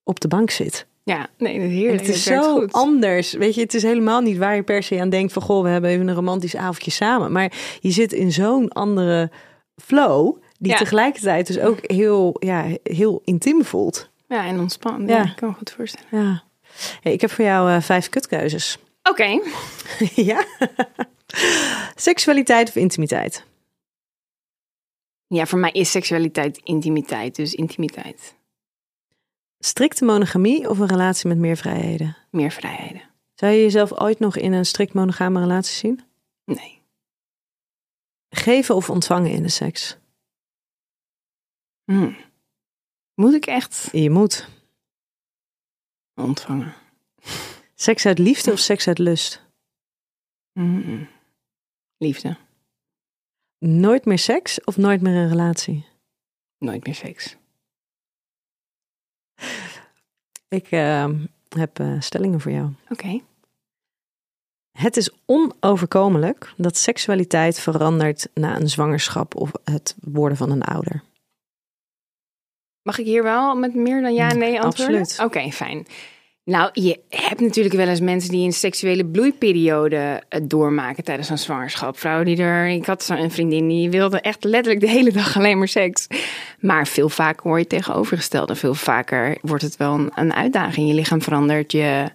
op 0.04 0.20
de 0.20 0.28
bank 0.28 0.50
zit. 0.50 0.86
Ja, 1.02 1.28
nee, 1.38 1.58
dat 1.60 1.68
is 1.68 1.74
heerlijk. 1.74 2.00
het 2.06 2.14
is 2.14 2.22
zo 2.22 2.58
goed. 2.58 2.72
anders. 2.72 3.32
Weet 3.32 3.54
je, 3.54 3.60
het 3.60 3.74
is 3.74 3.82
helemaal 3.82 4.20
niet 4.20 4.36
waar 4.38 4.56
je 4.56 4.62
per 4.62 4.82
se 4.82 5.00
aan 5.00 5.10
denkt 5.10 5.32
van 5.32 5.42
goh, 5.42 5.62
we 5.62 5.68
hebben 5.68 5.90
even 5.90 6.08
een 6.08 6.14
romantisch 6.14 6.56
avondje 6.56 6.90
samen. 6.90 7.32
Maar 7.32 7.52
je 7.80 7.90
zit 7.90 8.12
in 8.12 8.32
zo'n 8.32 8.68
andere 8.68 9.30
flow 9.76 10.36
die 10.58 10.72
Ja. 10.72 10.78
tegelijkertijd 10.78 11.46
dus 11.46 11.58
ook 11.58 11.78
heel, 11.82 12.36
ja, 12.38 12.66
heel 12.82 13.20
intiem 13.24 13.64
voelt. 13.64 14.10
Ja, 14.28 14.46
en 14.46 14.60
ontspannen. 14.60 15.08
Ja. 15.08 15.16
Ja. 15.16 15.30
ik 15.30 15.36
kan 15.36 15.48
me 15.48 15.54
goed 15.54 15.70
voorstellen. 15.70 16.24
Ja. 16.24 16.42
Hey, 17.00 17.12
ik 17.12 17.20
heb 17.20 17.30
voor 17.30 17.44
jou 17.44 17.70
eh, 17.70 17.80
vijf 17.80 18.08
kutkeuzes. 18.08 18.78
Oké. 19.02 19.40
ja. 20.30 20.44
Seksualiteit 21.94 22.68
of 22.68 22.76
intimiteit? 22.76 23.44
Ja, 25.26 25.46
voor 25.46 25.58
mij 25.58 25.70
is 25.70 25.90
seksualiteit 25.90 26.60
intimiteit. 26.64 27.36
Dus 27.36 27.54
intimiteit. 27.54 28.34
Strikte 29.58 30.04
monogamie 30.04 30.68
of 30.68 30.78
een 30.78 30.86
relatie 30.86 31.28
met 31.28 31.38
meer 31.38 31.56
vrijheden? 31.56 32.16
Meer 32.30 32.50
vrijheden. 32.50 33.02
Zou 33.34 33.52
je 33.52 33.62
jezelf 33.62 34.00
ooit 34.00 34.18
nog 34.18 34.36
in 34.36 34.52
een 34.52 34.66
strikt 34.66 34.92
monogame 34.92 35.40
relatie 35.40 35.74
zien? 35.74 36.04
Nee. 36.44 36.82
Geven 38.30 38.74
of 38.74 38.90
ontvangen 38.90 39.30
in 39.30 39.42
de 39.42 39.48
seks? 39.48 39.96
Hm. 41.84 42.12
Moet 43.16 43.34
ik 43.34 43.46
echt 43.46 43.88
Je 43.92 44.10
moet. 44.10 44.48
ontvangen? 46.14 46.74
Seks 47.74 48.06
uit 48.06 48.18
liefde 48.18 48.52
of 48.52 48.58
seks 48.58 48.88
uit 48.88 48.98
lust? 48.98 49.42
Liefde. 51.96 52.36
Nooit 53.58 54.04
meer 54.04 54.18
seks 54.18 54.64
of 54.64 54.76
nooit 54.76 55.00
meer 55.00 55.14
een 55.14 55.28
relatie? 55.28 55.86
Nooit 56.58 56.84
meer 56.84 56.94
seks. 56.94 57.36
Ik 60.48 60.70
eh, 60.70 61.10
heb 61.48 61.78
eh, 61.78 62.00
stellingen 62.00 62.40
voor 62.40 62.52
jou. 62.52 62.72
Oké. 62.88 63.20
Het 64.70 64.96
is 64.96 65.10
onoverkomelijk 65.26 66.54
dat 66.56 66.76
seksualiteit 66.76 67.60
verandert 67.60 68.28
na 68.34 68.56
een 68.56 68.68
zwangerschap 68.68 69.34
of 69.34 69.50
het 69.64 69.96
worden 70.00 70.36
van 70.36 70.50
een 70.50 70.62
ouder. 70.62 71.02
Mag 72.86 72.98
ik 72.98 73.06
hier 73.06 73.22
wel 73.22 73.54
met 73.54 73.74
meer 73.74 74.02
dan 74.02 74.14
ja 74.14 74.30
en 74.30 74.38
nee 74.38 74.60
antwoorden? 74.60 75.00
Absoluut. 75.00 75.28
Oké, 75.28 75.50
fijn. 75.50 75.86
Nou, 76.44 76.70
je 76.72 77.00
hebt 77.08 77.40
natuurlijk 77.40 77.74
wel 77.74 77.88
eens 77.88 78.00
mensen 78.00 78.30
die 78.30 78.44
een 78.44 78.52
seksuele 78.52 79.06
bloeiperiode 79.06 80.22
eh, 80.28 80.40
doormaken 80.42 81.04
tijdens 81.04 81.28
een 81.28 81.38
zwangerschap. 81.38 81.98
Vrouwen 81.98 82.26
die 82.26 82.36
er. 82.36 82.68
Ik 82.68 82.86
had 82.86 83.02
zo'n 83.02 83.30
vriendin 83.30 83.68
die 83.68 83.90
wilde 83.90 84.20
echt 84.20 84.44
letterlijk 84.44 84.80
de 84.84 84.90
hele 84.90 85.12
dag 85.12 85.36
alleen 85.36 85.58
maar 85.58 85.68
seks. 85.68 86.06
Maar 86.60 86.86
veel 86.86 87.08
vaker 87.08 87.42
hoor 87.42 87.54
je 87.54 87.60
het 87.60 87.68
tegenovergestelde. 87.68 88.54
Veel 88.54 88.74
vaker 88.74 89.38
wordt 89.42 89.62
het 89.62 89.76
wel 89.76 89.94
een, 89.94 90.10
een 90.14 90.34
uitdaging. 90.34 90.88
Je 90.88 90.94
lichaam 90.94 91.22
verandert. 91.22 91.72
Je, 91.72 92.10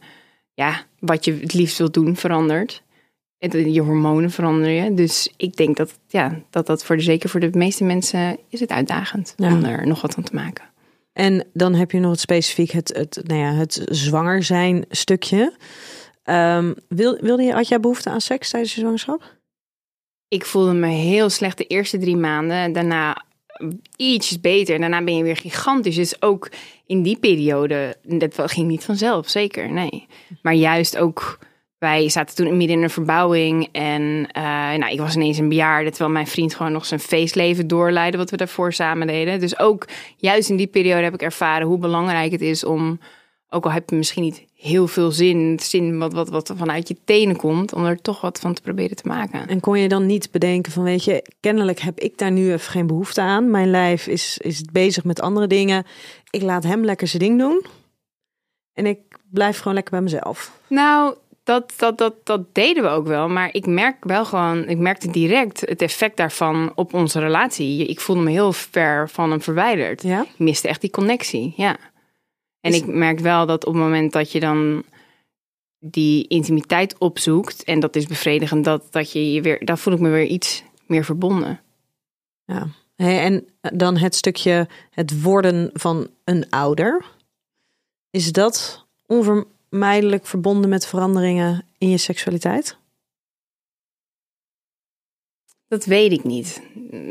ja, 0.54 0.86
wat 1.00 1.26
je 1.26 1.38
het 1.42 1.54
liefst 1.54 1.78
wilt 1.78 1.94
doen 1.94 2.16
verandert. 2.16 2.82
Het- 3.50 3.74
Je 3.74 3.82
hormonen 3.82 4.32
veranderen. 4.32 4.96
Dus 4.96 5.34
ik 5.38 5.56
denk 5.56 5.78
dat 5.78 6.00
ja, 6.08 6.42
dat, 6.50 6.66
dat 6.66 6.84
voor 6.86 6.98
de, 6.98 7.04
zeker 7.04 7.30
voor 7.30 7.40
de 7.40 7.50
meeste 7.54 7.84
mensen 7.84 8.38
is 8.50 8.60
het 8.60 8.70
uitdagend 8.70 9.34
Ja. 9.38 9.54
om 9.54 9.64
er 9.64 9.88
nog 9.88 10.02
wat 10.02 10.14
van 10.14 10.24
te 10.24 10.36
maken. 10.36 10.64
En 11.14 11.48
dan 11.54 11.74
heb 11.74 11.92
je 11.92 12.00
nog 12.00 12.12
het 12.12 12.20
specifiek 12.20 12.72
het, 12.72 12.94
het, 12.98 13.22
nou 13.24 13.40
ja, 13.40 13.54
het 13.54 13.82
zwanger 13.86 14.44
zijn 14.44 14.86
stukje. 14.90 15.54
Ehm, 16.24 16.74
wil, 16.88 17.18
wilde 17.22 17.44
je, 17.44 17.54
had 17.54 17.68
jij 17.68 17.80
behoefte 17.80 18.10
aan 18.10 18.22
seks 18.22 18.50
tijdens 18.50 18.74
je 18.74 18.80
zwangerschap? 18.80 19.36
Ik 20.28 20.46
voelde 20.46 20.74
me 20.74 20.88
heel 20.88 21.30
slecht 21.30 21.58
de 21.58 21.68
eerste 21.68 21.98
drie 21.98 22.18
maanden. 22.18 22.74
Daarna 22.74 23.24
ietsjes 23.96 24.42
beter. 24.42 24.76
En 24.76 24.82
daarna 24.82 25.04
ben 25.04 25.16
je 25.16 25.24
weer 25.24 25.38
gigantisch. 25.38 25.96
Dus 25.96 26.22
ook 26.22 26.50
in 26.86 27.02
die 27.04 27.18
periode, 27.18 27.98
dat 28.04 28.42
ging 28.52 28.68
niet 28.68 28.84
vanzelf, 28.84 29.30
zeker, 29.30 29.72
nee. 29.72 30.08
Maar 30.42 30.54
juist 30.54 30.98
ook, 30.98 31.40
wij 31.82 32.10
zaten 32.10 32.36
toen 32.36 32.58
midden 32.58 32.78
in 32.78 32.84
een 32.84 32.90
verbouwing. 32.90 33.70
En 33.72 34.28
eh, 34.32 34.44
nou, 34.78 34.92
ik 34.92 35.00
was 35.00 35.16
ineens 35.16 35.38
een 35.38 35.50
bejaarde, 35.50 35.90
terwijl 35.90 36.12
mijn 36.12 36.28
vriend 36.28 36.56
gewoon 36.56 36.72
nog 36.72 36.86
zijn 36.86 37.00
feestleven 37.00 37.68
doorleidde, 37.68 38.18
wat 38.18 38.30
we 38.30 38.38
daarvoor 38.38 38.74
samen 38.74 39.08
deden. 39.08 39.40
Dus 39.40 39.60
ook 39.60 39.88
juist 40.18 40.50
in 40.50 40.56
die 40.56 40.68
periode 40.68 41.04
heb 41.04 41.14
ik 41.14 41.22
ervaren 41.22 41.68
hoe 41.68 41.78
belangrijk 41.78 42.32
het 42.32 42.42
is 42.42 42.66
om, 42.66 43.00
ook 43.50 43.66
al 43.66 43.72
heb 43.72 43.90
je 43.90 43.96
misschien 43.96 44.24
niet 44.24 44.46
heel 44.56 44.88
veel 44.88 45.12
zin, 45.12 45.60
zin 45.62 45.98
wat, 46.00 46.14
wat, 46.14 46.30
wat 46.30 46.54
vanuit 46.56 46.88
je 46.88 46.98
tenen 47.06 47.36
komt, 47.36 47.74
om 47.74 47.86
er 47.86 48.02
toch 48.02 48.22
wat 48.22 48.40
van 48.40 48.54
te 48.54 48.62
proberen 48.62 48.96
te 48.96 49.08
maken. 49.08 49.48
En 49.48 49.60
kon 49.60 49.80
je 49.80 49.88
dan 49.88 50.06
niet 50.06 50.32
bedenken 50.32 50.72
van, 50.72 50.84
weet 50.84 51.04
je, 51.04 51.26
kennelijk 51.40 51.80
heb 51.80 52.00
ik 52.00 52.18
daar 52.18 52.32
nu 52.32 52.52
even 52.52 52.72
geen 52.72 52.88
behoefte 52.88 53.22
aan. 53.22 53.50
Mijn 53.50 53.70
lijf 53.70 54.08
is, 54.08 54.38
is 54.38 54.62
bezig 54.72 55.04
met 55.04 55.22
andere 55.22 55.48
dingen. 55.48 55.86
Ik 56.30 56.42
laat 56.42 56.64
hem 56.64 56.86
lekker 56.86 57.08
zijn 57.08 57.24
ding 57.24 57.40
doen. 57.40 57.66
En 58.74 58.86
ik 58.86 59.00
blijf 59.32 59.58
gewoon 59.58 59.74
lekker 59.74 59.92
bij 59.94 60.02
mezelf. 60.02 60.60
Nou, 60.68 61.16
dat, 61.44 61.74
dat, 61.78 61.98
dat, 61.98 62.26
dat 62.26 62.56
deden 62.56 62.84
we 62.84 62.90
ook 62.90 63.08
wel. 63.08 63.30
Maar 63.30 63.54
ik 63.54 63.66
merk 63.66 64.04
wel 64.04 64.26
gewoon, 64.26 64.68
ik 64.68 64.78
merkte 64.78 65.12
direct 65.12 65.60
het 65.60 65.82
effect 65.82 66.18
daarvan 66.18 66.72
op 66.76 66.94
onze 66.94 67.20
relatie. 67.20 67.86
Ik 67.86 68.00
voelde 68.00 68.22
me 68.22 68.30
heel 68.30 68.54
ver 68.54 69.10
van 69.10 69.30
hem 69.32 69.42
verwijderd. 69.42 70.02
Ja? 70.02 70.22
Ik 70.22 70.40
miste 70.40 70.68
echt 70.68 70.82
die 70.82 70.90
connectie, 70.90 71.54
ja. 71.56 71.78
En 72.60 72.72
Is- 72.72 72.78
ik 72.78 72.86
merk 72.86 73.20
wel 73.20 73.46
dat 73.46 73.66
op 73.66 73.74
het 73.74 73.82
moment 73.84 74.12
dat 74.12 74.32
je 74.32 74.40
dan 74.40 74.84
die 75.80 76.28
intimiteit 76.28 76.98
opzoekt 76.98 77.64
en 77.64 77.80
dat 77.80 77.96
is 77.96 78.06
bevredigend, 78.06 78.66
dat, 78.66 78.88
dat 78.92 79.12
je 79.12 79.32
je 79.32 79.42
weer, 79.42 79.66
dan 79.66 79.78
voel 79.78 79.94
ik 79.94 80.00
me 80.00 80.10
weer 80.10 80.26
iets 80.26 80.64
meer 80.86 81.06
verbonden. 81.06 81.60
Ja. 82.46 82.68
Hey, 82.96 83.20
en 83.20 83.48
dan 83.62 83.98
het 83.98 84.16
stukje 84.16 84.68
het 84.90 85.22
worden 85.22 85.70
van 85.74 86.08
een 86.24 86.50
ouder. 86.50 87.06
Is 88.10 88.32
dat 88.32 88.86
onvermijdelijk 89.72 90.26
verbonden 90.26 90.70
met 90.70 90.88
veranderingen 90.88 91.66
in 91.78 91.90
je 91.90 91.98
seksualiteit? 91.98 92.78
Dat 95.68 95.86
weet 95.86 96.12
ik 96.12 96.24
niet. 96.24 96.62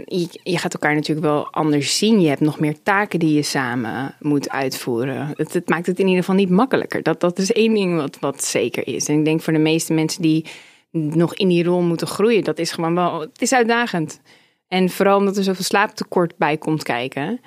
Je, 0.04 0.28
je 0.42 0.58
gaat 0.58 0.72
elkaar 0.72 0.94
natuurlijk 0.94 1.26
wel 1.26 1.52
anders 1.52 1.98
zien. 1.98 2.20
Je 2.20 2.28
hebt 2.28 2.40
nog 2.40 2.60
meer 2.60 2.82
taken 2.82 3.18
die 3.18 3.34
je 3.34 3.42
samen 3.42 4.14
moet 4.18 4.50
uitvoeren. 4.50 5.32
Het, 5.36 5.52
het 5.52 5.68
maakt 5.68 5.86
het 5.86 5.98
in 5.98 6.06
ieder 6.06 6.20
geval 6.20 6.36
niet 6.38 6.50
makkelijker. 6.50 7.02
Dat, 7.02 7.20
dat 7.20 7.38
is 7.38 7.52
één 7.52 7.74
ding 7.74 7.96
wat, 7.96 8.18
wat 8.18 8.44
zeker 8.44 8.86
is. 8.86 9.08
En 9.08 9.18
ik 9.18 9.24
denk 9.24 9.40
voor 9.40 9.52
de 9.52 9.58
meeste 9.58 9.92
mensen 9.92 10.22
die 10.22 10.46
nog 10.90 11.34
in 11.34 11.48
die 11.48 11.64
rol 11.64 11.80
moeten 11.80 12.06
groeien, 12.06 12.44
dat 12.44 12.58
is 12.58 12.72
gewoon 12.72 12.94
wel. 12.94 13.20
Het 13.20 13.42
is 13.42 13.52
uitdagend. 13.52 14.20
En 14.68 14.90
vooral 14.90 15.18
omdat 15.18 15.36
er 15.36 15.44
zoveel 15.44 15.64
slaaptekort 15.64 16.36
bij 16.36 16.56
komt 16.56 16.82
kijken, 16.82 17.40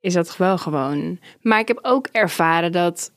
is 0.00 0.12
dat 0.12 0.36
wel 0.36 0.58
gewoon. 0.58 1.18
Maar 1.42 1.60
ik 1.60 1.68
heb 1.68 1.78
ook 1.82 2.08
ervaren 2.12 2.72
dat 2.72 3.12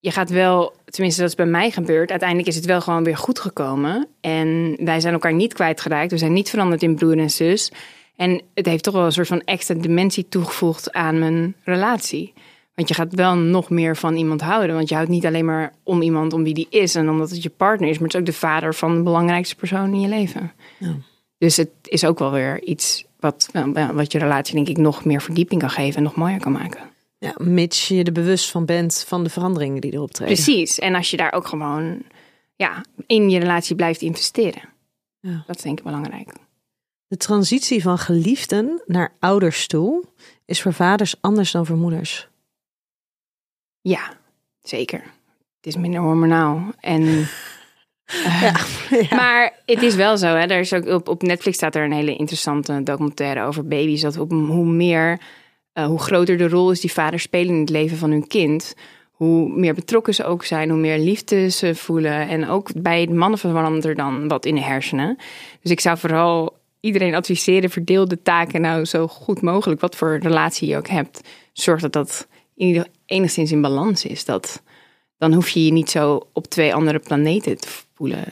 je 0.00 0.10
gaat 0.10 0.30
wel, 0.30 0.74
tenminste 0.84 1.20
dat 1.20 1.30
is 1.30 1.36
bij 1.36 1.46
mij 1.46 1.70
gebeurd. 1.70 2.10
Uiteindelijk 2.10 2.48
is 2.48 2.56
het 2.56 2.64
wel 2.64 2.80
gewoon 2.80 3.04
weer 3.04 3.16
goed 3.16 3.38
gekomen. 3.38 4.08
En 4.20 4.76
wij 4.84 5.00
zijn 5.00 5.12
elkaar 5.12 5.34
niet 5.34 5.54
kwijtgeraakt. 5.54 6.10
We 6.10 6.18
zijn 6.18 6.32
niet 6.32 6.50
veranderd 6.50 6.82
in 6.82 6.94
broer 6.94 7.18
en 7.18 7.30
zus. 7.30 7.72
En 8.16 8.42
het 8.54 8.66
heeft 8.66 8.84
toch 8.84 8.94
wel 8.94 9.04
een 9.04 9.12
soort 9.12 9.26
van 9.26 9.40
extra 9.40 9.74
dimensie 9.74 10.28
toegevoegd 10.28 10.92
aan 10.92 11.18
mijn 11.18 11.54
relatie. 11.64 12.32
Want 12.74 12.88
je 12.88 12.94
gaat 12.94 13.14
wel 13.14 13.36
nog 13.36 13.70
meer 13.70 13.96
van 13.96 14.16
iemand 14.16 14.40
houden. 14.40 14.76
Want 14.76 14.88
je 14.88 14.94
houdt 14.94 15.10
niet 15.10 15.26
alleen 15.26 15.44
maar 15.44 15.72
om 15.82 16.02
iemand 16.02 16.32
om 16.32 16.42
wie 16.42 16.54
die 16.54 16.66
is 16.70 16.94
en 16.94 17.08
omdat 17.08 17.30
het 17.30 17.42
je 17.42 17.50
partner 17.50 17.88
is, 17.88 17.94
maar 17.94 18.04
het 18.04 18.14
is 18.14 18.20
ook 18.20 18.26
de 18.26 18.32
vader 18.32 18.74
van 18.74 18.96
de 18.96 19.02
belangrijkste 19.02 19.56
persoon 19.56 19.94
in 19.94 20.00
je 20.00 20.08
leven. 20.08 20.52
Ja. 20.78 20.94
Dus 21.38 21.56
het 21.56 21.70
is 21.82 22.04
ook 22.04 22.18
wel 22.18 22.30
weer 22.30 22.62
iets 22.62 23.04
wat, 23.20 23.50
wat 23.92 24.12
je 24.12 24.18
relatie, 24.18 24.54
denk 24.54 24.68
ik, 24.68 24.76
nog 24.76 25.04
meer 25.04 25.22
verdieping 25.22 25.60
kan 25.60 25.70
geven 25.70 25.96
en 25.96 26.02
nog 26.02 26.14
mooier 26.14 26.40
kan 26.40 26.52
maken. 26.52 26.80
Ja, 27.18 27.34
mits 27.36 27.88
je 27.88 28.04
er 28.04 28.12
bewust 28.12 28.50
van 28.50 28.64
bent 28.64 29.04
van 29.06 29.24
de 29.24 29.30
veranderingen 29.30 29.80
die 29.80 29.92
erop 29.92 30.10
treden. 30.10 30.34
Precies. 30.34 30.78
En 30.78 30.94
als 30.94 31.10
je 31.10 31.16
daar 31.16 31.32
ook 31.32 31.46
gewoon 31.46 32.02
ja, 32.56 32.84
in 33.06 33.30
je 33.30 33.38
relatie 33.38 33.76
blijft 33.76 34.02
investeren. 34.02 34.62
Ja. 35.20 35.44
Dat 35.46 35.56
is 35.56 35.62
denk 35.62 35.78
ik 35.78 35.84
belangrijk. 35.84 36.32
De 37.06 37.16
transitie 37.16 37.82
van 37.82 37.98
geliefden 37.98 38.82
naar 38.86 39.12
ouders 39.18 39.66
toe 39.66 40.04
is 40.44 40.62
voor 40.62 40.72
vaders 40.72 41.14
anders 41.20 41.50
dan 41.50 41.66
voor 41.66 41.76
moeders. 41.76 42.28
Ja, 43.80 44.12
zeker. 44.60 44.98
Het 45.56 45.66
is 45.66 45.76
minder 45.76 46.00
hormonaal. 46.00 46.72
En, 46.80 47.02
eh, 48.04 48.42
Ja, 48.42 48.56
ja. 48.90 49.16
Maar 49.16 49.62
het 49.66 49.82
is 49.82 49.94
wel 49.94 50.16
zo. 50.16 50.26
Hè? 50.26 50.46
Er 50.46 50.60
is 50.60 50.72
ook 50.72 50.86
op, 50.86 51.08
op 51.08 51.22
Netflix 51.22 51.56
staat 51.56 51.74
er 51.74 51.84
een 51.84 51.92
hele 51.92 52.16
interessante 52.16 52.82
documentaire 52.82 53.42
over 53.44 53.66
baby's. 53.66 54.00
Dat 54.00 54.18
op, 54.18 54.30
hoe 54.30 54.66
meer, 54.66 55.20
eh, 55.78 55.86
hoe 55.86 55.98
groter 55.98 56.36
de 56.36 56.48
rol 56.48 56.70
is 56.70 56.80
die 56.80 56.92
vaders 56.92 57.22
spelen 57.22 57.54
in 57.54 57.60
het 57.60 57.70
leven 57.70 57.96
van 57.96 58.10
hun 58.10 58.26
kind. 58.26 58.74
Hoe 59.10 59.48
meer 59.48 59.74
betrokken 59.74 60.14
ze 60.14 60.24
ook 60.24 60.44
zijn, 60.44 60.70
hoe 60.70 60.78
meer 60.78 60.98
liefde 60.98 61.48
ze 61.48 61.74
voelen. 61.74 62.28
En 62.28 62.48
ook 62.48 62.70
bij 62.82 63.06
mannen 63.06 63.38
verandert 63.38 63.84
er 63.84 63.94
dan 63.94 64.28
wat 64.28 64.44
in 64.46 64.54
de 64.54 64.60
hersenen. 64.60 65.16
Dus 65.62 65.70
ik 65.70 65.80
zou 65.80 65.98
vooral 65.98 66.56
iedereen 66.80 67.14
adviseren, 67.14 67.70
verdeel 67.70 68.08
de 68.08 68.22
taken 68.22 68.60
nou 68.60 68.84
zo 68.84 69.08
goed 69.08 69.40
mogelijk. 69.40 69.80
Wat 69.80 69.96
voor 69.96 70.18
relatie 70.18 70.68
je 70.68 70.76
ook 70.76 70.88
hebt. 70.88 71.20
Zorg 71.52 71.80
dat 71.80 71.92
dat 71.92 72.28
in 72.54 72.66
ieder, 72.66 72.86
enigszins 73.06 73.52
in 73.52 73.60
balans 73.60 74.04
is. 74.04 74.24
Dat, 74.24 74.62
dan 75.18 75.32
hoef 75.32 75.48
je 75.48 75.64
je 75.64 75.72
niet 75.72 75.90
zo 75.90 76.28
op 76.32 76.46
twee 76.46 76.74
andere 76.74 76.98
planeten 76.98 77.58
te 77.58 77.68
voelen. 77.94 78.24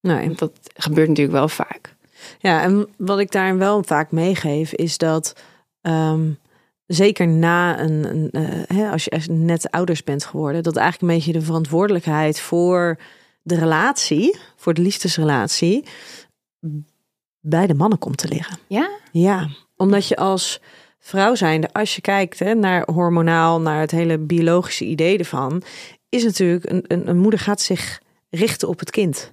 Nee. 0.00 0.26
Want 0.26 0.38
dat 0.38 0.52
gebeurt 0.74 1.08
natuurlijk 1.08 1.36
wel 1.36 1.48
vaak. 1.48 1.94
Ja, 2.38 2.62
en 2.62 2.88
wat 2.96 3.18
ik 3.18 3.30
daar 3.30 3.58
wel 3.58 3.82
vaak 3.82 4.10
meegeef 4.10 4.72
is 4.72 4.98
dat 4.98 5.34
ehm, 5.80 6.30
zeker 6.88 7.28
na 7.28 7.80
een, 7.80 8.04
een 8.04 8.30
eh, 8.30 8.76
hè, 8.76 8.90
als 8.90 9.04
je 9.04 9.32
net 9.32 9.70
ouders 9.70 10.04
bent 10.04 10.24
geworden, 10.24 10.62
dat 10.62 10.76
eigenlijk 10.76 11.12
een 11.12 11.18
beetje 11.18 11.38
de 11.38 11.46
verantwoordelijkheid 11.46 12.40
voor 12.40 12.98
de 13.42 13.54
relatie, 13.54 14.38
voor 14.56 14.74
de 14.74 14.82
liefdesrelatie, 14.82 15.84
bij 17.40 17.66
de 17.66 17.74
mannen 17.74 17.98
komt 17.98 18.16
te 18.16 18.28
liggen. 18.28 18.58
Ja? 18.66 18.90
Ja, 19.12 19.48
omdat 19.76 20.08
je 20.08 20.16
als 20.16 20.60
vrouw 20.98 21.34
zijnde, 21.34 21.72
als 21.72 21.94
je 21.94 22.00
kijkt 22.00 22.38
hè, 22.38 22.54
naar 22.54 22.88
hormonaal, 22.92 23.60
naar 23.60 23.80
het 23.80 23.90
hele 23.90 24.18
biologische 24.18 24.84
idee 24.84 25.18
ervan, 25.18 25.62
is 26.08 26.24
natuurlijk 26.24 26.70
een, 26.70 26.84
een, 26.86 27.08
een 27.08 27.18
moeder 27.18 27.40
gaat 27.40 27.60
zich 27.60 28.00
richten 28.30 28.68
op 28.68 28.78
het 28.78 28.90
kind. 28.90 29.32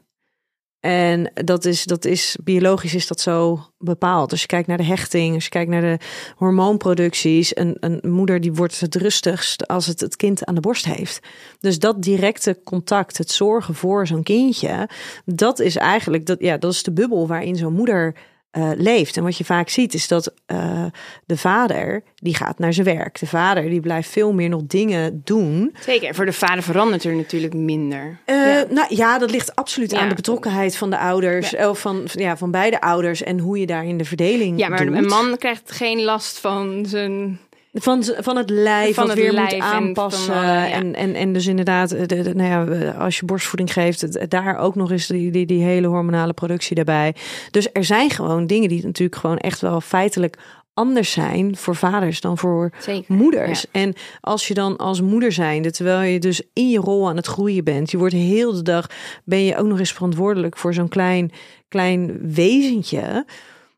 En 0.86 1.32
dat 1.34 1.66
is, 1.66 1.84
dat 1.84 2.06
is 2.06 2.38
biologisch 2.44 2.96
is 2.96 3.08
dat 3.08 3.20
zo 3.20 3.60
bepaald. 3.78 4.32
Als 4.32 4.42
je 4.42 4.48
kijkt 4.48 4.68
naar 4.68 4.78
de 4.78 4.84
hechting, 4.84 5.34
als 5.34 5.44
je 5.44 5.50
kijkt 5.50 5.70
naar 5.70 5.82
de 5.82 5.98
hormoonproducties, 6.36 7.58
een, 7.58 7.78
een 7.80 8.12
moeder 8.12 8.42
die 8.42 8.54
wordt 8.54 8.80
het 8.80 8.96
rustigst 8.96 9.68
als 9.68 9.86
het 9.86 10.00
het 10.00 10.16
kind 10.16 10.46
aan 10.46 10.56
de 10.56 10.62
borst 10.62 10.86
heeft. 10.86 11.20
Dus 11.60 11.80
dat 11.80 12.02
directe 12.04 12.60
contact, 12.64 13.18
het 13.18 13.32
zorgen 13.32 13.76
voor 13.76 14.08
zo'n 14.08 14.24
kindje, 14.24 14.90
dat 15.26 15.60
is 15.60 15.76
eigenlijk 15.76 16.26
dat, 16.26 16.40
ja, 16.40 16.58
dat 16.58 16.72
is 16.72 16.84
de 16.84 16.94
bubbel 16.94 17.28
waarin 17.28 17.56
zo'n 17.56 17.74
moeder 17.74 18.16
eh, 18.56 18.70
leeft. 18.76 19.18
En 19.18 19.24
wat 19.24 19.38
je 19.38 19.46
vaak 19.46 19.70
ziet 19.70 19.94
is 19.94 20.08
dat 20.08 20.34
eh, 20.46 20.86
de 21.26 21.38
vader 21.38 22.04
die 22.16 22.36
gaat 22.36 22.60
naar 22.60 22.74
zijn 22.74 22.86
werk. 22.86 23.20
De 23.20 23.26
vader 23.28 23.70
die 23.70 23.80
blijft 23.80 24.10
veel 24.10 24.34
meer 24.34 24.50
nog 24.50 24.62
dingen 24.68 25.22
doen. 25.24 25.76
Zeker. 25.80 26.08
En 26.08 26.16
voor 26.16 26.26
de 26.26 26.34
vader 26.34 26.64
verandert 26.64 27.04
er 27.04 27.16
natuurlijk 27.16 27.54
minder. 27.54 28.20
Eh, 28.26 28.36
Ja. 28.36 28.66
Nou 28.70 28.96
ja, 28.96 29.18
dat 29.20 29.32
ligt 29.32 29.56
absoluut 29.56 29.92
Ja. 29.92 30.00
aan 30.00 30.10
de 30.10 30.16
betrokkenheid 30.16 30.76
van 30.78 30.90
de 30.90 30.98
ouders, 30.98 31.50
Ja. 31.50 31.70
of 31.70 31.80
van, 31.80 32.02
van- 32.06 32.22
ja, 32.22 32.38
van 32.38 32.52
beide 32.52 32.82
ouders 32.82 33.24
en 33.24 33.40
hoe 33.40 33.60
je 33.60 33.66
daar 33.66 33.86
in 33.86 33.98
de 33.98 34.06
verdeling 34.06 34.60
Ja, 34.60 34.70
maar 34.70 34.86
doet. 34.86 34.96
een 34.96 35.06
man 35.06 35.38
krijgt 35.38 35.72
geen 35.72 36.02
last 36.04 36.40
van 36.40 36.86
zijn... 36.88 37.40
Van, 37.78 38.04
van 38.18 38.38
het 38.38 38.50
lijf, 38.50 38.96
Van 38.96 39.10
het 39.10 39.18
weer 39.18 39.32
lijf 39.32 39.52
moet 39.54 39.62
en 39.62 39.68
van 39.68 39.72
aanpassen. 39.74 40.34
ja. 40.34 40.70
en, 40.70 40.96
en, 40.96 41.16
en 41.16 41.34
dus 41.34 41.48
inderdaad, 41.48 41.90
de, 41.90 42.06
de- 42.06 42.36
nou 42.36 42.50
ja, 42.76 42.92
als 42.92 43.20
je 43.20 43.26
borstvoeding 43.26 43.74
geeft, 43.74 44.02
het- 44.02 44.26
daar 44.30 44.58
ook 44.58 44.76
nog 44.76 44.92
eens 44.92 45.08
die, 45.08 45.32
die, 45.32 45.46
die 45.46 45.64
hele 45.64 45.88
hormonale 45.88 46.34
productie 46.34 46.76
daarbij. 46.76 47.16
Dus 47.52 47.70
er 47.74 47.84
zijn 47.84 48.10
gewoon 48.10 48.48
dingen 48.48 48.70
die 48.70 48.86
natuurlijk 48.86 49.20
gewoon 49.20 49.38
echt 49.38 49.62
wel 49.62 49.82
feitelijk 49.82 50.38
anders 50.74 51.12
zijn 51.12 51.56
voor 51.58 51.76
vaders 51.76 52.22
dan 52.22 52.38
voor 52.38 52.72
Zeker. 52.80 53.16
moeders. 53.16 53.66
En 53.72 53.94
als 54.22 54.48
je 54.48 54.54
dan 54.54 54.78
als 54.78 55.02
moeder 55.02 55.32
zijnde, 55.32 55.72
terwijl 55.72 56.02
je 56.12 56.20
dus 56.20 56.42
in 56.54 56.70
je 56.70 56.80
rol 56.80 57.10
aan 57.10 57.16
het 57.16 57.28
groeien 57.28 57.64
bent, 57.64 57.92
je 57.92 57.98
wordt 57.98 58.14
heel 58.14 58.54
de 58.54 58.62
dag, 58.62 58.90
ben 59.24 59.44
je 59.44 59.58
ook 59.58 59.68
nog 59.68 59.80
eens 59.80 59.92
verantwoordelijk 59.94 60.58
voor 60.58 60.74
zo'n 60.74 60.90
klein, 60.90 61.32
klein 61.68 62.20
wezentje. 62.34 63.26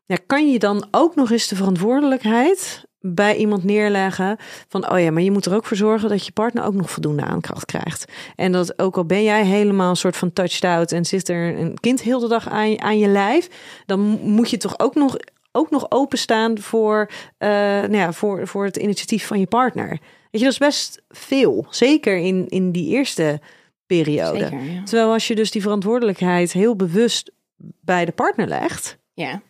Ja, 0.06 0.16
kan 0.26 0.50
je 0.52 0.58
dan 0.58 0.86
ook 0.90 1.14
nog 1.14 1.30
eens 1.30 1.48
de 1.48 1.56
verantwoordelijkheid 1.56 2.86
bij 3.00 3.36
iemand 3.36 3.64
neerleggen 3.64 4.36
van, 4.68 4.90
oh 4.90 5.00
ja, 5.00 5.10
maar 5.10 5.22
je 5.22 5.30
moet 5.30 5.46
er 5.46 5.54
ook 5.54 5.64
voor 5.64 5.76
zorgen 5.76 6.08
dat 6.08 6.26
je 6.26 6.32
partner 6.32 6.64
ook 6.64 6.74
nog 6.74 6.90
voldoende 6.90 7.22
aankracht 7.24 7.64
krijgt. 7.64 8.12
En 8.36 8.52
dat 8.52 8.78
ook 8.78 8.96
al 8.96 9.04
ben 9.04 9.22
jij 9.22 9.44
helemaal 9.44 9.90
een 9.90 9.96
soort 9.96 10.16
van 10.16 10.32
touched 10.32 10.64
out 10.64 10.92
en 10.92 11.04
zit 11.04 11.28
er 11.28 11.58
een 11.58 11.78
kind 11.80 12.02
heel 12.02 12.18
de 12.20 12.28
dag 12.28 12.48
aan, 12.48 12.70
je- 12.70 12.78
aan 12.80 12.98
je 12.98 13.08
lijf, 13.08 13.48
dan 13.86 14.00
mo- 14.00 14.18
moet 14.22 14.50
je 14.50 14.56
toch 14.56 14.78
ook 14.78 14.94
nog, 14.94 15.16
ook 15.52 15.70
nog 15.70 15.90
openstaan 15.90 16.58
voor, 16.58 17.10
eh, 17.38 17.48
nou 17.50 17.96
ja, 17.96 18.12
voor, 18.12 18.46
voor 18.46 18.64
het 18.64 18.76
initiatief 18.76 19.26
van 19.26 19.38
je 19.40 19.46
partner. 19.46 19.88
Weet 19.88 20.40
je, 20.40 20.44
dat 20.44 20.52
is 20.52 20.58
best 20.58 21.02
veel. 21.08 21.66
Zeker 21.70 22.16
in, 22.16 22.48
in 22.48 22.72
die 22.72 22.88
eerste 22.88 23.40
periode. 23.86 24.38
Zeker, 24.38 24.62
ja. 24.62 24.82
Terwijl 24.82 25.12
als 25.12 25.26
je 25.28 25.34
dus 25.34 25.50
die 25.50 25.62
verantwoordelijkheid 25.62 26.52
heel 26.52 26.76
bewust 26.76 27.32
bij 27.80 28.04
de 28.04 28.12
partner 28.12 28.46
legt, 28.48 28.98
Ja. 29.14 29.42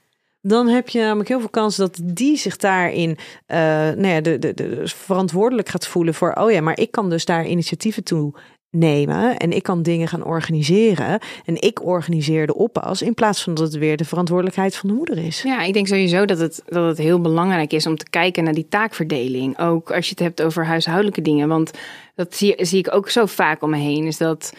Dan 0.49 0.69
heb 0.69 0.89
je 0.89 1.01
namelijk 1.01 1.29
heel 1.29 1.41
veel 1.41 1.49
kans 1.49 1.77
dat 1.77 2.01
die 2.03 2.37
zich 2.37 2.57
daarin 2.57 3.19
eh 3.47 3.59
nou 3.97 4.07
ja, 4.07 4.21
de, 4.21 4.39
de, 4.39 4.55
de, 4.55 4.83
verantwoordelijk 4.85 5.69
gaat 5.69 5.87
voelen 5.87 6.15
voor, 6.15 6.33
oh 6.33 6.51
ja, 6.51 6.61
maar 6.61 6.79
ik 6.79 6.91
kan 6.91 7.11
dus 7.11 7.25
daar 7.25 7.47
initiatieven 7.47 8.05
toe 8.05 8.35
nemen 8.71 9.37
en 9.37 9.53
ik 9.53 9.63
kan 9.63 9.83
dingen 9.83 10.09
gaan 10.09 10.25
organiseren 10.25 11.21
en 11.45 11.63
ik 11.63 11.85
organiseer 11.85 12.47
de 12.47 12.55
oppas 12.55 13.03
in 13.03 13.15
plaats 13.15 13.43
van 13.43 13.55
dat 13.55 13.65
het 13.65 13.79
weer 13.79 13.97
de 13.97 14.05
verantwoordelijkheid 14.05 14.77
van 14.77 14.89
de 14.89 14.95
moeder 14.95 15.19
is. 15.19 15.43
Ja, 15.43 15.63
ik 15.63 15.73
denk 15.73 15.87
sowieso 15.87 16.25
dat 16.25 16.39
het, 16.39 16.63
dat 16.67 16.87
het 16.87 16.99
heel 16.99 17.21
belangrijk 17.21 17.73
is 17.73 17.87
om 17.87 17.97
te 17.97 18.11
kijken 18.11 18.45
naar 18.45 18.55
die 18.55 18.69
taakverdeling. 18.69 19.59
Ook 19.59 19.93
als 19.93 20.05
je 20.05 20.11
het 20.11 20.19
hebt 20.19 20.43
over 20.43 20.67
huishoudelijke 20.67 21.23
dingen. 21.23 21.49
Want 21.49 21.71
dat 22.15 22.35
zie, 22.35 22.55
zie 22.59 22.79
ik 22.79 22.95
ook 22.95 23.11
zo 23.11 23.27
vaak 23.27 23.63
om 23.63 23.71
me 23.71 23.77
heen. 23.77 24.07
Is 24.07 24.17
dat 24.17 24.53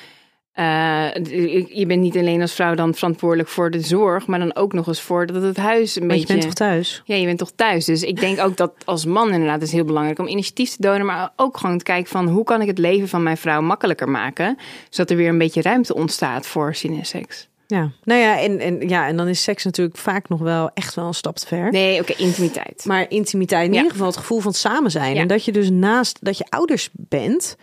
eh, 0.60 1.10
je 1.78 1.86
bent 1.88 2.02
niet 2.02 2.18
alleen 2.18 2.42
als 2.42 2.54
vrouw 2.54 2.76
dan 2.76 2.94
verantwoordelijk 2.94 3.50
voor 3.50 3.72
de 3.72 3.80
zorg, 3.82 4.28
maar 4.28 4.40
dan 4.40 4.56
ook 4.56 4.74
nog 4.74 4.88
eens 4.88 5.02
voor 5.02 5.26
dat 5.26 5.42
het 5.44 5.58
huis 5.58 5.96
een 5.96 6.02
je 6.02 6.08
beetje. 6.08 6.26
bent 6.28 6.42
toch 6.42 6.54
thuis? 6.54 7.02
Ja, 7.06 7.16
je 7.16 7.26
bent 7.26 7.38
toch 7.40 7.52
thuis. 7.56 7.86
Dus 7.86 8.04
ik 8.04 8.20
denk 8.20 8.40
ook 8.40 8.58
dat 8.58 8.72
als 8.86 9.06
man 9.06 9.32
inderdaad 9.32 9.62
is 9.62 9.72
heel 9.72 9.84
belangrijk 9.86 10.20
om 10.20 10.28
initiatief 10.28 10.70
te 10.70 10.82
donen, 10.82 11.06
maar 11.06 11.30
ook 11.36 11.58
gewoon 11.58 11.78
te 11.78 11.84
kijken 11.84 12.10
van 12.12 12.28
hoe 12.28 12.44
kan 12.44 12.62
ik 12.62 12.68
het 12.68 12.78
leven 12.78 13.08
van 13.08 13.24
mijn 13.24 13.38
vrouw 13.38 13.62
makkelijker 13.62 14.10
maken, 14.10 14.58
zodat 14.90 15.12
er 15.12 15.18
weer 15.18 15.30
een 15.30 15.38
beetje 15.38 15.62
ruimte 15.62 15.96
ontstaat 15.96 16.46
voor 16.48 16.76
zin 16.76 16.98
en 16.98 17.06
seks. 17.06 17.48
Ja, 17.68 17.92
nou 18.04 18.20
ja, 18.22 18.40
en, 18.40 18.60
en, 18.60 18.90
ja, 18.90 19.08
en 19.08 19.18
dan 19.18 19.28
is 19.28 19.44
seks 19.44 19.64
natuurlijk 19.64 19.98
vaak 19.98 20.30
nog 20.30 20.40
wel 20.40 20.70
echt 20.74 20.94
wel 20.96 21.06
een 21.08 21.14
stap 21.14 21.36
te 21.36 21.48
ver. 21.48 21.72
Nee, 21.72 22.02
oké, 22.02 22.14
intimiteit. 22.18 22.84
Maar 22.86 23.06
intimiteit, 23.10 23.66
in 23.66 23.72
Ja. 23.72 23.78
ieder 23.78 23.92
geval 23.92 24.08
het 24.08 24.18
gevoel 24.18 24.40
van 24.40 24.54
samen 24.54 24.92
zijn. 24.92 25.16
Ja. 25.16 25.22
En 25.22 25.28
dat 25.28 25.46
je 25.46 25.52
dus 25.52 25.70
naast 25.70 26.18
dat 26.22 26.38
je 26.38 26.46
ouders 26.50 26.90
bent, 26.94 27.56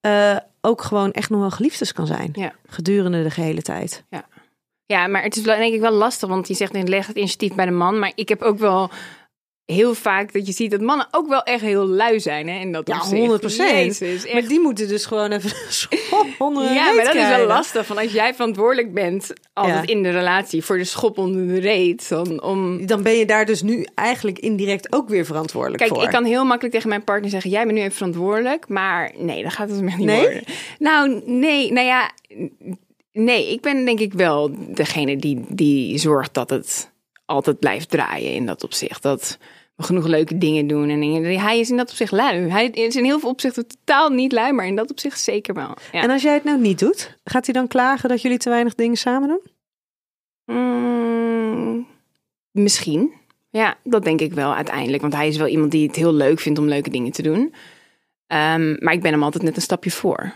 eh, 0.00 0.36
ook 0.60 0.82
gewoon 0.82 1.12
echt 1.12 1.30
nog 1.30 1.40
wel 1.40 1.50
geliefdes 1.50 1.92
kan 1.92 2.06
zijn. 2.06 2.30
Ja. 2.32 2.52
Gedurende 2.66 3.22
de 3.22 3.30
gehele 3.30 3.62
tijd. 3.62 4.04
Ja, 4.86 5.06
maar 5.06 5.22
het 5.22 5.36
is 5.36 5.42
wel, 5.42 5.56
denk 5.56 5.74
ik 5.74 5.80
wel 5.80 5.92
lastig, 5.92 6.28
want 6.28 6.48
je 6.48 6.54
zegt 6.54 6.72
leg 6.88 7.06
het 7.06 7.16
initiatief 7.16 7.54
bij 7.54 7.64
de 7.64 7.70
man. 7.70 7.98
Maar 7.98 8.12
ik 8.14 8.28
heb 8.28 8.42
ook 8.42 8.58
wel 8.58 8.90
heel 9.64 9.94
vaak 9.94 10.32
dat 10.32 10.46
je 10.46 10.52
ziet 10.52 10.70
dat 10.70 10.80
mannen 10.80 11.08
ook 11.10 11.28
wel 11.28 11.42
echt 11.42 11.60
heel 11.62 11.86
lui 11.86 12.20
zijn. 12.20 12.48
Hè, 12.48 12.58
in 12.60 12.72
dat 12.72 12.88
Ja, 12.88 12.96
opzicht. 12.96 13.20
100%. 13.42 13.56
Jezus, 13.56 14.24
echt. 14.24 14.32
Maar 14.32 14.48
die 14.48 14.60
moeten 14.60 14.88
dus 14.88 15.06
gewoon 15.06 15.30
even 15.30 15.50
onder 16.38 16.64
hun 16.64 16.74
Ja, 16.74 16.84
reet 16.86 16.94
maar 16.96 17.04
dat 17.04 17.14
is 17.14 17.28
wel 17.28 17.46
lastig. 17.46 17.86
Van 17.86 17.98
als 17.98 18.12
jij 18.12 18.34
verantwoordelijk 18.34 18.94
bent, 18.94 19.32
altijd 19.52 19.88
Ja. 19.88 19.94
in 19.94 20.02
de 20.02 20.10
relatie, 20.10 20.64
voor 20.64 20.78
de 20.78 20.84
schop 20.84 21.18
onder 21.18 21.46
de 21.46 21.58
reet. 21.60 22.08
Dan, 22.08 22.42
om... 22.42 22.86
Dan 22.86 23.02
ben 23.02 23.12
je 23.16 23.26
daar 23.26 23.46
dus 23.46 23.62
nu 23.62 23.86
eigenlijk 23.94 24.38
indirect 24.38 24.92
ook 24.92 25.08
weer 25.08 25.24
verantwoordelijk 25.24 25.82
Kijk, 25.82 25.94
voor. 25.94 26.02
ik 26.02 26.10
kan 26.10 26.24
heel 26.24 26.44
makkelijk 26.44 26.74
tegen 26.74 26.88
mijn 26.88 27.04
partner 27.04 27.30
zeggen: 27.30 27.50
Jij 27.50 27.62
bent 27.64 27.74
nu 27.74 27.80
even 27.80 27.92
verantwoordelijk. 27.96 28.68
Maar 28.68 29.12
nee, 29.16 29.42
dat 29.42 29.52
gaat 29.52 29.70
het 29.70 29.80
niet 29.82 29.98
Nee? 29.98 30.20
worden. 30.20 30.42
Nou, 30.78 31.22
nee, 31.26 31.72
nou 31.72 31.86
ja. 31.86 32.10
Nee, 33.12 33.52
ik 33.52 33.60
ben 33.60 33.84
denk 33.84 34.00
ik 34.00 34.12
wel 34.12 34.50
degene 34.74 35.16
die, 35.16 35.44
die 35.48 35.98
zorgt 35.98 36.34
dat 36.34 36.50
het 36.50 36.89
altijd 37.30 37.58
blijft 37.58 37.90
draaien 37.90 38.34
in 38.34 38.46
dat 38.46 38.64
opzicht. 38.64 39.02
Dat 39.02 39.38
we 39.76 39.82
genoeg 39.82 40.06
leuke 40.06 40.38
dingen 40.38 40.66
doen 40.66 40.88
en 40.88 41.00
dingen. 41.00 41.40
Hij 41.40 41.58
is 41.58 41.70
in 41.70 41.76
dat 41.76 41.90
opzicht 41.90 42.12
lui. 42.12 42.50
Hij 42.50 42.66
is 42.66 42.96
in 42.96 43.04
heel 43.04 43.20
veel 43.20 43.28
opzichten 43.28 43.66
totaal 43.66 44.10
niet 44.10 44.32
lui, 44.32 44.52
maar 44.52 44.66
in 44.66 44.76
dat 44.76 44.90
opzicht 44.90 45.20
zeker 45.20 45.54
wel. 45.54 45.74
Ja. 45.92 46.02
En 46.02 46.10
als 46.10 46.22
jij 46.22 46.34
het 46.34 46.44
nou 46.44 46.60
niet 46.60 46.78
doet, 46.78 47.16
gaat 47.24 47.44
hij 47.44 47.54
dan 47.54 47.68
klagen 47.68 48.08
dat 48.08 48.22
jullie 48.22 48.38
te 48.38 48.48
weinig 48.48 48.74
dingen 48.74 48.96
samen 48.96 49.28
doen? 49.28 49.42
Mm, 50.56 51.86
misschien. 52.50 53.12
Ja, 53.50 53.76
dat 53.84 54.04
denk 54.04 54.20
ik 54.20 54.32
wel 54.32 54.54
uiteindelijk. 54.54 55.02
Want 55.02 55.14
hij 55.14 55.28
is 55.28 55.36
wel 55.36 55.46
iemand 55.46 55.70
die 55.70 55.86
het 55.86 55.96
heel 55.96 56.12
leuk 56.12 56.40
vindt 56.40 56.58
om 56.58 56.68
leuke 56.68 56.90
dingen 56.90 57.12
te 57.12 57.22
doen. 57.22 57.54
Ehm, 58.26 58.76
maar 58.78 58.92
ik 58.92 59.02
ben 59.02 59.12
hem 59.12 59.22
altijd 59.22 59.42
net 59.42 59.56
een 59.56 59.62
stapje 59.62 59.90
voor. 59.90 60.32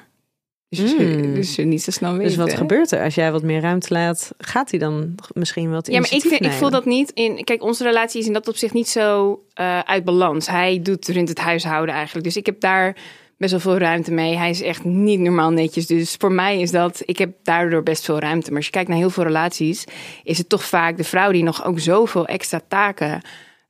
Dus, 0.76 0.96
Mm. 0.96 1.34
dus 1.34 1.56
niet 1.56 1.82
zo 1.82 1.90
snel 1.90 2.12
weten. 2.12 2.26
Dus 2.26 2.37
wat 2.37 2.54
gebeurt 2.54 2.90
er? 2.92 3.02
Als 3.02 3.14
jij 3.14 3.32
wat 3.32 3.42
meer 3.42 3.60
ruimte 3.60 3.92
laat, 3.92 4.32
gaat 4.38 4.70
hij 4.70 4.78
dan 4.78 5.14
misschien 5.32 5.70
wat 5.70 5.87
Ja, 5.87 6.00
maar 6.00 6.12
ik, 6.12 6.20
vind, 6.22 6.44
ik 6.44 6.52
voel 6.52 6.70
dat 6.70 6.84
niet 6.84 7.10
in. 7.10 7.44
Kijk, 7.44 7.62
onze 7.62 7.84
relatie 7.84 8.20
is 8.20 8.26
in 8.26 8.32
dat 8.32 8.48
opzicht 8.48 8.74
niet 8.74 8.88
zo 8.88 9.40
eh, 9.54 9.78
uit 9.78 10.04
balans. 10.04 10.46
Hij 10.46 10.80
doet 10.82 11.08
rond 11.08 11.28
het 11.28 11.38
huishouden 11.38 11.94
eigenlijk. 11.94 12.24
Dus 12.26 12.37
ik 12.37 12.46
heb 12.46 12.60
daar 12.60 12.96
best 13.38 13.50
wel 13.50 13.60
veel 13.60 13.78
ruimte 13.78 14.12
mee. 14.12 14.37
Hij 14.37 14.50
is 14.50 14.62
echt 14.62 14.84
niet 14.84 15.20
normaal 15.20 15.50
netjes. 15.50 15.87
Dus 15.87 16.14
voor 16.18 16.32
mij 16.32 16.60
is 16.60 16.70
dat. 16.70 17.02
Ik 17.04 17.18
heb 17.18 17.30
daardoor 17.42 17.82
best 17.82 18.04
veel 18.04 18.18
ruimte. 18.18 18.48
Maar 18.48 18.56
als 18.56 18.66
je 18.66 18.72
kijkt 18.72 18.88
naar 18.88 18.98
heel 18.98 19.10
veel 19.10 19.24
relaties, 19.24 19.84
is 20.22 20.38
het 20.38 20.48
toch 20.48 20.64
vaak 20.64 20.96
de 20.96 21.04
vrouw 21.04 21.32
die 21.32 21.42
nog 21.42 21.64
ook 21.64 21.78
zoveel 21.78 22.26
extra 22.26 22.60
taken. 22.68 23.20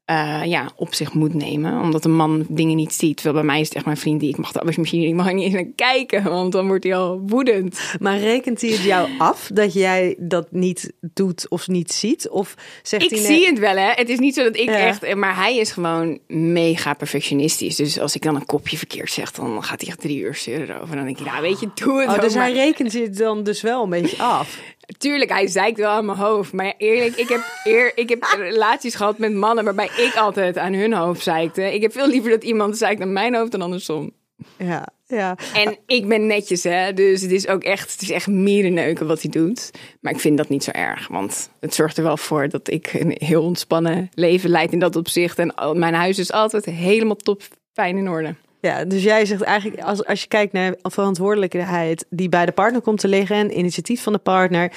Eh, 0.05 0.41
ja, 0.45 0.71
op 0.77 0.95
zich 0.95 1.13
moet 1.15 1.35
nemen. 1.35 1.81
Omdat 1.81 2.05
een 2.05 2.17
man 2.17 2.47
dingen 2.49 2.77
niet 2.77 2.93
ziet. 2.95 3.17
Terwijl 3.17 3.35
bij 3.37 3.45
mij 3.45 3.61
is 3.61 3.67
het 3.67 3.77
echt 3.77 3.85
mijn 3.85 3.97
vriend 3.97 4.21
die 4.21 4.29
ik 4.29 4.37
mag 4.37 4.53
de 4.53 4.59
afwasmachine, 4.61 5.07
ik 5.07 5.15
mag 5.15 5.33
niet 5.33 5.45
eens 5.45 5.55
naar 5.55 5.73
kijken. 5.77 6.23
Want 6.25 6.53
dan 6.53 6.67
wordt 6.67 6.85
hij 6.85 6.97
al 6.97 7.23
woedend. 7.27 7.81
Maar 8.01 8.19
rekent 8.19 8.61
hij 8.61 8.71
het 8.71 8.83
jou 8.83 9.09
af 9.19 9.51
dat 9.55 9.73
jij 9.73 10.15
dat 10.19 10.47
niet 10.51 10.93
doet 11.01 11.49
of 11.49 11.69
niet 11.69 11.93
ziet? 11.93 12.29
Of 12.29 12.55
zegt 12.83 13.03
Ik 13.05 13.11
hij 13.11 13.19
zie 13.19 13.47
het 13.47 13.59
wel, 13.59 13.77
hè. 13.77 13.91
Het 13.95 14.09
is 14.09 14.19
niet 14.19 14.35
zo 14.35 14.43
dat 14.43 14.57
ik 14.57 14.69
Ja. 14.69 14.77
echt... 14.79 15.15
Maar 15.15 15.37
hij 15.37 15.57
is 15.57 15.71
gewoon 15.73 16.19
mega 16.29 16.95
perfectionistisch. 16.95 17.77
Dus 17.77 18.01
als 18.01 18.15
ik 18.15 18.23
dan 18.23 18.35
een 18.35 18.47
kopje 18.47 18.77
verkeerd 18.77 19.11
zeg, 19.11 19.31
dan 19.33 19.65
gaat 19.65 19.81
hij 19.81 19.91
echt 19.91 20.01
drie 20.01 20.19
uur 20.19 20.35
zeuren 20.35 20.69
erover. 20.69 20.91
En 20.91 20.97
dan 20.97 21.05
denk 21.05 21.19
ik, 21.19 21.27
nou 21.27 21.41
weet 21.43 21.61
je, 21.61 21.69
doe 21.75 22.01
het 22.01 22.09
Oh, 22.11 22.21
dus 22.21 22.35
maar. 22.35 22.43
hij 22.45 22.53
rekent 22.53 22.93
het 22.93 23.17
dan 23.17 23.43
dus 23.43 23.61
wel 23.63 23.83
een 23.83 23.91
beetje 23.91 24.23
af. 24.23 24.59
Tuurlijk, 24.99 25.31
hij 25.31 25.47
zeikt 25.47 25.79
wel 25.79 25.91
aan 25.91 26.05
mijn 26.05 26.19
hoofd. 26.19 26.53
Maar 26.53 26.75
eerlijk, 26.79 27.17
ik 27.17 27.29
heb, 27.29 27.41
eer, 27.65 27.93
ik 27.95 28.09
heb 28.09 28.23
relaties 28.39 28.95
gehad 28.95 29.19
met 29.19 29.35
mannen... 29.35 29.65
waarbij 29.65 29.91
ik 29.97 30.15
altijd 30.17 30.59
aan 30.59 30.73
hun 30.73 30.93
hoofd 30.93 31.23
zeikte. 31.23 31.75
Ik 31.75 31.83
heb 31.83 31.93
veel 31.93 32.09
liever 32.09 32.31
dat 32.31 32.45
iemand 32.45 32.77
zeikt 32.77 33.01
aan 33.01 33.13
mijn 33.13 33.35
hoofd 33.35 33.51
dan 33.51 33.63
andersom. 33.63 34.13
Ja, 34.59 34.89
ja. 35.07 35.37
En 35.55 35.79
ik 35.87 36.09
ben 36.09 36.27
netjes, 36.27 36.63
hè. 36.63 36.93
Dus 36.93 37.23
het 37.23 37.31
is 37.31 37.49
ook 37.49 37.63
echt, 37.63 37.93
het 37.93 38.03
is 38.03 38.11
echt 38.11 38.27
mierenneuken 38.27 39.07
wat 39.07 39.23
hij 39.23 39.31
doet. 39.31 39.71
Maar 40.01 40.13
ik 40.13 40.21
vind 40.21 40.37
dat 40.37 40.49
niet 40.49 40.65
zo 40.65 40.71
erg. 40.71 41.09
Want 41.09 41.51
het 41.61 41.75
zorgt 41.75 41.97
er 41.97 42.03
wel 42.03 42.17
voor 42.17 42.49
dat 42.49 42.71
ik 42.71 42.93
een 42.93 43.17
heel 43.19 43.43
ontspannen 43.43 44.11
leven 44.15 44.51
leid 44.51 44.73
in 44.73 44.79
dat 44.79 44.97
opzicht. 44.97 45.39
En 45.39 45.55
mijn 45.75 45.95
huis 45.95 46.19
is 46.19 46.33
altijd 46.33 46.65
helemaal 46.65 47.17
top 47.17 47.43
fijn 47.73 47.97
in 47.97 48.09
orde. 48.09 48.35
Ja, 48.65 48.85
dus 48.85 49.03
jij 49.03 49.27
zegt 49.27 49.43
eigenlijk, 49.43 49.83
als, 49.83 50.05
als 50.05 50.21
je 50.23 50.29
kijkt 50.29 50.53
naar 50.53 50.75
verantwoordelijkheid 50.83 52.07
die 52.11 52.29
bij 52.29 52.47
de 52.47 52.53
partner 52.53 52.81
komt 52.81 53.01
te 53.01 53.09
liggen 53.09 53.37
en 53.37 53.59
initiatief 53.59 54.03
van 54.03 54.13
de 54.13 54.19
partner, 54.19 54.73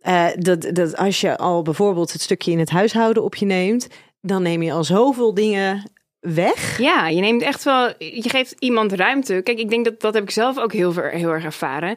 eh, 0.00 0.26
dat, 0.34 0.68
dat 0.72 0.96
als 0.96 1.20
je 1.20 1.36
al 1.36 1.62
bijvoorbeeld 1.62 2.12
het 2.12 2.20
stukje 2.20 2.50
in 2.50 2.58
het 2.58 2.70
huishouden 2.70 3.22
op 3.22 3.34
je 3.34 3.46
neemt, 3.46 3.88
dan 4.20 4.42
neem 4.42 4.62
je 4.62 4.72
al 4.72 4.84
zoveel 4.84 5.34
dingen 5.34 5.90
weg. 6.20 6.78
Ja, 6.78 7.08
je 7.08 7.20
neemt 7.20 7.42
echt 7.42 7.64
wel, 7.64 7.88
je 7.98 8.28
geeft 8.28 8.54
iemand 8.58 8.92
ruimte. 8.92 9.40
Kijk, 9.42 9.58
ik 9.58 9.70
denk 9.70 9.84
dat 9.84 10.00
dat 10.00 10.14
heb 10.14 10.22
ik 10.22 10.30
zelf 10.30 10.58
ook 10.58 10.72
heel, 10.72 10.94
heel 10.94 11.30
erg 11.30 11.44
ervaren. 11.44 11.96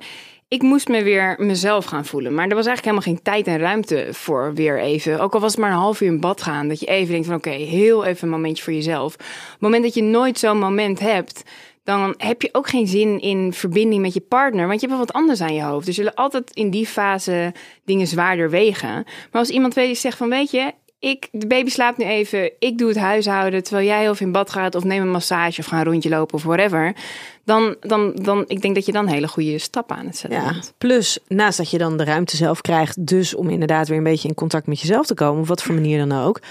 Ik 0.50 0.62
moest 0.62 0.88
me 0.88 1.04
weer 1.04 1.36
mezelf 1.38 1.86
gaan 1.86 2.06
voelen. 2.06 2.34
Maar 2.34 2.48
er 2.48 2.56
was 2.56 2.66
eigenlijk 2.66 2.96
helemaal 2.96 3.16
geen 3.16 3.34
tijd 3.34 3.48
en 3.48 3.64
ruimte 3.64 4.08
voor 4.12 4.54
weer 4.54 4.80
even. 4.80 5.20
Ook 5.20 5.34
al 5.34 5.40
was 5.40 5.52
het 5.52 5.62
maar 5.62 5.72
een 5.72 5.78
half 5.78 6.02
uur 6.02 6.08
in 6.08 6.20
bad 6.20 6.42
gaan. 6.42 6.68
Dat 6.68 6.80
je 6.80 6.86
even 6.86 7.12
denkt 7.12 7.28
van 7.28 7.36
oké, 7.36 7.50
heel 7.50 8.06
even 8.06 8.24
een 8.24 8.34
momentje 8.34 8.64
voor 8.64 8.74
jezelf. 8.74 9.14
Op 9.14 9.20
het 9.20 9.60
moment 9.60 9.84
dat 9.84 9.94
je 9.94 10.04
nooit 10.04 10.40
zo'n 10.40 10.60
moment 10.60 11.00
hebt... 11.00 11.44
dan 11.84 12.14
heb 12.18 12.42
je 12.42 12.50
ook 12.52 12.68
geen 12.68 12.88
zin 12.88 13.22
in 13.22 13.54
verbinding 13.54 14.02
met 14.02 14.14
je 14.14 14.22
partner. 14.22 14.68
Want 14.68 14.82
je 14.82 14.88
hebt 14.88 15.00
wel 15.00 15.08
wat 15.08 15.16
anders 15.16 15.42
aan 15.42 15.54
je 15.54 15.64
hoofd. 15.64 15.86
Dus 15.86 15.96
zullen 15.96 16.14
altijd 16.14 16.52
in 16.54 16.70
die 16.70 16.86
fase 16.86 17.54
dingen 17.86 18.08
zwaarder 18.08 18.50
wegen. 18.50 18.94
Maar 19.32 19.42
als 19.42 19.50
iemand 19.50 19.74
weet, 19.74 19.98
zegt 19.98 20.18
van 20.18 20.30
weet 20.30 20.52
je... 20.52 20.74
Ik, 21.00 21.28
de 21.32 21.48
baby 21.48 21.70
slaapt 21.70 21.98
nu 21.98 22.06
even. 22.06 22.52
Ik 22.60 22.78
doe 22.78 22.88
het 22.88 22.98
huishouden 22.98 23.64
terwijl 23.64 23.88
jij 23.88 24.16
veel 24.16 24.28
in 24.28 24.32
bad 24.32 24.50
gaat. 24.52 24.76
Of 24.76 24.84
neem 24.84 25.02
een 25.02 25.10
massage 25.10 25.60
of 25.60 25.66
ga 25.66 25.78
een 25.78 25.84
rondje 25.84 26.10
lopen 26.10 26.36
of 26.36 26.44
whatever. 26.44 26.96
Dan, 27.44 27.76
dan, 27.80 28.12
dan, 28.16 28.44
ik 28.48 28.62
denk 28.62 28.76
dat 28.76 28.86
je 28.86 28.92
dan 28.92 29.08
hele 29.08 29.28
goede 29.28 29.58
stap 29.58 29.92
aan 29.92 30.06
het 30.06 30.18
zetten 30.18 30.42
Ja, 30.42 30.52
bent. 30.52 30.74
plus 30.78 31.20
naast 31.28 31.58
dat 31.58 31.70
je 31.70 31.78
dan 31.78 31.98
de 31.98 32.04
ruimte 32.04 32.36
zelf 32.36 32.62
krijgt, 32.62 33.08
dus 33.08 33.36
om 33.36 33.50
inderdaad 33.50 33.88
weer 33.88 33.98
een 33.98 34.04
beetje 34.04 34.28
in 34.28 34.34
contact 34.34 34.68
met 34.68 34.80
jezelf 34.80 35.06
te 35.06 35.14
komen, 35.14 35.42
op 35.42 35.48
wat 35.48 35.64
voor 35.64 35.76
manier 35.76 36.08
dan 36.08 36.24
ook. 36.24 36.42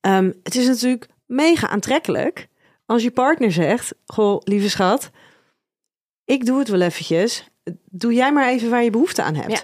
Ehm, 0.00 0.30
het 0.42 0.54
is 0.54 0.66
natuurlijk 0.66 1.08
mega 1.26 1.68
aantrekkelijk 1.68 2.48
als 2.86 3.02
je 3.02 3.10
partner 3.10 3.52
zegt: 3.52 3.94
Goh, 4.06 4.40
lieve 4.44 4.70
schat, 4.70 5.10
ik 6.24 6.46
doe 6.46 6.58
het 6.58 6.68
wel 6.68 6.80
eventjes. 6.80 7.48
Doe 7.84 8.14
jij 8.14 8.32
maar 8.32 8.48
even 8.48 8.70
waar 8.70 8.82
je 8.84 8.90
behoefte 8.90 9.22
aan 9.22 9.34
hebt. 9.34 9.52
Ja, 9.52 9.62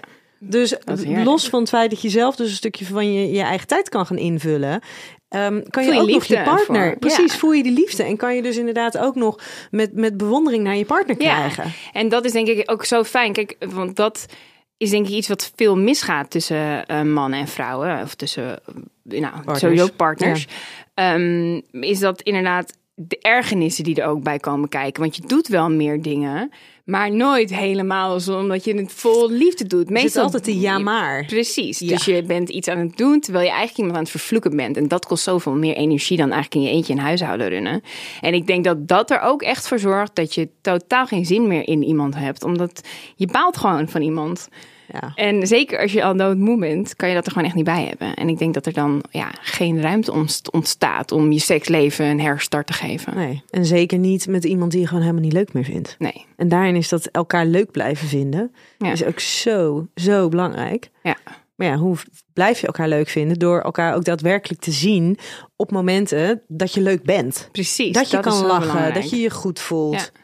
dus 0.49 0.75
los 1.23 1.49
van 1.49 1.59
het 1.59 1.69
feit 1.69 1.89
dat 1.89 2.01
je 2.01 2.09
zelf 2.09 2.35
dus 2.35 2.49
een 2.49 2.55
stukje 2.55 2.85
van 2.85 3.13
je, 3.13 3.31
je 3.31 3.41
eigen 3.41 3.67
tijd 3.67 3.89
kan 3.89 4.05
gaan 4.05 4.17
invullen, 4.17 4.81
ehm, 5.29 5.61
kan 5.69 5.83
je 5.83 5.89
Voel 5.89 6.07
je 6.07 6.13
ook 6.13 6.13
nog 6.13 6.25
je 6.25 6.41
partner. 6.43 6.87
voor, 6.89 6.97
precies, 6.99 7.31
ja. 7.31 7.37
voel 7.39 7.51
je 7.51 7.63
die 7.63 7.71
liefde. 7.71 8.03
En 8.03 8.17
kan 8.17 8.35
je 8.35 8.41
dus 8.41 8.57
inderdaad 8.57 8.97
ook 8.97 9.15
nog 9.15 9.39
met, 9.71 9.93
met 9.93 10.17
bewondering 10.17 10.63
naar 10.63 10.75
je 10.75 10.85
partner 10.85 11.21
Ja. 11.21 11.33
krijgen. 11.35 11.71
En 11.93 12.09
dat 12.09 12.25
is 12.25 12.31
denk 12.31 12.47
ik 12.47 12.71
ook 12.71 12.85
zo 12.85 13.03
fijn. 13.03 13.33
Kijk, 13.33 13.55
want 13.59 13.95
dat 13.95 14.25
is 14.77 14.89
denk 14.89 15.07
ik 15.07 15.13
iets 15.13 15.27
wat 15.27 15.51
veel 15.55 15.77
misgaat 15.77 16.29
tussen 16.29 16.85
eh, 16.85 17.01
mannen 17.01 17.39
en 17.39 17.47
vrouwen. 17.47 18.01
Of 18.01 18.15
tussen, 18.15 18.59
eh, 19.09 19.19
nou, 19.19 19.33
Partners. 19.33 19.59
sowieso 19.59 19.87
partners. 19.95 20.47
Ehm, 20.93 21.61
is 21.71 21.99
dat 21.99 22.21
inderdaad 22.21 22.77
de 22.95 23.17
ergernissen 23.21 23.83
die 23.83 24.01
er 24.01 24.07
ook 24.07 24.23
bij 24.23 24.39
komen 24.39 24.69
kijken. 24.69 25.01
Want 25.01 25.15
je 25.15 25.21
doet 25.27 25.47
wel 25.47 25.69
meer 25.69 26.01
dingen, 26.01 26.51
maar 26.83 27.11
nooit 27.11 27.55
helemaal 27.55 28.19
zo 28.19 28.39
omdat 28.39 28.63
je 28.63 28.75
het 28.75 28.91
vol 28.91 29.31
liefde 29.31 29.67
doet. 29.67 29.91
Er 29.91 29.99
zit 29.99 30.17
altijd 30.17 30.45
die 30.45 30.59
ja 30.59 30.79
maar. 30.79 31.25
Precies. 31.25 31.79
Ja. 31.79 31.87
Dus 31.87 32.05
je 32.05 32.23
bent 32.23 32.49
iets 32.49 32.67
aan 32.67 32.77
het 32.77 32.97
doen 32.97 33.19
terwijl 33.19 33.45
je 33.45 33.51
eigenlijk 33.51 33.77
iemand 33.77 33.95
aan 33.95 34.03
het 34.03 34.11
vervloeken 34.11 34.55
bent. 34.55 34.77
En 34.77 34.87
dat 34.87 35.05
kost 35.05 35.23
zoveel 35.23 35.53
meer 35.53 35.75
energie 35.75 36.17
dan 36.17 36.31
eigenlijk 36.31 36.55
in 36.55 36.71
je 36.71 36.77
eentje 36.77 36.93
een 36.93 36.99
huishouden 36.99 37.49
runnen. 37.49 37.81
En 38.21 38.33
ik 38.33 38.47
denk 38.47 38.63
dat 38.63 38.87
dat 38.87 39.11
er 39.11 39.21
ook 39.21 39.41
echt 39.41 39.67
voor 39.67 39.79
zorgt 39.79 40.15
dat 40.15 40.35
je 40.35 40.49
totaal 40.61 41.05
geen 41.05 41.25
zin 41.25 41.47
meer 41.47 41.67
in 41.67 41.83
iemand 41.83 42.15
hebt. 42.15 42.43
Omdat 42.43 42.87
je 43.15 43.27
baalt 43.27 43.57
gewoon 43.57 43.89
van 43.89 44.01
iemand. 44.01 44.49
Ja. 45.01 45.11
En 45.15 45.47
zeker 45.47 45.79
als 45.79 45.91
je 45.93 46.03
al 46.03 46.17
doodmoe 46.17 46.59
bent, 46.59 46.95
kan 46.95 47.09
je 47.09 47.15
dat 47.15 47.25
er 47.25 47.31
gewoon 47.31 47.47
echt 47.47 47.55
niet 47.55 47.65
bij 47.65 47.85
hebben. 47.87 48.13
En 48.13 48.29
ik 48.29 48.37
denk 48.37 48.53
dat 48.53 48.65
er 48.65 48.73
dan 48.73 49.03
ja, 49.09 49.31
geen 49.41 49.81
ruimte 49.81 50.11
ontst- 50.11 50.51
ontstaat 50.51 51.11
om 51.11 51.31
je 51.31 51.39
seksleven 51.39 52.05
een 52.05 52.19
herstart 52.21 52.67
te 52.67 52.73
geven. 52.73 53.15
Nee, 53.15 53.43
en 53.49 53.65
zeker 53.65 53.97
niet 53.97 54.27
met 54.27 54.43
iemand 54.43 54.71
die 54.71 54.79
je 54.81 54.87
gewoon 54.87 55.01
helemaal 55.01 55.23
niet 55.23 55.33
leuk 55.33 55.53
meer 55.53 55.63
vindt. 55.63 55.95
Nee. 55.99 56.25
En 56.35 56.47
daarin 56.47 56.75
is 56.75 56.89
dat 56.89 57.05
elkaar 57.05 57.45
leuk 57.45 57.71
blijven 57.71 58.07
vinden, 58.07 58.51
Ja. 58.77 58.91
is 58.91 59.03
ook 59.03 59.19
zo, 59.19 59.87
zo 59.95 60.29
belangrijk. 60.29 60.89
Ja. 61.03 61.17
Maar 61.55 61.67
ja, 61.67 61.77
hoe 61.77 61.97
blijf 62.33 62.59
je 62.59 62.67
elkaar 62.67 62.87
leuk 62.87 63.07
vinden? 63.07 63.39
Door 63.39 63.61
elkaar 63.61 63.95
ook 63.95 64.03
daadwerkelijk 64.05 64.61
te 64.61 64.71
zien 64.71 65.17
op 65.55 65.71
momenten 65.71 66.41
dat 66.47 66.73
je 66.73 66.81
leuk 66.81 67.03
bent. 67.03 67.49
Precies. 67.51 67.93
Dat 67.93 68.09
je 68.11 68.17
is 68.17 68.23
kan 68.23 68.33
lachen, 68.45 68.67
belangrijk. 68.67 68.93
dat 68.93 69.09
je 69.09 69.17
je 69.19 69.29
goed 69.29 69.59
voelt. 69.59 70.11
Ja. 70.13 70.21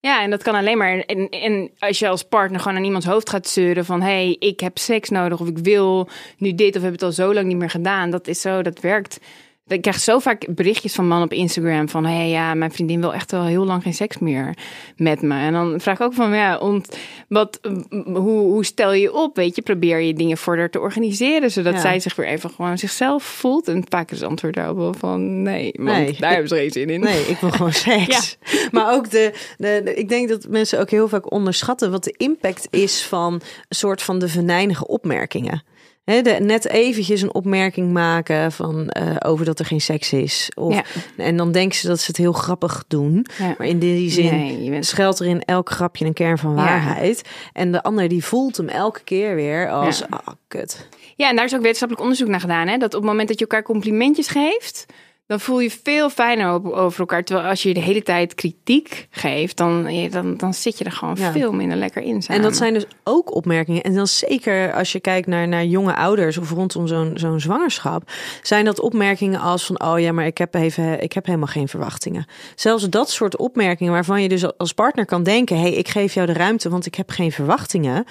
Ja, 0.00 0.22
en 0.22 0.30
dat 0.30 0.42
kan 0.42 0.54
alleen 0.54 0.78
maar. 0.78 0.98
En, 0.98 1.28
en 1.28 1.70
als 1.78 1.98
je 1.98 2.08
als 2.08 2.22
partner 2.22 2.60
gewoon 2.60 2.76
aan 2.76 2.84
iemands 2.84 3.06
hoofd 3.06 3.30
gaat 3.30 3.48
zeuren 3.48 3.84
van 3.84 4.00
hé, 4.00 4.06
hey, 4.06 4.36
ik 4.38 4.60
heb 4.60 4.78
seks 4.78 5.08
nodig 5.08 5.40
of 5.40 5.48
ik 5.48 5.58
wil 5.58 6.08
nu 6.36 6.54
dit 6.54 6.76
of 6.76 6.82
heb 6.82 6.92
het 6.92 7.02
al 7.02 7.12
zo 7.12 7.34
lang 7.34 7.46
niet 7.46 7.56
meer 7.56 7.70
gedaan. 7.70 8.10
Dat 8.10 8.26
is 8.26 8.40
zo, 8.40 8.62
dat 8.62 8.80
werkt. 8.80 9.18
Ik 9.68 9.82
krijg 9.82 9.98
zo 9.98 10.18
vaak 10.18 10.54
berichtjes 10.54 10.94
van 10.94 11.06
mannen 11.08 11.26
op 11.26 11.32
Instagram 11.32 11.88
van 11.88 12.04
hé 12.04 12.16
hey, 12.16 12.28
ja, 12.28 12.54
mijn 12.54 12.72
vriendin 12.72 13.00
wil 13.00 13.14
echt 13.14 13.30
wel 13.30 13.44
heel 13.44 13.64
lang 13.64 13.82
geen 13.82 13.94
seks 13.94 14.18
meer 14.18 14.54
met 14.96 15.22
me. 15.22 15.34
En 15.34 15.52
dan 15.52 15.80
vraag 15.80 15.94
ik 15.98 16.02
ook 16.06 16.14
van 16.14 16.34
ja, 16.34 16.58
ont, 16.58 16.96
wat, 17.28 17.60
hoe, 18.04 18.40
hoe 18.40 18.64
stel 18.64 18.92
je 18.92 19.12
op? 19.14 19.36
Weet 19.36 19.56
je, 19.56 19.62
probeer 19.62 19.98
je 20.00 20.14
dingen 20.14 20.36
voor 20.36 20.56
haar 20.56 20.70
te 20.70 20.80
organiseren 20.80 21.50
zodat 21.50 21.74
Ja. 21.74 21.80
zij 21.80 22.00
zich 22.00 22.16
weer 22.16 22.26
even 22.26 22.50
gewoon 22.50 22.78
zichzelf 22.78 23.22
voelt. 23.22 23.68
En 23.68 23.84
vaak 23.88 24.10
is 24.10 24.20
het 24.20 24.28
antwoord 24.28 24.54
daarop 24.54 24.76
wel 24.76 24.94
van 24.94 25.42
nee, 25.42 25.72
want 25.76 25.96
Nee. 25.98 26.16
daar 26.18 26.30
hebben 26.30 26.48
ze 26.48 26.54
geen 26.56 26.70
zin 26.70 26.90
in. 26.90 27.00
Nee, 27.00 27.22
ik 27.26 27.36
wil 27.38 27.50
gewoon 27.50 27.72
seks. 27.88 28.38
Maar 28.70 28.94
ook 28.94 29.10
de, 29.10 29.32
de, 29.56 29.80
de- 29.84 29.94
ik 29.94 30.08
denk 30.08 30.28
dat 30.28 30.46
mensen 30.48 30.80
ook 30.80 30.90
heel 30.90 31.08
vaak 31.08 31.32
onderschatten 31.32 31.90
wat 31.90 32.04
de 32.04 32.14
impact 32.16 32.66
is 32.70 33.02
van 33.02 33.32
een 33.32 33.40
soort 33.68 34.02
van 34.02 34.18
de 34.18 34.28
venijnige 34.28 34.86
opmerkingen. 34.86 35.62
De, 36.08 36.36
net 36.40 36.68
eventjes 36.68 37.22
een 37.22 37.34
opmerking 37.34 37.92
maken 37.92 38.52
van 38.52 38.88
eh, 38.88 39.16
over 39.30 39.44
dat 39.44 39.58
er 39.58 39.64
geen 39.64 39.80
seks 39.80 40.12
is. 40.12 40.50
Of, 40.54 40.74
Ja. 40.74 40.82
En 41.16 41.36
dan 41.36 41.52
denken 41.52 41.78
ze 41.78 41.86
dat 41.86 41.98
ze 42.00 42.06
het 42.06 42.16
heel 42.16 42.32
grappig 42.32 42.84
doen. 42.88 43.26
Ja. 43.38 43.54
Maar 43.58 43.66
in 43.66 43.78
die 43.78 44.10
zin 44.10 44.24
Nee, 44.38 44.62
je 44.64 44.70
bent 44.70 44.86
schuilt 44.86 45.18
er 45.18 45.26
in 45.26 45.42
elk 45.44 45.70
grapje 45.70 46.04
een 46.04 46.12
kern 46.12 46.38
van 46.38 46.50
Ja. 46.50 46.56
waarheid. 46.56 47.22
En 47.52 47.72
de 47.72 47.82
ander 47.82 48.08
die 48.08 48.24
voelt 48.24 48.56
hem 48.56 48.68
elke 48.68 49.00
keer 49.04 49.34
weer 49.34 49.70
als, 49.70 49.98
Ja. 49.98 50.06
ah, 50.10 50.34
kut. 50.48 50.88
Ja, 51.16 51.28
en 51.28 51.36
daar 51.36 51.44
is 51.44 51.54
ook 51.54 51.60
wetenschappelijk 51.60 52.02
onderzoek 52.06 52.28
naar 52.28 52.40
gedaan. 52.40 52.68
Hè? 52.68 52.76
Dat 52.76 52.94
op 52.94 53.00
het 53.00 53.10
moment 53.10 53.28
dat 53.28 53.38
je 53.38 53.44
elkaar 53.44 53.62
complimentjes 53.62 54.28
geeft, 54.28 54.86
dan 55.28 55.40
voel 55.40 55.60
je 55.60 55.70
veel 55.82 56.10
fijner 56.10 56.74
over 56.74 57.00
elkaar. 57.00 57.24
Terwijl 57.24 57.48
als 57.48 57.62
je 57.62 57.74
de 57.74 57.80
hele 57.80 58.02
tijd 58.02 58.34
kritiek 58.34 59.06
geeft, 59.10 59.56
dan, 59.56 59.88
dan, 60.10 60.36
dan 60.36 60.54
zit 60.54 60.78
je 60.78 60.84
er 60.84 60.92
gewoon 60.92 61.16
Ja. 61.18 61.32
veel 61.32 61.52
minder 61.52 61.76
lekker 61.78 62.02
in. 62.02 62.22
En 62.26 62.42
dat 62.42 62.56
zijn 62.56 62.74
dus 62.74 62.86
ook 63.04 63.34
opmerkingen. 63.34 63.82
En 63.82 63.94
dan 63.94 64.06
zeker 64.06 64.72
als 64.72 64.92
je 64.92 65.00
kijkt 65.00 65.26
naar, 65.26 65.48
naar 65.48 65.64
jonge 65.64 65.94
ouders 65.94 66.38
of 66.38 66.50
rondom 66.50 66.86
zo'n 66.86 67.10
zo'n 67.14 67.40
zwangerschap, 67.40 68.10
zijn 68.42 68.64
dat 68.64 68.80
opmerkingen 68.80 69.40
als 69.40 69.66
van 69.66 69.82
oh 69.82 70.00
ja, 70.00 70.12
maar 70.12 70.26
ik 70.26 70.38
heb 70.38 70.54
even, 70.54 71.02
ik 71.02 71.12
heb 71.12 71.26
helemaal 71.26 71.46
geen 71.46 71.68
verwachtingen. 71.68 72.26
Zelfs 72.54 72.88
dat 72.88 73.10
soort 73.10 73.36
opmerkingen 73.36 73.92
waarvan 73.92 74.22
je 74.22 74.28
dus 74.28 74.56
als 74.56 74.72
partner 74.72 75.04
kan 75.04 75.22
denken, 75.22 75.56
hé, 75.56 75.62
hey, 75.62 75.72
ik 75.72 75.88
geef 75.88 76.14
jou 76.14 76.26
de 76.26 76.32
ruimte, 76.32 76.68
want 76.68 76.86
ik 76.86 76.94
heb 76.94 77.10
geen 77.10 77.32
verwachtingen. 77.32 78.04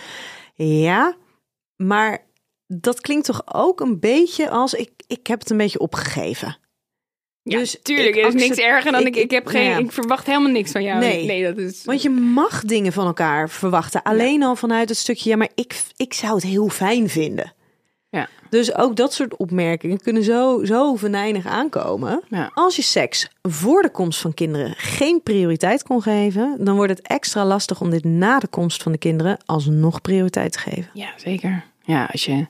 Ja, 0.55 1.15
maar 1.75 2.25
dat 2.67 3.01
klinkt 3.01 3.25
toch 3.25 3.41
ook 3.53 3.79
een 3.79 3.99
beetje 3.99 4.49
als 4.49 4.73
ik, 4.73 4.89
ik 5.07 5.27
heb 5.27 5.39
het 5.39 5.49
een 5.49 5.57
beetje 5.57 5.79
opgegeven. 5.79 6.57
Ja, 7.51 7.57
Dus 7.57 7.77
tuurlijk. 7.81 8.15
Er 8.15 8.27
is 8.27 8.33
niks 8.33 8.57
erger 8.57 8.91
dan 8.91 9.01
ik- 9.01 9.07
ik. 9.07 9.15
Ik, 9.15 9.31
heb 9.31 9.47
geen. 9.47 9.63
ja. 9.63 9.77
Ik 9.77 9.91
verwacht 9.91 10.25
helemaal 10.25 10.51
niks 10.51 10.71
van 10.71 10.83
jou. 10.83 10.99
Nee. 10.99 11.25
nee 11.25 11.43
dat 11.43 11.57
is. 11.57 11.81
Want 11.85 12.01
je 12.01 12.09
mag 12.09 12.61
dingen 12.61 12.93
van 12.93 13.05
elkaar 13.05 13.49
verwachten. 13.49 14.01
Alleen 14.03 14.43
al 14.43 14.55
vanuit 14.55 14.89
het 14.89 14.97
stukje, 14.97 15.29
ja, 15.29 15.35
maar 15.37 15.49
ik, 15.55 15.81
ik 15.95 16.13
zou 16.13 16.33
het 16.33 16.43
heel 16.43 16.69
fijn 16.69 17.09
vinden. 17.09 17.53
Ja. 18.09 18.29
Dus 18.49 18.75
ook 18.75 18.95
dat 18.95 19.13
soort 19.13 19.35
opmerkingen 19.37 20.01
kunnen 20.01 20.23
zo, 20.23 20.65
zo 20.65 20.95
venijnig 20.95 21.45
aankomen. 21.45 22.21
Ja. 22.29 22.51
Als 22.53 22.75
je 22.75 22.81
seks 22.81 23.27
voor 23.41 23.81
de 23.81 23.89
komst 23.89 24.19
van 24.21 24.33
kinderen 24.33 24.73
geen 24.77 25.21
prioriteit 25.23 25.83
kon 25.83 26.01
geven, 26.01 26.57
dan 26.59 26.75
wordt 26.75 26.91
het 26.91 27.07
extra 27.07 27.45
lastig 27.45 27.81
om 27.81 27.89
dit 27.89 28.03
na 28.03 28.39
de 28.39 28.47
komst 28.47 28.83
van 28.83 28.91
de 28.91 28.97
kinderen 28.97 29.37
alsnog 29.45 30.01
prioriteit 30.01 30.51
te 30.51 30.59
geven. 30.59 30.89
Ja, 30.93 31.09
zeker. 31.15 31.63
Ja, 31.83 32.09
als 32.11 32.25
je 32.25 32.47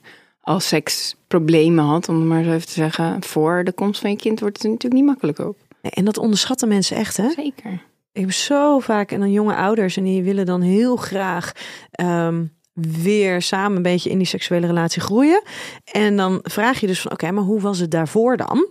al 0.48 0.60
seksproblemen 0.60 1.86
had, 1.86 2.10
om 2.10 2.16
het 2.16 2.26
maar 2.26 2.44
zo 2.44 2.52
even 2.52 2.68
te 2.68 2.74
zeggen, 2.74 3.24
voor 3.24 3.64
de 3.64 3.72
komst 3.72 4.02
van 4.02 4.10
je 4.10 4.16
kind, 4.16 4.40
wordt 4.40 4.56
het 4.56 4.66
er 4.66 4.72
natuurlijk 4.72 5.02
niet 5.02 5.10
makkelijk 5.10 5.40
op. 5.40 5.58
En 5.82 6.06
dat 6.06 6.18
onderschatten 6.18 6.68
mensen 6.68 6.98
echt, 6.98 7.18
hè? 7.18 7.30
Zeker. 7.30 7.86
Ik 8.12 8.22
heb 8.22 8.32
zo 8.32 8.80
vaak 8.80 9.12
en 9.12 9.20
dan 9.20 9.32
jonge 9.32 9.56
ouders 9.56 9.98
en 9.98 10.04
die 10.04 10.24
willen 10.24 10.46
dan 10.46 10.62
heel 10.62 10.96
graag 10.96 11.52
ehm, 11.92 12.46
weer 12.74 13.42
samen 13.42 13.78
een 13.78 13.84
beetje 13.84 14.10
in 14.10 14.18
die 14.18 14.28
seksuele 14.28 14.68
relatie 14.68 15.02
groeien. 15.02 15.42
En 15.84 16.18
dan 16.18 16.40
vraag 16.44 16.80
je 16.80 16.88
dus 16.88 17.02
van 17.02 17.12
oké, 17.12 17.32
maar 17.32 17.44
hoe 17.44 17.62
was 17.62 17.80
het 17.80 17.92
daarvoor 17.92 18.38
dan? 18.38 18.68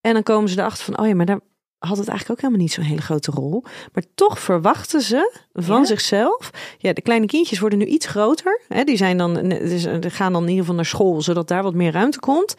En 0.00 0.12
dan 0.12 0.22
komen 0.22 0.48
ze 0.48 0.58
erachter 0.58 0.84
van 0.84 0.98
oh 0.98 1.06
ja, 1.06 1.14
maar 1.14 1.26
daar 1.26 1.40
had 1.80 1.98
het 1.98 2.08
eigenlijk 2.08 2.30
ook 2.30 2.40
helemaal 2.40 2.62
niet 2.62 2.72
zo'n 2.72 2.84
hele 2.84 3.00
grote 3.00 3.30
rol. 3.30 3.64
Maar 3.92 4.04
toch 4.14 4.38
verwachten 4.38 5.00
ze 5.00 5.40
van 5.52 5.78
Ja? 5.78 5.84
zichzelf. 5.84 6.50
Ja, 6.78 6.92
de 6.92 7.02
kleine 7.02 7.26
kindjes 7.26 7.58
worden 7.58 7.78
nu 7.78 7.84
iets 7.84 8.06
groter. 8.06 8.60
Hè, 8.68 8.84
die 8.84 8.96
zijn 8.96 9.16
dan, 9.18 9.48
dus, 9.48 9.84
eh, 9.84 9.96
gaan 10.00 10.32
dan 10.32 10.42
in 10.42 10.48
ieder 10.48 10.60
geval 10.60 10.76
naar 10.76 10.84
school, 10.86 11.22
zodat 11.22 11.48
daar 11.48 11.62
wat 11.62 11.74
meer 11.74 11.92
ruimte 11.92 12.20
komt. 12.20 12.54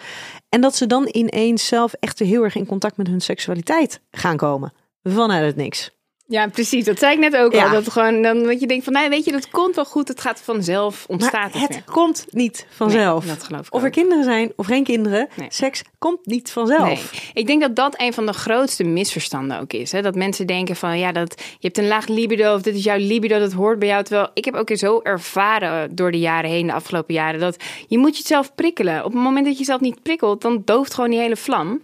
En 0.49 0.61
dat 0.61 0.75
ze 0.75 0.87
dan 0.87 1.09
ineens 1.11 1.67
zelf 1.67 1.93
echt 1.93 2.19
heel 2.19 2.43
erg 2.43 2.55
in 2.55 2.65
contact 2.65 2.97
met 2.97 3.07
hun 3.07 3.21
seksualiteit 3.21 4.01
gaan 4.11 4.37
komen. 4.37 4.73
Vanuit 5.03 5.45
het 5.45 5.55
niks. 5.55 5.91
Ja, 6.31 6.47
precies. 6.47 6.85
Dat 6.85 6.99
zei 6.99 7.13
ik 7.13 7.19
net 7.19 7.35
ook 7.37 7.53
Ja. 7.53 7.63
al. 7.65 7.71
Dat 7.71 7.89
gewoon 7.91 8.21
dan 8.21 8.43
dat 8.43 8.59
je 8.59 8.67
denkt 8.67 8.83
van, 8.83 8.93
nee, 8.93 9.09
weet 9.09 9.25
je, 9.25 9.31
dat 9.31 9.49
komt 9.49 9.75
wel 9.75 9.85
goed. 9.85 10.07
Het 10.07 10.21
gaat 10.21 10.41
vanzelf 10.43 11.05
ontstaat 11.07 11.53
Maar 11.53 11.61
het. 11.61 11.83
komt 11.85 12.25
niet 12.29 12.65
vanzelf. 12.69 13.25
Nee, 13.25 13.33
dat 13.35 13.43
geloof 13.43 13.65
ik 13.67 13.73
of 13.73 13.79
er 13.81 13.87
ook. 13.87 13.91
kinderen 13.93 14.23
zijn 14.23 14.51
of 14.55 14.65
geen 14.65 14.83
kinderen, 14.83 15.27
Nee. 15.35 15.47
seks 15.51 15.81
komt 15.97 16.25
niet 16.25 16.51
vanzelf. 16.51 17.11
Nee. 17.11 17.21
Ik 17.33 17.47
denk 17.47 17.61
dat 17.61 17.75
dat 17.75 17.93
een 18.01 18.13
van 18.13 18.25
de 18.25 18.33
grootste 18.33 18.83
misverstanden 18.83 19.59
ook 19.59 19.73
is. 19.73 19.91
Hè? 19.91 20.01
Dat 20.01 20.15
mensen 20.15 20.47
denken 20.47 20.75
van 20.75 20.99
ja, 20.99 21.11
dat, 21.11 21.33
je 21.37 21.67
hebt 21.67 21.77
een 21.77 21.87
laag 21.87 22.07
libido 22.07 22.53
of 22.53 22.61
dit 22.61 22.75
is 22.75 22.83
jouw 22.83 22.97
libido, 22.97 23.39
dat 23.39 23.51
hoort 23.53 23.79
bij 23.79 23.87
jou. 23.87 24.03
Terwijl 24.03 24.29
ik 24.33 24.45
heb 24.45 24.53
ook 24.55 24.69
zo 24.73 24.99
ervaren 25.03 25.95
door 25.95 26.11
de 26.11 26.19
jaren 26.19 26.49
heen, 26.49 26.67
de 26.67 26.73
afgelopen 26.73 27.13
jaren, 27.13 27.39
dat 27.39 27.63
je 27.87 27.97
moet 27.97 28.17
jezelf 28.17 28.55
prikkelen. 28.55 28.97
Op 29.05 29.11
het 29.13 29.21
moment 29.21 29.43
dat 29.45 29.53
je 29.53 29.59
jezelf 29.59 29.79
niet 29.81 30.01
prikkelt, 30.01 30.41
dan 30.41 30.61
dooft 30.65 30.93
gewoon 30.93 31.09
die 31.09 31.19
hele 31.19 31.35
vlam. 31.37 31.81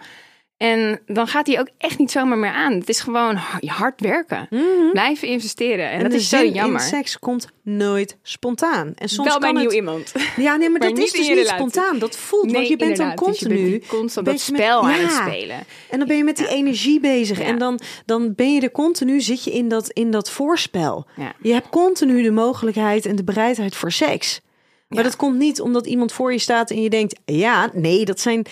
En 0.58 1.00
dan 1.06 1.28
gaat 1.28 1.46
die 1.46 1.60
ook 1.60 1.70
echt 1.78 1.98
niet 2.00 2.12
zomaar 2.12 2.38
meer 2.38 2.52
aan. 2.52 2.74
Het 2.74 2.90
is 2.90 3.00
gewoon 3.00 3.36
ha- 3.36 3.60
hard 3.66 4.02
werken. 4.02 4.48
Blijven 4.92 5.28
investeren. 5.28 5.86
En, 5.90 5.96
Mhm. 5.96 6.04
En 6.06 6.10
dat 6.12 6.20
is 6.20 6.30
zo 6.30 6.46
jammer. 6.46 6.82
in 6.82 6.88
seks 6.88 7.20
komt 7.20 7.48
nooit 7.64 8.18
spontaan. 8.22 8.92
En 8.96 9.10
soms 9.10 9.28
Wel 9.30 9.40
bij 9.40 9.50
kan 9.52 9.58
nieuw 9.60 9.70
het... 9.70 9.78
iemand. 9.80 10.12
Ja, 10.38 10.56
nee, 10.56 10.70
maar, 10.70 10.80
Maar 10.80 10.90
dat 10.90 10.98
is 10.98 11.12
dus 11.12 11.28
niet 11.30 11.48
spontaan. 11.48 12.00
Dat 12.00 12.18
voelt, 12.18 12.52
want 12.52 12.68
je 12.68 12.76
bent 12.78 12.98
dan. 12.98 13.06
Dus 13.06 13.16
je 13.20 13.22
continu... 13.26 13.56
bent 13.56 13.66
die 13.82 13.90
constant 13.90 14.26
dat 14.26 14.36
met- 14.36 14.44
spel 14.44 14.84
aan 14.84 14.92
het 15.00 15.12
spelen. 15.12 15.58
En 15.90 15.98
dan 16.00 16.08
ben 16.08 16.18
je 16.18 16.24
met 16.24 16.38
die 16.38 16.48
energie 16.48 17.00
bezig. 17.00 17.38
Ja. 17.40 17.46
En 17.46 17.58
dan, 17.58 17.80
dan 18.06 18.34
ben 18.36 18.54
je 18.54 18.62
er 18.62 18.72
continu, 18.72 19.22
zit 19.22 19.44
je 19.44 19.52
in 19.52 19.68
dat, 19.68 19.90
in 19.90 20.12
dat 20.12 20.30
voorspel. 20.32 21.06
Je 21.42 21.54
hebt 21.54 21.70
continu 21.70 22.22
de 22.24 22.32
mogelijkheid 22.32 23.06
en 23.06 23.16
de 23.16 23.24
bereidheid 23.24 23.76
voor 23.76 23.92
seks. 23.92 24.42
Maar 24.88 25.04
dat 25.04 25.16
komt 25.16 25.38
niet 25.38 25.62
omdat 25.62 25.86
iemand 25.86 26.12
voor 26.12 26.32
je 26.32 26.40
staat 26.40 26.72
en 26.72 26.82
je 26.82 26.90
denkt... 26.90 27.20
ja, 27.26 27.70
nee, 27.74 28.06
dat 28.06 28.20
zijn... 28.20 28.46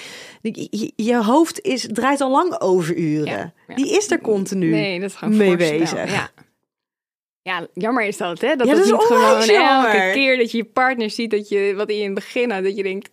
Je, 0.96 1.16
hoofd 1.24 1.62
is, 1.62 1.88
draait 1.92 2.22
al 2.22 2.32
lang 2.32 2.60
overuren. 2.62 3.26
Ja, 3.34 3.54
ja. 3.68 3.76
Die 3.76 3.98
is 3.98 4.12
er 4.12 4.22
continu 4.22 4.70
Nee, 4.70 5.00
dat 5.00 5.10
is 5.10 5.20
mee 5.28 5.56
bezig. 5.56 6.12
Ja. 6.12 6.30
ja, 7.42 7.68
jammer 7.74 8.04
is 8.04 8.18
dat, 8.18 8.42
hè? 8.42 8.56
Dat 8.56 8.68
Ja, 8.68 8.74
het 8.74 8.84
dat 8.84 8.86
is 8.86 8.92
niet 8.92 9.18
gewoon 9.18 9.46
jammer. 9.46 9.90
elke 9.90 10.12
keer 10.14 10.38
dat 10.38 10.52
je 10.52 10.58
je 10.58 10.66
partner 10.66 11.10
ziet, 11.10 11.32
dat 11.32 11.50
je 11.50 11.74
wat 11.76 11.90
in 11.90 12.04
het 12.06 12.14
begin 12.14 12.52
had, 12.52 12.64
dat 12.64 12.76
je 12.76 12.84
denkt, 12.84 13.10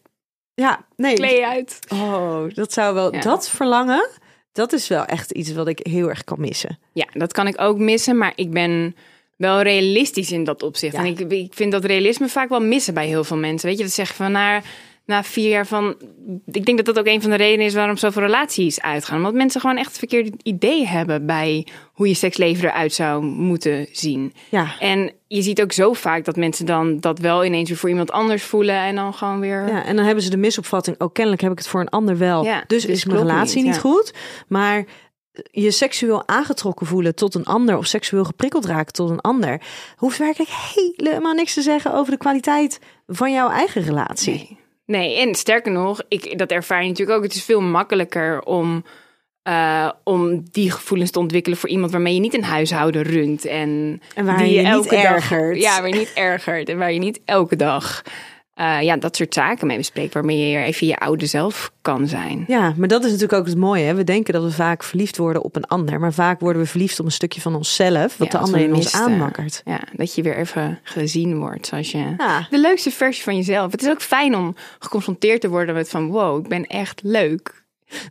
Ja, 0.55 0.87
nee. 0.97 1.15
klee 1.15 1.47
uit. 1.47 1.79
Oh, 1.89 2.45
dat 2.55 2.73
zou 2.73 2.95
wel... 2.95 3.15
Ja. 3.15 3.21
Dat 3.21 3.49
verlangen, 3.49 4.09
dat 4.53 4.73
is 4.73 4.89
wel 4.89 5.05
echt 5.05 5.31
iets 5.31 5.53
wat 5.53 5.69
ik 5.69 5.81
heel 5.83 6.09
erg 6.09 6.25
kan 6.25 6.41
missen. 6.41 6.79
Ja, 6.93 7.07
dat 7.13 7.33
kan 7.33 7.47
ik 7.47 7.61
ook 7.61 7.79
missen, 7.79 8.17
maar 8.19 8.33
ik 8.35 8.51
ben 8.51 8.97
wel 9.43 9.63
realistisch 9.63 10.33
in 10.33 10.45
dat 10.45 10.63
opzicht. 10.63 10.93
Ja. 10.93 10.99
En 10.99 11.07
ik, 11.07 11.19
ik 11.21 11.55
vind 11.55 11.73
dat 11.73 11.85
realisme 11.85 12.29
vaak 12.29 12.49
wel 12.49 12.61
missen 12.61 12.95
bij 12.95 13.07
heel 13.07 13.25
veel 13.25 13.37
mensen. 13.37 13.69
Weet 13.69 13.79
je, 13.79 13.85
dat 13.85 13.93
zeggen 13.93 14.17
van 14.17 14.33
na, 14.33 14.63
na 15.05 15.25
vier 15.25 15.49
jaar 15.49 15.67
van... 15.67 15.97
Ik 16.47 16.65
denk 16.65 16.77
dat 16.77 16.87
dat 16.87 16.99
ook 16.99 17.13
een 17.13 17.21
van 17.21 17.31
de 17.31 17.37
redenen 17.37 17.67
is 17.67 17.75
waarom 17.75 17.97
zoveel 17.97 18.23
relaties 18.23 18.81
uitgaan. 18.81 19.17
Omdat 19.17 19.35
mensen 19.35 19.61
gewoon 19.61 19.77
echt 19.77 19.89
het 19.89 19.99
verkeerde 19.99 20.33
idee 20.43 20.87
hebben 20.87 21.27
bij 21.27 21.67
hoe 21.93 22.09
je 22.09 22.15
seksleven 22.15 22.69
eruit 22.69 22.93
zou 22.93 23.25
moeten 23.25 23.87
zien. 23.93 24.33
Ja. 24.49 24.75
En 24.79 25.13
je 25.27 25.43
ziet 25.43 25.63
ook 25.63 25.73
zo 25.73 25.93
vaak 25.93 26.25
dat 26.25 26.37
mensen 26.37 26.67
dan 26.67 27.01
dat 27.01 27.19
wel 27.19 27.45
ineens 27.45 27.69
weer 27.69 27.79
voor 27.79 27.89
iemand 27.89 28.11
anders 28.11 28.43
voelen 28.43 28.77
en 28.77 28.95
dan 28.95 29.15
gewoon 29.15 29.41
weer. 29.41 29.69
Ja, 29.69 29.85
en 29.85 29.97
dan 29.97 30.05
hebben 30.05 30.25
ze 30.25 30.31
de 30.31 30.37
misopvatting, 30.37 31.01
oh 31.01 31.13
kennelijk 31.13 31.43
heb 31.43 31.53
ik 31.53 31.59
het 31.59 31.69
voor 31.69 31.81
een 31.81 31.89
ander 31.89 32.19
wel. 32.19 32.45
Ja, 32.45 32.65
dus 32.67 32.83
dus 32.83 32.91
is 32.91 33.05
mijn 33.05 33.19
relatie 33.19 33.57
niet, 33.57 33.65
niet, 33.65 33.75
ja. 33.75 33.81
goed. 33.81 34.13
Maar 34.49 34.85
je 35.51 35.71
seksueel 35.71 36.29
aangetrokken 36.29 36.87
voelen 36.87 37.15
tot 37.15 37.35
een 37.35 37.45
ander 37.45 37.77
of 37.77 37.87
seksueel 37.87 38.25
geprikkeld 38.25 38.65
raken 38.65 38.93
tot 38.93 39.11
een 39.11 39.21
ander, 39.21 39.61
hoeft 39.97 40.19
werkelijk 40.19 40.51
helemaal 40.97 41.35
niks 41.35 41.55
te 41.55 41.63
zeggen 41.63 41.95
over 41.95 42.13
de 42.13 42.19
kwaliteit 42.19 42.81
van 43.07 43.33
jouw 43.33 43.51
eigen 43.51 43.83
relatie. 43.83 44.33
Nee. 44.33 44.59
nee, 45.01 45.17
en 45.19 45.35
sterker 45.35 45.73
nog, 45.73 46.01
ik, 46.09 46.39
dat 46.39 46.51
ervaar 46.51 46.83
je 46.83 46.89
natuurlijk 46.89 47.19
ook. 47.19 47.25
Het 47.25 47.35
is 47.35 47.45
veel 47.45 47.61
makkelijker 47.61 48.43
om, 48.43 48.85
eh, 49.43 49.91
om 50.05 50.43
die 50.51 50.71
gevoelens 50.71 51.11
te 51.11 51.19
ontwikkelen 51.19 51.59
voor 51.59 51.69
iemand 51.69 51.93
waarmee 51.93 52.15
je 52.15 52.21
niet 52.21 52.35
een 52.35 52.45
huishouden 52.45 53.03
runt. 53.03 53.45
En, 53.45 54.01
En 54.15 54.25
waar 54.25 54.37
die 54.39 54.47
je 54.47 54.53
je 54.53 54.61
niet 54.61 54.69
elke 54.71 54.95
dag- 54.95 55.05
ergert. 55.05 55.61
ja, 55.61 55.81
waar 55.81 55.89
je 55.89 55.95
niet 55.95 56.13
ergert 56.15 56.69
en 56.69 56.79
waar 56.79 56.93
je 56.93 56.99
niet 56.99 57.21
elke 57.25 57.57
dag 57.57 58.03
eh, 58.55 58.83
ja, 58.83 58.97
dat 58.97 59.17
soort 59.17 59.35
zaken 59.35 59.67
mee 59.67 59.77
bespreekt. 59.77 60.15
Waarmee 60.15 60.49
je 60.49 60.59
even 60.59 60.87
je 60.87 60.97
oude 60.97 61.27
zelf 61.27 61.73
kan 61.83 62.09
zijn. 62.09 62.45
Ja, 62.47 62.75
maar 62.77 62.89
dat 62.89 63.05
is 63.05 63.11
natuurlijk 63.11 63.39
ook 63.39 63.47
het 63.47 63.57
mooie. 63.57 63.85
Hè? 63.85 63.95
We 63.95 64.05
denken 64.05 64.33
dat 64.33 64.43
we 64.43 64.51
vaak 64.51 64.83
verliefd 64.83 65.17
worden 65.17 65.43
op 65.43 65.57
een 65.57 65.67
ander, 65.67 66.01
maar 66.01 66.13
vaak 66.13 66.41
worden 66.41 66.63
we 66.63 66.69
verliefd 66.69 67.01
op 67.01 67.07
een 67.07 67.13
stukje 67.13 67.41
van 67.41 67.55
onszelf, 67.55 68.17
wat 68.17 68.33
Ja, 68.33 68.39
de 68.39 68.45
ander 68.45 68.61
in 68.61 68.75
ons 68.75 68.95
aanmakkert. 68.95 69.63
Ja, 69.65 69.81
dat 69.93 70.15
je 70.15 70.23
weer 70.23 70.37
even 70.37 70.81
gezien 70.83 71.39
wordt 71.39 71.67
zoals 71.67 71.91
je... 71.91 72.15
Ja. 72.19 72.47
De 72.51 72.59
leukste 72.59 72.91
versie 72.91 73.25
van 73.25 73.37
jezelf. 73.37 73.73
Het 73.73 73.83
is 73.83 73.89
ook 73.89 74.03
fijn 74.03 74.37
om 74.37 74.55
geconfronteerd 74.79 75.41
te 75.41 75.49
worden 75.49 75.75
met 75.75 75.89
van... 75.89 76.11
wow, 76.11 76.39
ik 76.39 76.49
ben 76.49 76.67
echt 76.67 77.01
leuk. 77.03 77.61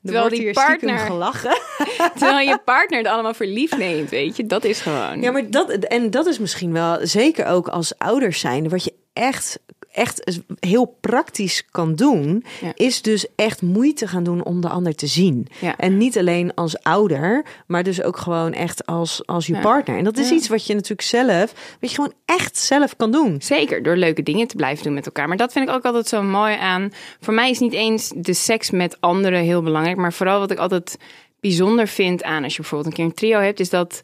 Terwijl 0.04 0.30
die 0.30 0.54
partner, 0.54 0.98
gelachen. 0.98 1.58
terwijl 2.18 2.48
je 2.48 2.60
partner 2.66 3.00
het 3.00 3.08
allemaal 3.08 3.34
voor 3.34 3.46
lief 3.46 3.78
neemt, 3.78 4.10
weet 4.10 4.36
je. 4.36 4.46
Dat 4.46 4.64
is 4.64 4.82
gewoon... 4.82 5.22
Ja, 5.22 5.32
maar 5.32 5.50
dat, 5.50 5.70
en 5.70 6.12
dat 6.12 6.26
is 6.26 6.40
misschien 6.40 6.74
wel, 6.74 6.98
zeker 7.02 7.46
ook 7.46 7.68
als 7.68 7.98
ouders 7.98 8.40
zijn, 8.40 8.70
wat 8.70 8.84
je 8.84 8.94
echt, 9.14 9.60
echt 9.92 10.40
heel 10.60 10.98
praktisch 11.00 11.66
kan 11.72 11.96
doen, 11.96 12.44
Ja. 12.62 12.72
is 12.76 13.02
dus 13.02 13.26
echt 13.36 13.62
moeite 13.62 14.08
gaan 14.08 14.24
doen 14.24 14.44
om 14.44 14.62
de 14.62 14.70
ander 14.70 14.96
te 14.96 15.08
zien. 15.08 15.48
Ja. 15.60 15.78
En 15.78 15.98
niet 15.98 16.18
alleen 16.18 16.54
als 16.54 16.80
ouder, 16.84 17.46
maar 17.68 17.84
dus 17.84 18.02
ook 18.02 18.18
gewoon 18.18 18.54
echt 18.54 18.86
als, 18.86 19.26
als 19.28 19.48
je 19.48 19.54
Ja. 19.54 19.62
partner. 19.62 19.98
En 19.98 20.04
dat 20.04 20.18
is 20.18 20.32
iets 20.32 20.48
wat 20.48 20.66
je 20.66 20.74
natuurlijk 20.74 21.02
zelf, 21.02 21.54
wat 21.80 21.90
je 21.90 21.96
gewoon 21.96 22.14
echt 22.26 22.58
zelf 22.58 22.96
kan 22.96 23.12
doen. 23.12 23.42
Zeker, 23.42 23.84
door 23.84 23.96
leuke 23.96 24.24
dingen 24.24 24.48
te 24.48 24.56
blijven 24.56 24.84
doen 24.84 24.94
met 24.94 25.06
elkaar. 25.06 25.28
Maar 25.28 25.38
dat 25.38 25.52
vind 25.52 25.70
ik 25.70 25.76
ook 25.76 25.86
altijd 25.86 26.08
zo 26.08 26.22
mooi 26.24 26.56
aan. 26.56 26.92
Voor 27.20 27.34
mij 27.34 27.50
is 27.50 27.60
niet 27.60 27.74
eens 27.74 28.12
de 28.16 28.34
seks 28.34 28.72
met 28.72 28.98
anderen 29.00 29.42
heel 29.42 29.62
belangrijk. 29.62 29.98
Maar 29.98 30.14
vooral 30.14 30.40
wat 30.40 30.52
ik 30.52 30.58
altijd 30.58 30.98
bijzonder 31.40 31.88
vind 31.88 32.24
aan 32.24 32.44
als 32.44 32.56
je 32.56 32.62
bijvoorbeeld 32.62 32.90
een 32.90 32.98
keer 32.98 33.06
een 33.10 33.14
trio 33.18 33.40
hebt, 33.40 33.60
is 33.60 33.70
dat 33.70 34.02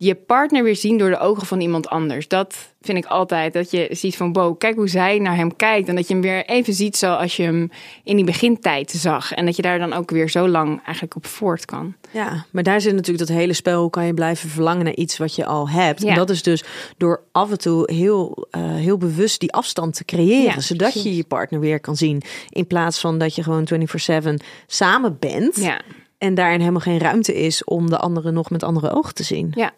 je 0.00 0.14
partner 0.14 0.62
weer 0.62 0.76
zien 0.76 0.98
door 0.98 1.10
de 1.10 1.18
ogen 1.18 1.46
van 1.46 1.60
iemand 1.60 1.88
anders. 1.88 2.28
Dat 2.28 2.54
vind 2.80 2.98
ik 2.98 3.06
altijd. 3.06 3.52
Dat 3.52 3.70
je 3.70 3.88
ziet 3.90 4.16
van, 4.16 4.32
wow, 4.32 4.58
kijk 4.58 4.76
hoe 4.76 4.88
zij 4.88 5.18
naar 5.18 5.36
hem 5.36 5.56
kijkt. 5.56 5.88
En 5.88 5.94
dat 5.94 6.08
je 6.08 6.12
hem 6.12 6.22
weer 6.22 6.44
even 6.46 6.74
ziet 6.74 6.96
zoals 6.96 7.36
je 7.36 7.42
hem 7.42 7.70
in 8.04 8.16
die 8.16 8.24
begintijd 8.24 8.90
zag. 8.90 9.32
En 9.32 9.44
dat 9.44 9.56
je 9.56 9.62
daar 9.62 9.78
dan 9.78 9.92
ook 9.92 10.10
weer 10.10 10.30
zo 10.30 10.48
lang 10.48 10.82
eigenlijk 10.84 11.16
op 11.16 11.26
voort 11.26 11.64
kan. 11.64 11.94
Ja, 12.10 12.44
maar 12.50 12.62
daar 12.62 12.80
zit 12.80 12.94
natuurlijk 12.94 13.28
dat 13.28 13.36
hele 13.36 13.52
spel. 13.52 13.80
Hoe 13.80 13.90
kan 13.90 14.06
je 14.06 14.14
blijven 14.14 14.48
verlangen 14.48 14.84
naar 14.84 14.94
iets 14.94 15.18
wat 15.18 15.34
je 15.34 15.44
al 15.44 15.68
hebt? 15.68 16.02
Ja. 16.02 16.08
En 16.08 16.14
dat 16.14 16.30
is 16.30 16.42
dus 16.42 16.64
door 16.96 17.22
af 17.32 17.50
en 17.50 17.58
toe 17.58 17.92
heel, 17.92 18.46
eh, 18.50 18.74
heel 18.74 18.98
bewust 18.98 19.40
die 19.40 19.52
afstand 19.52 19.94
te 19.94 20.04
creëren. 20.04 20.54
Ja, 20.54 20.60
zodat 20.60 20.90
precies. 20.90 21.10
je 21.10 21.16
je 21.16 21.24
partner 21.24 21.60
weer 21.60 21.80
kan 21.80 21.96
zien. 21.96 22.22
In 22.48 22.66
plaats 22.66 23.00
van 23.00 23.18
dat 23.18 23.34
je 23.34 23.42
gewoon 23.42 23.66
24-7 23.66 24.40
samen 24.66 25.16
bent. 25.18 25.56
Ja, 25.56 25.80
En 26.18 26.34
daarin 26.34 26.58
helemaal 26.60 26.80
geen 26.80 26.98
ruimte 26.98 27.34
is 27.34 27.64
om 27.64 27.90
de 27.90 27.98
andere 27.98 28.30
nog 28.30 28.50
met 28.50 28.62
andere 28.62 28.90
ogen 28.90 29.14
te 29.14 29.22
zien. 29.22 29.52
ja. 29.54 29.72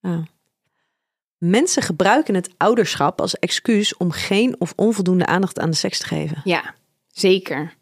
Ja. 0.00 0.22
Mensen 1.38 1.82
gebruiken 1.82 2.34
het 2.34 2.50
ouderschap 2.56 3.20
als 3.20 3.38
excuus 3.38 3.96
om 3.96 4.10
geen 4.10 4.56
of 4.58 4.72
onvoldoende 4.76 5.26
aandacht 5.26 5.58
aan 5.58 5.70
de 5.70 5.76
seks 5.76 5.98
te 5.98 6.06
geven. 6.06 6.40
Ja, 6.44 6.74
zeker. 7.08 7.74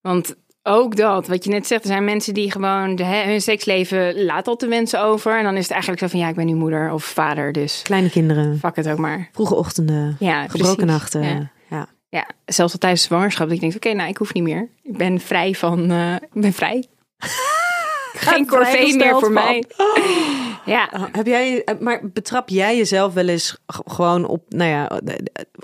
Want 0.00 0.34
ook 0.62 0.96
dat, 0.96 1.26
wat 1.26 1.44
je 1.44 1.50
net 1.50 1.66
zegt, 1.66 1.82
er 1.82 1.88
zijn 1.88 2.04
mensen 2.04 2.34
die 2.34 2.50
gewoon 2.50 2.96
de, 2.96 3.04
hun 3.04 3.40
seksleven 3.40 4.24
laat 4.24 4.48
al 4.48 4.56
te 4.56 4.66
wensen 4.66 5.02
over. 5.02 5.38
En 5.38 5.44
dan 5.44 5.54
is 5.56 5.62
het 5.62 5.70
eigenlijk 5.70 6.00
zo 6.00 6.08
van, 6.08 6.18
ja, 6.18 6.28
ik 6.28 6.34
ben 6.34 6.46
nu 6.46 6.54
moeder 6.54 6.92
of 6.92 7.04
vader, 7.04 7.52
dus 7.52 7.82
Kleine 7.82 8.10
kinderen, 8.10 8.58
fuck 8.58 8.76
het 8.76 8.88
ook 8.88 8.98
maar. 8.98 9.28
vroege 9.32 9.54
ochtenden, 9.54 10.16
Ja, 10.18 10.48
gebroken 10.48 10.86
nachten. 10.86 11.22
Ja. 11.22 11.50
Ja. 11.70 11.88
Ja, 12.08 12.26
zelfs 12.44 12.72
al 12.72 12.78
tijdens 12.78 13.00
de 13.02 13.06
zwangerschap. 13.08 13.46
Dat 13.46 13.54
ik 13.54 13.60
denk, 13.62 13.74
oké, 13.74 13.92
nou, 13.92 14.08
ik 14.08 14.16
hoef 14.16 14.32
niet 14.32 14.42
meer. 14.42 14.68
Ik 14.82 14.96
ben 14.96 15.20
vrij 15.20 15.54
van, 15.54 15.90
eh, 15.90 16.14
ik 16.14 16.40
ben 16.40 16.52
vrij. 16.52 16.84
Geen 18.26 18.46
corvée 18.46 18.96
meer 18.96 19.10
voor 19.10 19.20
van. 19.20 19.32
mij. 19.32 19.64
Ja, 20.66 20.88
Ah, 20.92 21.04
Heb 21.12 21.26
jij, 21.26 21.64
eh, 21.64 21.78
maar 21.78 22.10
betrap 22.10 22.48
jij 22.48 22.76
jezelf 22.76 23.14
wel 23.14 23.28
eens 23.28 23.56
gewoon 23.66 24.24
op, 24.24 24.42
nou 24.48 24.70
ja, 24.70 24.88
eh, 25.00 25.14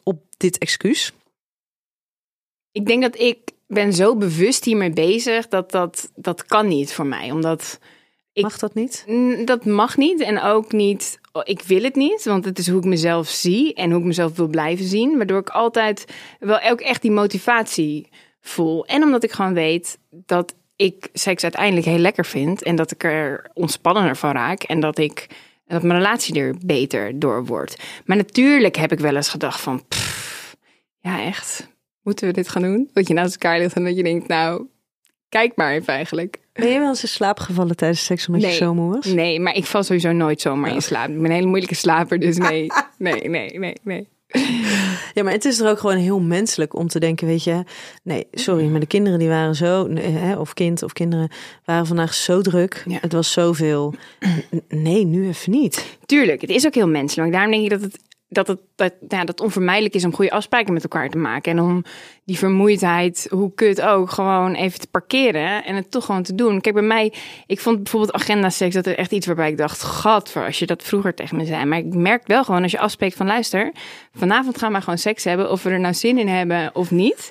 op 0.05 0.22
dit 0.36 0.59
excuus? 0.59 1.12
ik 2.72 2.86
denk 2.86 3.03
dat 3.03 3.18
ik 3.18 3.38
ben 3.66 3.92
zo 3.92 4.16
bewust 4.16 4.64
hiermee 4.64 4.90
bezig 4.90 5.48
dat 5.48 5.70
dat, 5.70 6.11
dat 6.14 6.44
kan 6.44 6.68
niet 6.68 6.92
voor 6.92 7.07
mij. 7.07 7.30
Omdat 7.30 7.78
Ik- 8.32 8.42
Mag 8.42 8.59
dat 8.59 8.74
niet? 8.74 9.05
Dat 9.44 9.64
mag 9.64 9.96
niet 9.96 10.20
en 10.20 10.40
ook 10.40 10.72
niet. 10.72 11.20
oh, 11.32 11.42
Ik 11.44 11.62
wil 11.62 11.82
het 11.82 11.94
niet, 11.94 12.24
want 12.24 12.44
het 12.44 12.59
is 12.59 12.68
hoe 12.68 12.78
ik 12.78 12.84
mezelf 12.84 13.28
zie 13.28 13.74
en 13.74 13.90
hoe 13.90 14.00
ik 14.00 14.07
mezelf 14.07 14.36
wil 14.36 14.46
blijven 14.48 14.84
zien. 14.84 15.16
Waardoor 15.16 15.38
ik 15.40 15.48
altijd 15.50 16.05
wel 16.38 16.61
ook 16.70 16.80
echt 16.80 17.03
die 17.03 17.11
motivatie 17.11 18.09
voel. 18.40 18.86
En 18.86 19.03
omdat 19.03 19.22
ik 19.24 19.32
gewoon 19.32 19.55
weet 19.55 19.98
dat 20.11 20.55
ik 20.83 21.09
seks 21.12 21.43
uiteindelijk 21.43 21.87
heel 21.87 21.99
lekker 21.99 22.26
vind 22.26 22.62
en 22.62 22.76
dat 22.76 22.91
ik 22.91 23.05
er 23.05 23.51
ontspannender 23.55 24.16
van 24.16 24.33
raak 24.33 24.62
en 24.62 24.80
dat 24.80 24.99
ik 24.99 25.26
dat 25.66 25.83
mijn 25.83 25.99
relatie 25.99 26.41
er 26.41 26.55
beter 26.64 27.18
door 27.18 27.45
wordt. 27.47 27.76
Maar 28.05 28.16
natuurlijk 28.16 28.76
heb 28.76 28.93
ik 28.93 28.99
wel 28.99 29.16
eens 29.16 29.28
gedacht 29.28 29.61
van, 29.61 29.83
pff, 29.89 30.57
ja 30.99 31.22
echt, 31.24 31.68
moeten 32.03 32.26
we 32.26 32.33
dit 32.33 32.49
gaan 32.49 32.62
doen? 32.62 32.91
Dat 32.93 33.09
je 33.09 33.14
naast 33.14 33.33
elkaar 33.33 33.59
ligt 33.59 33.74
en 33.74 33.85
dat 33.85 33.97
je 33.97 34.03
denkt, 34.03 34.28
nou, 34.28 34.66
kijk 35.28 35.53
maar 35.57 35.72
even 35.72 35.93
eigenlijk. 35.95 36.41
Ben 36.53 36.68
je 36.68 36.78
wel 36.78 36.89
eens 36.89 37.03
in 37.03 37.09
slaap 37.09 37.39
gevallen 37.39 37.76
tijdens 37.76 38.05
seks 38.05 38.26
omdat 38.26 38.43
je 38.43 38.49
Nee. 38.49 38.57
zo 38.57 38.74
moe 38.74 38.95
was? 38.95 39.07
Nee, 39.07 39.41
maar 39.41 39.55
ik 39.55 39.64
val 39.64 39.83
sowieso 39.83 40.12
nooit 40.12 40.41
zomaar 40.41 40.68
Oh. 40.70 40.74
in 40.76 40.83
slaap. 40.83 41.09
Ik 41.09 41.14
ben 41.16 41.24
een 41.24 41.30
hele 41.30 41.47
moeilijke 41.47 41.74
slaper, 41.74 42.18
dus 42.20 42.37
nee. 42.37 42.66
Nee, 42.99 43.28
nee, 43.28 43.59
nee, 43.59 43.76
nee. 43.83 44.09
Ja, 45.14 45.22
maar 45.22 45.33
het 45.33 45.45
is 45.45 45.61
er 45.61 45.70
ook 45.70 45.78
gewoon 45.78 45.97
heel 45.97 46.20
menselijk 46.20 46.74
om 46.74 46.89
te 46.89 47.01
denken, 47.01 47.26
weet 47.26 47.45
je, 47.45 47.64
nee, 48.03 48.26
sorry, 48.33 48.66
maar 48.66 48.80
de 48.80 48.87
kinderen 48.87 49.18
die 49.18 49.28
waren 49.28 49.55
zo, 49.55 49.95
hè, 49.95 50.37
of 50.37 50.55
kind 50.55 50.83
of 50.83 50.93
kinderen 50.93 51.28
waren 51.64 51.87
vandaag 51.87 52.14
zo 52.14 52.41
druk. 52.41 52.85
Ja. 52.87 52.99
Het 53.01 53.12
was 53.12 53.33
zoveel. 53.33 53.95
Nee, 54.68 55.05
nu 55.05 55.28
even 55.28 55.51
niet. 55.51 55.99
Tuurlijk, 56.07 56.41
het 56.41 56.51
is 56.51 56.66
ook 56.66 56.74
heel 56.74 56.89
menselijk. 56.89 57.33
Daarom 57.33 57.51
denk 57.51 57.64
ik 57.64 57.70
dat 57.70 57.80
het, 57.80 57.99
dat 58.33 58.47
het 58.47 58.59
dat, 58.83 58.93
ja, 59.09 59.24
dat 59.24 59.41
onvermijdelijk 59.41 59.95
is 59.95 60.05
om 60.05 60.14
goede 60.14 60.30
afspraken 60.30 60.72
met 60.72 60.83
elkaar 60.83 61.11
te 61.11 61.18
maken. 61.18 61.53
En 61.53 61.61
om 61.61 61.85
die 62.24 62.39
vermoeidheid, 62.39 63.26
hoe 63.30 63.55
kut 63.55 63.80
ook, 63.80 64.11
gewoon 64.11 64.55
even 64.55 64.80
te 64.80 64.87
parkeren 64.87 65.64
en 65.64 65.76
het 65.76 65.91
toch 65.91 66.05
gewoon 66.05 66.22
te 66.22 66.35
doen. 66.35 66.61
Kijk, 66.61 66.74
bij 66.74 66.85
mij, 66.85 67.12
ik 67.47 67.61
vond 67.61 67.83
bijvoorbeeld 67.83 68.12
agenda 68.12 68.51
seks, 68.51 68.74
dat 68.74 68.87
is 68.87 68.95
echt 68.95 69.12
iets 69.12 69.26
waarbij 69.26 69.51
ik 69.51 69.57
dacht, 69.57 69.83
gadver, 69.83 70.45
als 70.45 70.59
je 70.59 70.66
dat 70.66 70.83
vroeger 70.83 71.14
tegen 71.14 71.37
me 71.37 71.45
zei. 71.45 71.64
Maar 71.64 71.78
ik 71.78 71.95
merk 71.95 72.26
wel 72.26 72.45
gewoon, 72.45 72.62
als 72.62 72.72
je 72.72 72.78
afspreekt 72.78 73.16
van 73.16 73.26
luister, 73.26 73.72
vanavond 74.14 74.59
gaan 74.59 74.72
we 74.72 74.80
gewoon 74.80 74.99
seks 74.99 75.24
hebben, 75.24 75.51
of 75.51 75.62
we 75.62 75.70
er 75.70 75.80
nou 75.80 75.95
zin 75.95 76.18
in 76.18 76.28
hebben 76.28 76.70
of 76.74 76.91
niet. 76.91 77.30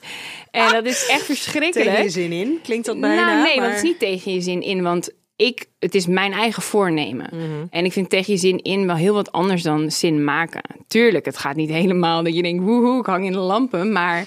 En 0.51 0.71
dat 0.71 0.85
is 0.85 1.07
echt 1.07 1.25
verschrikkelijk. 1.25 1.89
Tegen 1.89 2.03
je 2.03 2.09
zin 2.09 2.31
in? 2.31 2.59
Klinkt 2.63 2.85
dat 2.85 2.99
bijna? 2.99 3.25
Nou, 3.25 3.43
nee, 3.43 3.55
maar... 3.55 3.65
want 3.65 3.75
het 3.75 3.83
is 3.83 3.89
niet 3.89 3.99
tegen 3.99 4.33
je 4.33 4.41
zin 4.41 4.61
in. 4.61 4.81
Want 4.81 5.09
ik, 5.41 5.65
het 5.79 5.95
is 5.95 6.07
mijn 6.07 6.33
eigen 6.33 6.61
voornemen. 6.61 7.29
Mhm. 7.31 7.65
En 7.69 7.85
ik 7.85 7.91
vind 7.91 8.09
tegen 8.09 8.33
je 8.33 8.39
zin 8.39 8.61
in 8.61 8.87
wel 8.87 8.95
heel 8.95 9.13
wat 9.13 9.31
anders 9.31 9.63
dan 9.63 9.91
zin 9.91 10.23
maken. 10.23 10.61
Tuurlijk, 10.87 11.25
het 11.25 11.37
gaat 11.37 11.55
niet 11.55 11.69
helemaal 11.81 12.23
dat 12.23 12.35
je 12.35 12.41
denkt, 12.41 12.63
woehoe, 12.63 12.99
ik 12.99 13.05
hang 13.05 13.25
in 13.25 13.31
de 13.31 13.37
lampen. 13.37 13.91
Maar 13.91 14.25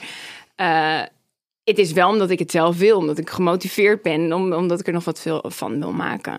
eh, 0.57 1.01
het 1.65 1.79
is 1.79 1.93
wel 1.93 2.09
omdat 2.09 2.31
ik 2.31 2.39
het 2.39 2.51
zelf 2.51 2.79
wil. 2.79 2.97
Omdat 2.99 3.19
ik 3.19 3.31
gemotiveerd 3.31 4.03
ben. 4.03 4.33
Om, 4.33 4.53
omdat 4.53 4.81
ik 4.81 4.87
er 4.87 4.93
nog 4.93 5.05
wat 5.05 5.21
veel 5.21 5.45
van 5.47 5.79
wil 5.79 5.93
maken. 5.93 6.37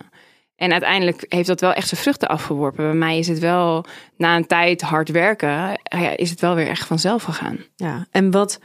En 0.55 0.71
uiteindelijk 0.71 1.25
heeft 1.29 1.47
dat 1.47 1.61
wel 1.61 1.73
echt 1.73 1.87
zijn 1.87 2.01
vruchten 2.01 2.27
afgeworpen. 2.27 2.85
Bij 2.85 2.93
mij 2.93 3.17
is 3.17 3.27
het 3.27 3.39
wel, 3.39 3.85
na 4.17 4.35
een 4.35 4.47
tijd 4.47 4.81
hard 4.81 5.09
werken, 5.09 5.75
eh, 5.83 6.11
is 6.15 6.29
het 6.29 6.39
wel 6.39 6.55
weer 6.55 6.67
echt 6.67 6.87
vanzelf 6.87 7.23
gegaan. 7.23 7.57
Ja, 7.75 8.07
en 8.11 8.31
wat, 8.31 8.59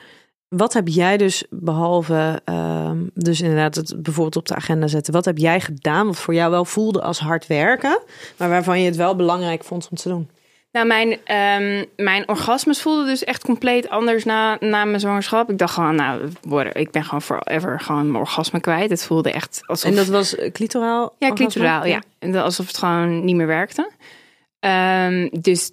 wat 0.50 0.72
heb 0.72 0.88
jij 0.88 1.16
dus, 1.16 1.44
behalve 1.50 2.40
ehm, 2.44 2.98
dus 3.14 3.40
inderdaad 3.40 3.74
het 3.74 4.02
bijvoorbeeld 4.02 4.36
op 4.36 4.48
de 4.48 4.54
agenda 4.54 4.86
zetten, 4.86 5.12
wat 5.12 5.24
heb 5.24 5.38
jij 5.38 5.60
gedaan 5.60 6.06
wat 6.06 6.16
voor 6.16 6.34
jou 6.34 6.50
wel 6.50 6.64
voelde 6.64 7.02
als 7.02 7.18
hard 7.18 7.46
werken, 7.46 8.00
maar 8.36 8.48
waarvan 8.48 8.80
je 8.80 8.86
het 8.86 8.96
wel 8.96 9.16
belangrijk 9.16 9.64
vond 9.64 9.88
om 9.90 9.96
te 9.96 10.08
doen? 10.08 10.30
Nou, 10.72 10.86
mijn, 10.86 11.18
ehm, 11.24 11.84
mijn 11.96 12.28
orgasmes 12.28 12.82
voelden 12.82 13.06
dus 13.06 13.24
echt 13.24 13.44
compleet 13.44 13.88
anders 13.88 14.24
na, 14.24 14.56
na 14.60 14.84
mijn 14.84 15.00
zwangerschap. 15.00 15.50
Ik 15.50 15.58
dacht 15.58 15.74
gewoon, 15.74 15.94
nou, 15.94 16.28
worden- 16.42 16.74
ik 16.74 16.90
ben 16.90 17.04
gewoon 17.04 17.22
forever 17.22 17.80
gewoon 17.80 18.10
mijn 18.10 18.24
orgasme 18.24 18.60
kwijt. 18.60 18.90
Het 18.90 19.04
voelde 19.04 19.32
echt 19.32 19.62
alsof... 19.66 19.90
En 19.90 19.96
dat 19.96 20.06
was 20.06 20.34
eh, 20.36 20.52
clitoraal? 20.52 21.14
ja, 21.18 21.28
orgasme? 21.28 21.34
clitoraal, 21.34 21.86
ja. 21.86 22.02
En 22.18 22.34
Alsof 22.34 22.66
het 22.66 22.78
gewoon 22.78 23.24
niet 23.24 23.36
meer 23.36 23.46
werkte. 23.46 23.90
Ehm, 24.60 25.28
dus 25.40 25.70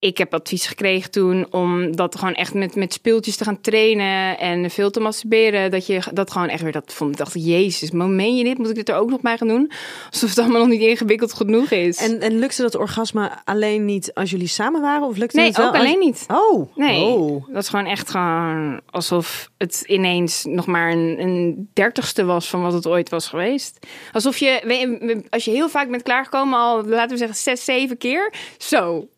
ik 0.00 0.18
heb 0.18 0.34
advies 0.34 0.66
gekregen 0.66 1.10
toen 1.10 1.46
om 1.52 1.96
dat 1.96 2.18
gewoon 2.18 2.34
echt 2.34 2.54
met, 2.54 2.74
met 2.74 2.92
speeltjes 2.92 3.36
te 3.36 3.44
gaan 3.44 3.60
trainen 3.60 4.38
en 4.38 4.70
veel 4.70 4.90
te 4.90 5.00
masturberen. 5.00 5.70
Dat 5.70 5.86
je 5.86 6.00
dat 6.12 6.30
gewoon 6.30 6.48
echt 6.48 6.62
weer 6.62 6.72
dat 6.72 6.92
vond. 6.94 7.10
Ik 7.10 7.16
dacht, 7.16 7.32
jezus, 7.34 7.90
maar 7.90 8.08
meen 8.08 8.36
je 8.36 8.44
dit? 8.44 8.58
Moet 8.58 8.68
ik 8.68 8.74
dit 8.74 8.88
er 8.88 8.94
ook 8.94 9.10
nog 9.10 9.20
bij 9.20 9.36
gaan 9.38 9.48
doen? 9.48 9.70
Alsof 10.10 10.28
het 10.28 10.38
allemaal 10.38 10.60
nog 10.60 10.68
niet 10.68 10.80
ingewikkeld 10.80 11.32
genoeg 11.34 11.70
is. 11.70 11.96
En, 11.98 12.20
en 12.20 12.38
lukte 12.38 12.62
dat 12.62 12.74
orgasme 12.74 13.30
alleen 13.44 13.84
niet 13.84 14.14
als 14.14 14.30
jullie 14.30 14.46
samen 14.46 14.80
waren? 14.80 15.06
Of 15.06 15.16
lukte 15.16 15.36
nee, 15.36 15.46
het 15.46 15.56
wel 15.56 15.66
ook 15.66 15.72
als- 15.74 15.82
alleen 15.82 15.98
niet. 15.98 16.24
Oh, 16.28 16.76
Nee, 16.76 17.02
oh. 17.04 17.46
dat 17.48 17.62
is 17.62 17.68
gewoon 17.68 17.86
echt 17.86 18.10
gewoon 18.10 18.80
alsof 18.90 19.50
het 19.56 19.84
ineens 19.86 20.44
nog 20.44 20.66
maar 20.66 20.90
een, 20.92 21.16
een 21.20 21.68
dertigste 21.72 22.24
was 22.24 22.48
van 22.48 22.62
wat 22.62 22.72
het 22.72 22.86
ooit 22.86 23.08
was 23.08 23.28
geweest. 23.28 23.86
Alsof 24.12 24.36
je, 24.38 25.24
als 25.30 25.44
je 25.44 25.50
heel 25.50 25.68
vaak 25.68 25.90
bent 25.90 26.02
klaargekomen, 26.02 26.58
al 26.58 26.84
laten 26.84 27.10
we 27.10 27.16
zeggen 27.16 27.36
zes, 27.36 27.64
zeven 27.64 27.96
keer, 27.98 28.32
zo. 28.58 29.08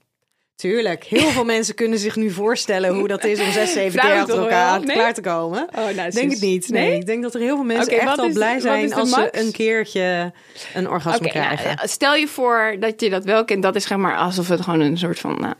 Tuurlijk. 0.61 1.05
Heel 1.05 1.29
veel 1.31 1.45
mensen 1.55 1.75
kunnen 1.75 1.99
zich 1.99 2.17
nu 2.17 2.31
voorstellen 2.31 2.95
hoe 2.95 3.09
dat 3.09 3.25
is 3.25 3.41
om 3.41 3.53
zes, 3.53 3.73
zeven 3.73 4.01
keer 4.01 4.21
achter 4.21 4.39
elkaar? 4.39 4.81
Nee? 4.81 4.97
klaar 4.97 5.15
te 5.15 5.21
komen. 5.21 5.69
Oh, 5.79 5.89
nou, 5.97 6.11
denk 6.11 6.31
het 6.31 6.41
niet. 6.41 6.69
Nee. 6.69 6.95
ik 6.95 7.07
denk 7.07 7.23
dat 7.23 7.35
er 7.35 7.41
heel 7.41 7.55
veel 7.55 7.65
mensen 7.65 8.01
echt 8.01 8.19
al 8.19 8.27
is- 8.27 8.33
blij 8.35 8.61
zijn 8.61 8.95
als 8.95 9.11
max? 9.11 9.39
ze 9.39 9.45
een 9.45 9.53
keertje 9.53 10.33
een 10.75 10.89
orgasme 10.89 11.21
nou, 11.21 11.31
krijgen. 11.31 11.89
stel 11.89 12.15
je 12.15 12.27
voor 12.29 12.77
dat 12.81 13.01
je 13.01 13.11
dat 13.11 13.25
wel 13.25 13.45
kent. 13.45 13.63
Dat 13.63 13.77
is 13.77 13.87
zeg 13.87 13.99
maar 13.99 14.17
alsof 14.17 14.49
het 14.49 14.61
gewoon 14.61 14.81
een 14.81 14.99
soort 14.99 15.19
van, 15.19 15.37
nou, 15.41 15.55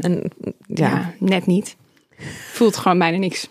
En, 0.00 0.30
ja. 0.66 0.88
ja. 0.88 1.12
net 1.18 1.46
niet. 1.46 1.76
Voelt 2.52 2.76
gewoon 2.76 2.98
bijna 2.98 3.16
niks. 3.18 3.48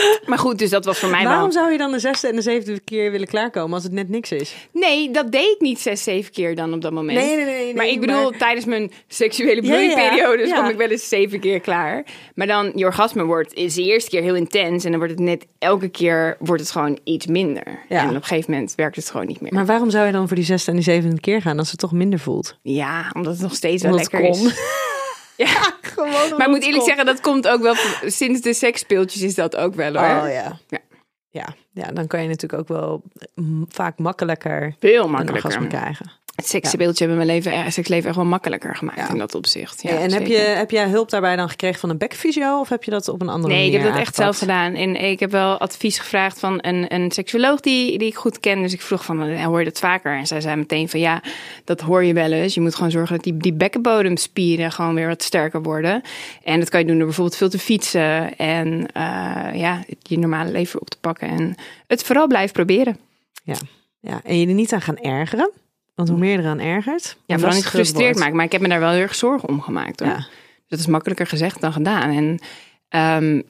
Maar 0.26 0.38
goed, 0.38 0.58
dus 0.58 0.70
dat 0.70 0.84
was 0.84 0.98
voor 0.98 1.08
mij 1.08 1.24
Waarom 1.24 1.42
wel... 1.42 1.52
zou 1.52 1.72
je 1.72 1.78
dan 1.78 1.90
de 1.92 1.98
zesde 1.98 2.28
en 2.28 2.34
de 2.36 2.42
zevende 2.42 2.80
keer 2.80 3.10
willen 3.10 3.26
klaarkomen 3.26 3.74
als 3.74 3.82
het 3.82 3.92
net 3.92 4.08
niks 4.08 4.32
is? 4.32 4.54
Nee, 4.72 5.10
dat 5.10 5.32
deed 5.32 5.54
ik 5.54 5.60
niet 5.60 5.80
zes, 5.80 6.02
zeven 6.02 6.32
keer 6.32 6.54
dan 6.54 6.72
op 6.72 6.80
dat 6.80 6.92
moment. 6.92 7.18
Nee, 7.18 7.36
nee, 7.36 7.44
nee, 7.44 7.64
nee, 7.64 7.74
maar 7.74 7.86
ik 7.86 8.00
bedoel, 8.00 8.30
maar- 8.30 8.38
tijdens 8.38 8.66
mijn 8.66 8.90
seksuele 9.08 9.62
Ja, 9.62 9.78
ja, 9.80 10.54
kom 10.54 10.68
ik 10.70 10.76
wel 10.76 10.88
eens 10.88 11.08
zeven 11.08 11.40
keer 11.40 11.60
klaar. 11.60 12.04
Maar 12.34 12.46
dan, 12.46 12.72
je 12.74 12.84
orgasme 12.84 13.24
wordt, 13.24 13.54
is 13.54 13.74
de 13.74 13.82
eerste 13.82 14.10
keer 14.10 14.22
heel 14.22 14.34
intens. 14.34 14.84
En 14.84 14.90
dan 14.90 14.98
wordt 15.00 15.14
het 15.14 15.22
net, 15.22 15.46
elke 15.58 15.88
keer 15.88 16.36
wordt 16.38 16.62
het 16.62 16.70
gewoon 16.70 16.98
iets 17.04 17.26
minder. 17.26 17.84
Ja. 17.88 18.02
En 18.02 18.08
op 18.08 18.14
een 18.14 18.22
gegeven 18.24 18.50
moment 18.52 18.74
werkt 18.74 18.96
het 18.96 19.10
gewoon 19.10 19.26
niet 19.26 19.40
meer. 19.40 19.54
Maar 19.54 19.66
waarom 19.66 19.90
zou 19.90 20.06
je 20.06 20.12
dan 20.12 20.26
voor 20.26 20.36
die 20.36 20.44
zesde 20.44 20.70
en 20.70 20.76
die 20.76 20.84
zevende 20.84 21.20
keer 21.20 21.42
gaan 21.42 21.58
als 21.58 21.70
het 21.70 21.80
toch 21.80 21.92
minder 21.92 22.18
voelt? 22.18 22.58
ja, 22.62 23.10
omdat 23.12 23.32
het 23.32 23.42
nog 23.42 23.54
steeds 23.54 23.82
wel 23.82 23.92
Omdat 23.92 24.12
lekker 24.12 24.30
is. 24.30 24.38
Ja, 25.46 25.72
Gewoon 25.82 26.10
maar 26.10 26.46
ik 26.46 26.48
moet 26.48 26.62
eerlijk 26.62 26.84
zeggen, 26.84 27.06
dat 27.06 27.20
komt 27.20 27.48
ook 27.48 27.60
wel, 27.62 27.74
sinds 28.06 28.40
de 28.40 28.54
seksspeeltjes 28.54 29.22
is 29.22 29.34
dat 29.34 29.56
ook 29.56 29.74
wel 29.74 29.92
hoor. 29.92 30.22
Oh 30.22 30.32
ja. 30.32 30.58
Ja. 30.68 30.78
ja. 31.28 31.46
Ja, 31.72 31.92
dan 31.92 32.06
kan 32.06 32.22
je 32.22 32.28
natuurlijk 32.28 32.62
ook 32.62 32.68
wel 32.68 33.02
vaak 33.68 33.98
makkelijker 33.98 34.74
Veel 34.78 35.08
makkelijker. 35.08 35.66
krijgen. 35.66 36.10
Het 36.40 36.48
seksspeeltje 36.48 37.06
hebben 37.06 37.26
mijn 37.26 37.38
leven, 37.38 37.72
seksleven 37.72 38.06
echt 38.08 38.16
wel 38.16 38.24
makkelijker 38.24 38.76
gemaakt 38.76 38.98
Ja. 38.98 39.08
in 39.08 39.18
dat 39.18 39.34
opzicht. 39.34 39.82
Ja, 39.82 39.90
en 39.90 40.12
heb, 40.12 40.26
je, 40.26 40.36
heb 40.36 40.70
jij 40.70 40.88
hulp 40.88 41.10
daarbij 41.10 41.36
dan 41.36 41.48
gekregen 41.48 41.80
van 41.80 41.90
een 41.90 41.98
bekfysio 41.98 42.60
of 42.60 42.68
heb 42.68 42.84
je 42.84 42.90
dat 42.90 43.08
op 43.08 43.20
een 43.20 43.28
andere 43.28 43.54
Nee, 43.54 43.66
ik 43.66 43.72
manier 43.72 43.86
heb 43.86 43.94
dat 43.94 44.00
echt 44.06 44.14
zelf 44.14 44.38
gedaan. 44.38 44.74
En 44.74 44.96
ik 44.96 45.20
heb 45.20 45.30
wel 45.30 45.58
advies 45.58 45.98
gevraagd 45.98 46.38
van 46.38 46.58
een, 46.62 46.94
een 46.94 47.10
seksuoloog 47.10 47.60
die, 47.60 47.98
die 47.98 48.08
ik 48.08 48.14
goed 48.14 48.40
ken. 48.40 48.62
Dus 48.62 48.72
ik 48.72 48.80
vroeg 48.80 49.04
van, 49.04 49.42
hoor 49.42 49.58
je 49.58 49.64
dat 49.64 49.78
vaker? 49.78 50.16
En 50.16 50.26
zij 50.26 50.40
zei 50.40 50.56
meteen 50.56 50.88
van, 50.88 51.00
ja, 51.00 51.22
dat 51.64 51.80
hoor 51.80 52.04
je 52.04 52.12
wel 52.12 52.32
eens. 52.32 52.54
Je 52.54 52.60
moet 52.60 52.74
gewoon 52.74 52.90
zorgen 52.90 53.14
dat 53.14 53.24
die, 53.24 53.36
die 53.36 53.52
bekkenbodemspieren 53.52 54.72
gewoon 54.72 54.94
weer 54.94 55.08
wat 55.08 55.22
sterker 55.22 55.62
worden. 55.62 56.02
En 56.44 56.58
dat 56.60 56.68
kan 56.68 56.80
je 56.80 56.86
doen 56.86 56.96
door 56.96 57.06
bijvoorbeeld 57.06 57.36
veel 57.36 57.48
te 57.48 57.58
fietsen. 57.58 58.36
En 58.36 58.86
eh, 58.92 59.02
ja, 59.54 59.84
je 60.02 60.18
normale 60.18 60.50
leven 60.50 60.80
op 60.80 60.90
te 60.90 60.98
pakken. 61.00 61.28
En 61.28 61.54
het 61.86 62.02
vooral 62.02 62.26
blijven 62.26 62.52
proberen. 62.52 62.98
Ja, 64.00 64.20
en 64.24 64.38
je 64.38 64.46
er 64.46 64.54
niet 64.54 64.72
aan 64.72 64.80
gaan 64.80 64.98
ergeren. 64.98 65.50
Want 66.06 66.12
hoe 66.12 66.18
meer 66.18 66.32
je 66.32 66.38
eraan 66.38 66.60
ergert, 66.60 67.16
Ja, 67.26 67.34
vooral 67.38 67.54
niet 67.56 67.64
gefrustreerd 67.66 68.18
maken. 68.18 68.36
Maar 68.36 68.44
ik 68.44 68.52
heb 68.52 68.60
me 68.60 68.68
daar 68.68 68.80
wel 68.80 68.90
heel 68.90 69.00
erg 69.00 69.14
zorgen 69.14 69.48
om 69.48 69.60
gemaakt. 69.60 70.00
Hoor. 70.00 70.08
Ja. 70.08 70.26
Dat 70.68 70.78
is 70.78 70.86
makkelijker 70.86 71.26
gezegd 71.26 71.60
dan 71.60 71.72
gedaan. 71.72 72.10
En 72.10 72.38
ehm, 72.88 73.42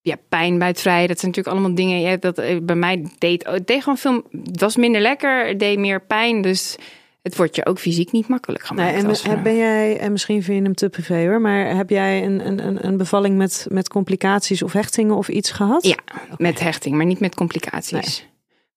ja, 0.00 0.16
pijn 0.28 0.58
bij 0.58 0.68
het 0.68 0.80
vrij, 0.80 1.06
dat 1.06 1.18
zijn 1.18 1.30
natuurlijk 1.30 1.56
allemaal 1.56 1.76
dingen. 1.76 2.00
Ja, 2.00 2.16
dat 2.16 2.38
eh, 2.38 2.56
bij 2.62 2.76
mij 2.76 3.06
deed, 3.18 3.46
het 3.46 3.66
deed 3.66 3.82
gewoon 3.82 3.98
veel. 3.98 4.22
Het 4.44 4.60
was 4.60 4.76
minder 4.76 5.00
lekker, 5.00 5.46
het 5.46 5.58
deed 5.58 5.78
meer 5.78 6.00
pijn. 6.02 6.42
Dus 6.42 6.76
het 7.22 7.36
wordt 7.36 7.56
je 7.56 7.66
ook 7.66 7.78
fysiek 7.78 8.12
niet 8.12 8.28
makkelijk 8.28 8.64
gemaakt. 8.64 8.90
Nee, 8.92 9.02
en 9.02 9.08
als 9.08 9.22
ben 9.42 9.56
jij, 9.56 9.98
en 9.98 10.12
misschien 10.12 10.42
vind 10.42 10.56
je 10.58 10.62
hem 10.64 10.74
te 10.74 10.88
privé 10.88 11.26
hoor, 11.26 11.40
maar 11.40 11.76
heb 11.76 11.90
jij 11.90 12.24
een, 12.24 12.46
een, 12.46 12.66
een- 12.66 12.86
een 12.86 12.96
bevalling 12.96 13.36
met, 13.36 13.66
met 13.70 13.88
complicaties 13.88 14.62
of 14.62 14.72
hechtingen 14.72 15.16
of 15.16 15.28
iets 15.28 15.50
gehad? 15.50 15.84
Ja, 15.86 15.96
met 16.36 16.60
hechting, 16.60 16.96
maar 16.96 17.06
niet 17.06 17.20
met 17.20 17.34
complicaties. 17.34 18.28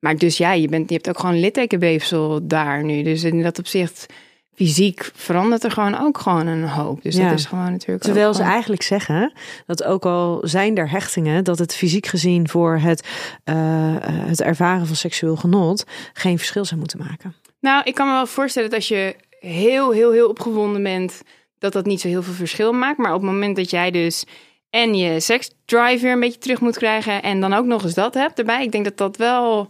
Maar 0.04 0.18
dus 0.18 0.38
ja, 0.38 0.51
je, 0.54 0.68
bent, 0.68 0.89
je 0.89 0.95
hebt 0.95 1.10
ook 1.10 1.20
gewoon 1.20 1.39
littekenweefsel 1.39 2.47
daar 2.47 2.84
nu. 2.84 3.04
Dus 3.04 3.24
in 3.24 3.41
dat 3.43 3.60
opzicht 3.60 4.06
fysiek 4.56 5.12
verandert 5.16 5.64
er 5.64 5.72
gewoon 5.72 5.99
ook 5.99 6.18
gewoon 6.18 6.47
een 6.47 6.68
hoop. 6.68 7.01
Dus 7.01 7.16
Ja. 7.16 7.30
dat 7.30 7.39
is 7.39 7.45
gewoon 7.45 7.72
natuurlijk. 7.72 8.04
Terwijl 8.04 8.30
ze 8.32 8.36
gewoon- 8.38 8.51
eigenlijk 8.51 8.82
zeggen 8.82 9.34
dat 9.66 9.84
ook 9.84 10.06
al 10.06 10.39
zijn 10.41 10.78
er 10.78 10.89
hechtingen, 10.89 11.43
dat 11.43 11.60
het 11.60 11.76
fysiek 11.76 12.06
gezien 12.06 12.49
voor 12.49 12.78
het, 12.78 13.08
eh, 13.43 13.95
eh, 13.95 14.01
het 14.06 14.41
ervaren 14.41 14.88
van 14.88 14.95
seksueel 14.95 15.36
genot 15.36 15.86
geen 16.14 16.38
verschil 16.38 16.66
zou 16.66 16.80
moeten 16.80 16.99
maken. 16.99 17.34
Nou, 17.60 17.82
ik 17.84 17.93
kan 17.95 18.08
me 18.08 18.14
wel 18.14 18.28
voorstellen 18.28 18.70
dat 18.70 18.78
als 18.80 18.88
je 18.88 19.16
heel, 19.39 19.91
heel, 19.91 20.12
heel 20.12 20.30
opgewonden 20.30 20.84
bent, 20.84 21.22
dat 21.60 21.74
dat 21.74 21.86
niet 21.86 22.01
zo 22.01 22.08
heel 22.08 22.24
veel 22.24 22.34
verschil 22.34 22.72
maakt. 22.74 22.97
Maar 22.97 23.14
op 23.14 23.22
het 23.22 23.32
moment 23.32 23.56
dat 23.56 23.70
jij 23.70 23.91
dus 23.91 24.26
en 24.70 24.95
je 24.95 25.20
seksdrive 25.20 25.99
weer 26.01 26.12
een 26.12 26.20
beetje 26.20 26.39
terug 26.39 26.60
moet 26.62 26.78
krijgen 26.78 27.22
en 27.22 27.39
dan 27.41 27.54
ook 27.54 27.66
nog 27.66 27.84
eens 27.84 27.93
dat 27.93 28.14
hebt 28.14 28.39
erbij, 28.39 28.64
ik 28.64 28.72
denk 28.72 28.84
dat 28.84 28.97
dat 28.97 29.18
wel 29.18 29.70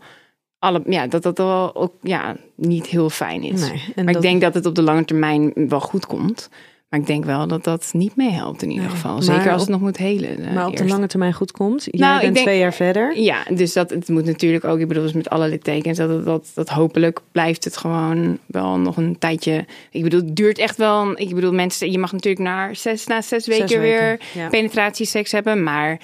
alle, 0.63 0.81
ja, 0.85 1.07
dat 1.07 1.23
dat 1.23 1.37
wel 1.37 1.75
ook 1.75 1.93
ja, 2.01 2.35
niet 2.55 2.85
heel 2.85 3.09
fijn 3.09 3.43
is. 3.43 3.61
Nee, 3.61 3.81
maar 3.95 4.05
dat- 4.05 4.15
ik 4.15 4.21
denk 4.21 4.41
dat 4.41 4.53
het 4.53 4.65
op 4.65 4.75
de 4.75 4.81
lange 4.81 5.05
termijn 5.05 5.53
wel 5.55 5.79
goed 5.81 6.05
komt. 6.05 6.49
Maar 6.89 7.01
ik 7.01 7.07
denk 7.07 7.25
wel 7.25 7.47
dat 7.47 7.63
dat 7.63 7.89
niet 7.93 8.15
meehelpt 8.15 8.61
in 8.61 8.69
ieder 8.69 8.85
Nee, 8.85 8.93
geval. 8.95 9.21
Zeker 9.21 9.43
als 9.51 9.51
op- 9.51 9.59
het 9.59 9.69
nog 9.69 9.79
moet 9.79 9.97
helen. 9.97 10.45
eh, 10.45 10.53
maar 10.53 10.67
op 10.67 10.77
de 10.77 10.85
lange 10.87 11.07
termijn 11.07 11.33
goed 11.33 11.51
komt. 11.51 11.83
Jij 11.91 11.99
Nou, 12.07 12.15
ik 12.15 12.21
bent 12.21 12.33
denk- 12.33 12.45
twee 12.47 12.59
jaar 12.59 12.73
verder. 12.73 13.17
Ja, 13.19 13.37
dus 13.53 13.73
dat 13.73 13.89
het 13.89 14.09
moet 14.09 14.25
natuurlijk 14.25 14.63
ook, 14.65 14.79
ik 14.79 14.87
bedoel, 14.87 15.03
dus 15.03 15.13
met 15.13 15.29
alle 15.29 15.47
littekens, 15.49 15.97
dat, 15.97 16.09
dat, 16.09 16.25
dat, 16.25 16.51
dat 16.53 16.69
hopelijk 16.69 17.19
blijft 17.31 17.63
het 17.63 17.77
gewoon 17.77 18.37
wel 18.45 18.77
nog 18.77 18.97
een 18.97 19.17
tijdje. 19.19 19.65
Ik 19.91 20.03
bedoel, 20.03 20.19
het 20.19 20.35
duurt 20.35 20.57
echt 20.57 20.77
wel. 20.77 21.11
Ik 21.19 21.35
bedoel, 21.35 21.53
mensen, 21.53 21.91
je 21.91 21.99
mag 21.99 22.11
natuurlijk 22.11 22.43
na 22.43 22.73
zes, 22.73 23.07
na 23.07 23.21
zes 23.21 23.47
weken, 23.47 23.67
weken, 23.67 23.81
weer 23.81 24.19
ja. 24.33 24.49
penetratieseks 24.49 25.31
hebben, 25.31 25.63
maar. 25.63 25.99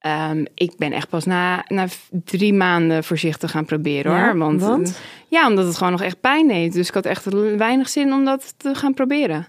Ehm, 0.00 0.44
ik 0.54 0.72
ben 0.76 0.92
echt 0.92 1.08
pas 1.08 1.24
na, 1.24 1.64
na 1.68 1.86
drie 2.10 2.52
maanden 2.54 3.04
voorzichtig 3.04 3.50
gaan 3.50 3.64
proberen 3.64 4.12
Ja, 4.12 4.24
hoor. 4.24 4.38
Want, 4.38 4.60
want? 4.62 4.88
eh, 4.88 4.94
ja, 5.28 5.48
omdat 5.48 5.66
het 5.66 5.76
gewoon 5.76 5.92
nog 5.92 6.02
echt 6.02 6.20
pijn 6.20 6.48
deed. 6.48 6.72
Dus 6.72 6.88
ik 6.88 6.94
had 6.94 7.06
echt 7.06 7.24
weinig 7.56 7.88
zin 7.88 8.12
om 8.12 8.24
dat 8.24 8.54
te 8.56 8.74
gaan 8.74 8.94
proberen. 8.94 9.48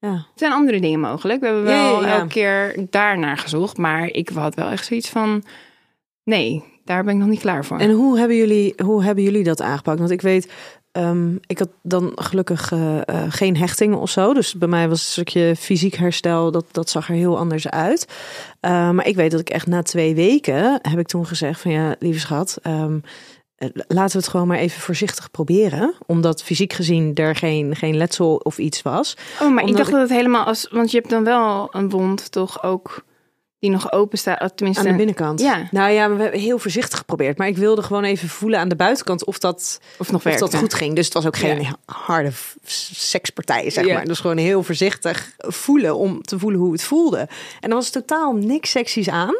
Ja. 0.00 0.12
Er 0.12 0.24
zijn 0.34 0.52
andere 0.52 0.80
dingen 0.80 1.00
mogelijk. 1.00 1.40
We 1.40 1.46
hebben 1.46 1.64
wel 1.64 2.02
ja, 2.02 2.08
ja. 2.08 2.14
elke 2.14 2.28
keer 2.28 2.86
daarnaar 2.90 3.38
gezocht. 3.38 3.76
Maar 3.76 4.06
ik 4.06 4.28
had 4.28 4.54
wel 4.54 4.70
echt 4.70 4.86
zoiets 4.86 5.08
van... 5.08 5.44
Nee, 6.24 6.64
daar 6.84 7.04
ben 7.04 7.14
ik 7.14 7.20
nog 7.20 7.28
niet 7.28 7.40
klaar 7.40 7.64
voor. 7.64 7.78
En 7.78 7.90
hoe 7.90 8.18
hebben 8.18 8.36
jullie, 8.36 8.74
hoe 8.84 9.04
hebben 9.04 9.24
jullie 9.24 9.44
dat 9.44 9.60
aangepakt? 9.62 9.98
Want 9.98 10.10
ik 10.10 10.20
weet, 10.22 10.52
ehm, 10.96 11.34
ik 11.46 11.58
had 11.58 11.68
dan 11.82 12.12
gelukkig 12.14 12.72
eh, 12.72 12.96
eh, 13.08 13.22
geen 13.28 13.56
hechtingen 13.56 13.98
of 13.98 14.10
zo. 14.10 14.34
Dus 14.34 14.54
bij 14.54 14.68
mij 14.68 14.88
was 14.88 14.98
een 15.00 15.06
stukje 15.12 15.56
fysiek 15.56 15.94
herstel, 15.94 16.50
dat, 16.50 16.64
dat 16.72 16.90
zag 16.90 17.08
er 17.08 17.14
heel 17.14 17.38
anders 17.38 17.68
uit. 17.68 18.06
Eh, 18.60 18.90
maar 18.90 19.06
ik 19.06 19.16
weet 19.16 19.30
dat 19.30 19.40
ik 19.40 19.50
echt 19.50 19.66
na 19.66 19.82
twee 19.82 20.14
weken 20.14 20.78
heb 20.82 20.98
ik 20.98 21.06
toen 21.06 21.26
gezegd 21.26 21.60
van 21.60 21.70
ja, 21.70 21.94
lieve 21.98 22.18
schat, 22.20 22.58
ehm, 22.62 22.98
eh, 23.56 23.68
laten 23.72 24.12
we 24.16 24.22
het 24.22 24.28
gewoon 24.28 24.46
maar 24.46 24.58
even 24.58 24.80
voorzichtig 24.80 25.30
proberen. 25.30 25.94
Omdat 26.06 26.42
fysiek 26.42 26.72
gezien 26.72 27.14
er 27.14 27.36
geen, 27.36 27.76
geen 27.76 27.96
letsel 27.96 28.36
of 28.36 28.58
iets 28.58 28.82
was. 28.82 29.16
oh, 29.40 29.54
maar 29.54 29.64
ik 29.64 29.76
dacht 29.76 29.88
ik- 29.88 29.92
dat 29.94 30.08
het 30.08 30.18
helemaal 30.18 30.44
als... 30.44 30.68
Want 30.70 30.90
je 30.90 30.96
hebt 30.98 31.10
dan 31.10 31.24
wel 31.24 31.68
een 31.70 31.90
wond 31.90 32.32
toch 32.32 32.62
ook... 32.62 33.04
Die 33.58 33.70
nog 33.70 33.92
open 33.92 34.18
staat. 34.18 34.40
oh, 34.42 34.48
Tenminste, 34.48 34.84
Aan 34.84 34.90
de 34.90 34.96
binnenkant. 34.96 35.40
Ja. 35.40 35.68
Nou 35.70 35.90
ja, 35.90 36.10
we 36.10 36.22
hebben 36.22 36.40
heel 36.40 36.58
voorzichtig 36.58 36.98
geprobeerd. 36.98 37.38
Maar 37.38 37.46
ik 37.48 37.56
wilde 37.56 37.82
gewoon 37.82 38.04
even 38.04 38.28
voelen 38.28 38.58
aan 38.58 38.68
de 38.68 38.76
buitenkant 38.76 39.24
of 39.24 39.38
dat 39.38 39.80
Of 39.98 40.12
nog 40.12 40.26
of 40.26 40.36
dat 40.36 40.54
goed 40.56 40.74
ging. 40.74 40.94
Dus 40.94 41.04
het 41.04 41.14
was 41.14 41.26
ook 41.26 41.36
geen 41.36 41.60
Ja. 41.60 41.76
harde 41.84 42.30
sekspartij, 42.64 43.70
zeg 43.70 43.86
Ja. 43.86 43.94
maar. 43.94 44.04
Dus 44.04 44.20
gewoon 44.20 44.36
heel 44.36 44.62
voorzichtig 44.62 45.30
voelen 45.38 45.96
om 45.96 46.22
te 46.22 46.38
voelen 46.38 46.60
hoe 46.60 46.72
het 46.72 46.82
voelde. 46.82 47.28
En 47.60 47.68
er 47.70 47.74
was 47.74 47.90
totaal 47.90 48.32
niks 48.32 48.70
seksies 48.70 49.08
aan. 49.08 49.34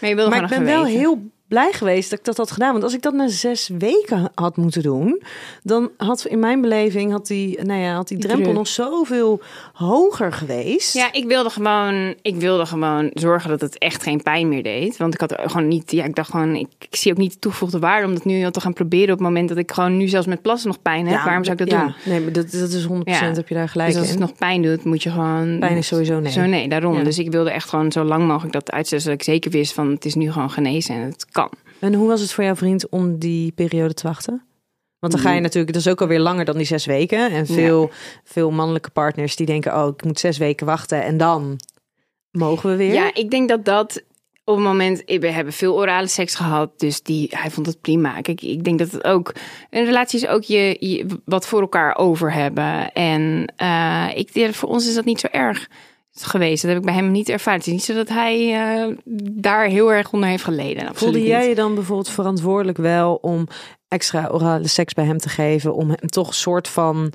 Maar 0.00 0.10
je 0.10 0.16
wilde 0.16 0.30
maar 0.30 0.42
ik 0.42 0.48
ben 0.48 0.64
wel 0.64 0.84
heel 0.84 1.22
blij 1.52 1.72
geweest 1.72 2.10
dat 2.10 2.18
ik 2.18 2.24
dat 2.24 2.36
had 2.36 2.50
gedaan. 2.50 2.72
Want 2.72 2.84
als 2.84 2.94
ik 2.94 3.02
dat 3.02 3.12
na 3.14 3.28
zes 3.28 3.70
weken 3.78 4.30
had 4.34 4.56
moeten 4.56 4.82
doen, 4.82 5.22
dan 5.62 5.90
had 5.96 6.24
in 6.24 6.38
mijn 6.38 6.60
beleving 6.60 7.12
had 7.12 7.26
die, 7.26 7.62
nou 7.64 7.80
ja, 7.80 7.94
had 7.94 8.08
die 8.08 8.18
drempel 8.18 8.42
druk. 8.42 8.56
nog 8.56 8.66
zoveel 8.66 9.40
hoger 9.72 10.32
geweest. 10.32 10.94
Ja, 10.94 11.12
ik 11.12 11.24
wilde 11.24 11.50
gewoon, 11.50 12.14
ik 12.22 12.36
wilde 12.36 12.66
gewoon 12.66 13.10
zorgen 13.14 13.50
dat 13.50 13.60
het 13.60 13.78
echt 13.78 14.02
geen 14.02 14.22
pijn 14.22 14.48
meer 14.48 14.62
deed. 14.62 14.96
Want 14.96 15.14
ik 15.14 15.20
had 15.20 15.34
gewoon 15.44 15.68
niet, 15.68 15.90
ja, 15.90 16.04
ik 16.04 16.14
dacht 16.14 16.30
gewoon, 16.30 16.54
ik, 16.54 16.68
ik 16.78 16.96
zie 16.96 17.12
ook 17.12 17.18
niet 17.18 17.32
de 17.32 17.38
toegevoegde 17.38 17.78
waarde 17.78 18.06
om 18.06 18.14
dat 18.14 18.24
nu 18.24 18.44
al 18.44 18.50
te 18.50 18.60
gaan 18.60 18.72
proberen 18.72 19.12
op 19.12 19.18
het 19.18 19.28
moment 19.28 19.48
dat 19.48 19.58
ik 19.58 19.72
gewoon 19.72 19.96
nu 19.96 20.08
zelfs 20.08 20.26
met 20.26 20.42
plassen 20.42 20.68
nog 20.68 20.82
pijn 20.82 21.06
heb. 21.06 21.24
Waarom 21.24 21.44
zou 21.44 21.56
ik 21.58 21.68
dat 21.68 21.78
ja, 21.78 21.84
doen? 21.84 21.94
Nee, 22.04 22.20
maar 22.20 22.32
dat, 22.32 22.50
dat 22.50 22.70
is 22.70 22.86
100% 22.86 22.88
Ja. 23.04 23.32
heb 23.32 23.48
je 23.48 23.54
daar 23.54 23.68
gelijk 23.68 23.90
Dus 23.90 23.98
als 23.98 24.06
in. 24.06 24.12
het 24.12 24.22
nog 24.28 24.34
pijn 24.38 24.62
doet, 24.62 24.84
moet 24.84 25.02
je 25.02 25.10
gewoon. 25.10 25.58
Pijn 25.58 25.76
is 25.76 25.86
sowieso 25.86 26.20
nee. 26.20 26.32
Zo 26.32 26.44
nee, 26.46 26.68
daarom. 26.68 27.04
Dus 27.04 27.18
ik 27.18 27.30
wilde 27.30 27.50
echt 27.50 27.68
gewoon 27.68 27.92
zo 27.92 28.04
lang 28.04 28.26
mogelijk 28.26 28.52
dat 28.52 28.70
uitzetten, 28.70 29.00
zodat 29.00 29.20
ik 29.26 29.34
zeker 29.34 29.50
wist 29.50 29.72
van 29.72 29.90
het 29.90 30.04
is 30.04 30.14
nu 30.14 30.32
gewoon 30.32 30.50
genezen 30.50 30.94
en 30.94 31.00
het 31.00 31.26
kan. 31.30 31.41
En 31.78 31.94
hoe 31.94 32.08
was 32.08 32.20
het 32.20 32.32
voor 32.32 32.44
jouw 32.44 32.56
vriend 32.56 32.88
om 32.88 33.18
die 33.18 33.52
periode 33.52 33.94
te 33.94 34.06
wachten? 34.06 34.42
Want 34.98 35.12
dan 35.12 35.22
ga 35.22 35.30
je 35.30 35.36
Mm. 35.36 35.42
natuurlijk, 35.42 35.72
dat 35.72 35.82
is 35.82 35.88
ook 35.88 36.00
alweer 36.00 36.20
langer 36.20 36.44
dan 36.44 36.56
die 36.56 36.66
zes 36.66 36.86
weken. 36.86 37.30
En 37.30 37.46
veel, 37.46 37.90
veel 38.24 38.50
mannelijke 38.50 38.90
partners 38.90 39.36
die 39.36 39.46
denken, 39.46 39.76
oh, 39.76 39.88
ik 39.88 40.04
moet 40.04 40.20
zes 40.20 40.38
weken 40.38 40.66
wachten 40.66 41.02
en 41.02 41.16
dan 41.16 41.60
mogen 42.30 42.70
we 42.70 42.76
weer. 42.76 42.92
Ja, 42.92 43.14
ik 43.14 43.30
denk 43.30 43.48
dat 43.48 43.64
dat 43.64 44.02
op 44.44 44.54
het 44.54 44.64
moment, 44.64 45.02
we 45.06 45.30
hebben 45.30 45.52
veel 45.52 45.74
orale 45.74 46.06
seks 46.06 46.34
gehad, 46.34 46.78
dus 46.78 47.02
die, 47.02 47.28
hij 47.30 47.50
vond 47.50 47.66
het 47.66 47.80
prima. 47.80 48.20
Kijk, 48.20 48.42
ik 48.42 48.64
denk 48.64 48.78
dat 48.78 48.90
het 48.90 49.04
ook, 49.04 49.32
een 49.70 49.84
relatie 49.84 50.20
is 50.20 50.26
ook 50.26 50.42
je, 50.42 50.76
je 50.80 51.06
wat 51.24 51.46
voor 51.46 51.60
elkaar 51.60 51.96
over 51.96 52.32
hebben. 52.32 52.92
En 52.92 53.52
eh, 53.56 54.08
ik, 54.14 54.54
voor 54.54 54.68
ons 54.68 54.88
is 54.88 54.94
dat 54.94 55.04
niet 55.04 55.20
zo 55.20 55.26
erg 55.30 55.68
geweest. 56.14 56.62
Dat 56.62 56.70
heb 56.70 56.80
ik 56.80 56.86
bij 56.86 56.94
hem 56.94 57.10
niet 57.10 57.28
ervaren. 57.28 57.58
Het 57.58 57.68
is 57.68 57.72
niet 57.72 57.84
zo 57.84 57.94
dat 57.94 58.08
hij 58.08 58.54
eh, 58.54 58.96
daar 59.32 59.66
heel 59.66 59.92
erg 59.92 60.12
onder 60.12 60.28
heeft 60.28 60.44
geleden. 60.44 60.88
Absoluut 60.88 60.98
Voelde 60.98 61.28
jij 61.28 61.48
je 61.48 61.54
dan 61.54 61.74
bijvoorbeeld 61.74 62.08
verantwoordelijk 62.08 62.78
wel 62.78 63.14
om 63.14 63.48
extra 63.88 64.28
orale 64.28 64.68
seks 64.68 64.92
bij 64.92 65.04
hem 65.04 65.18
te 65.18 65.28
geven, 65.28 65.74
om 65.74 65.88
hem 65.88 66.08
toch 66.08 66.28
een 66.28 66.34
soort 66.34 66.68
van 66.68 67.12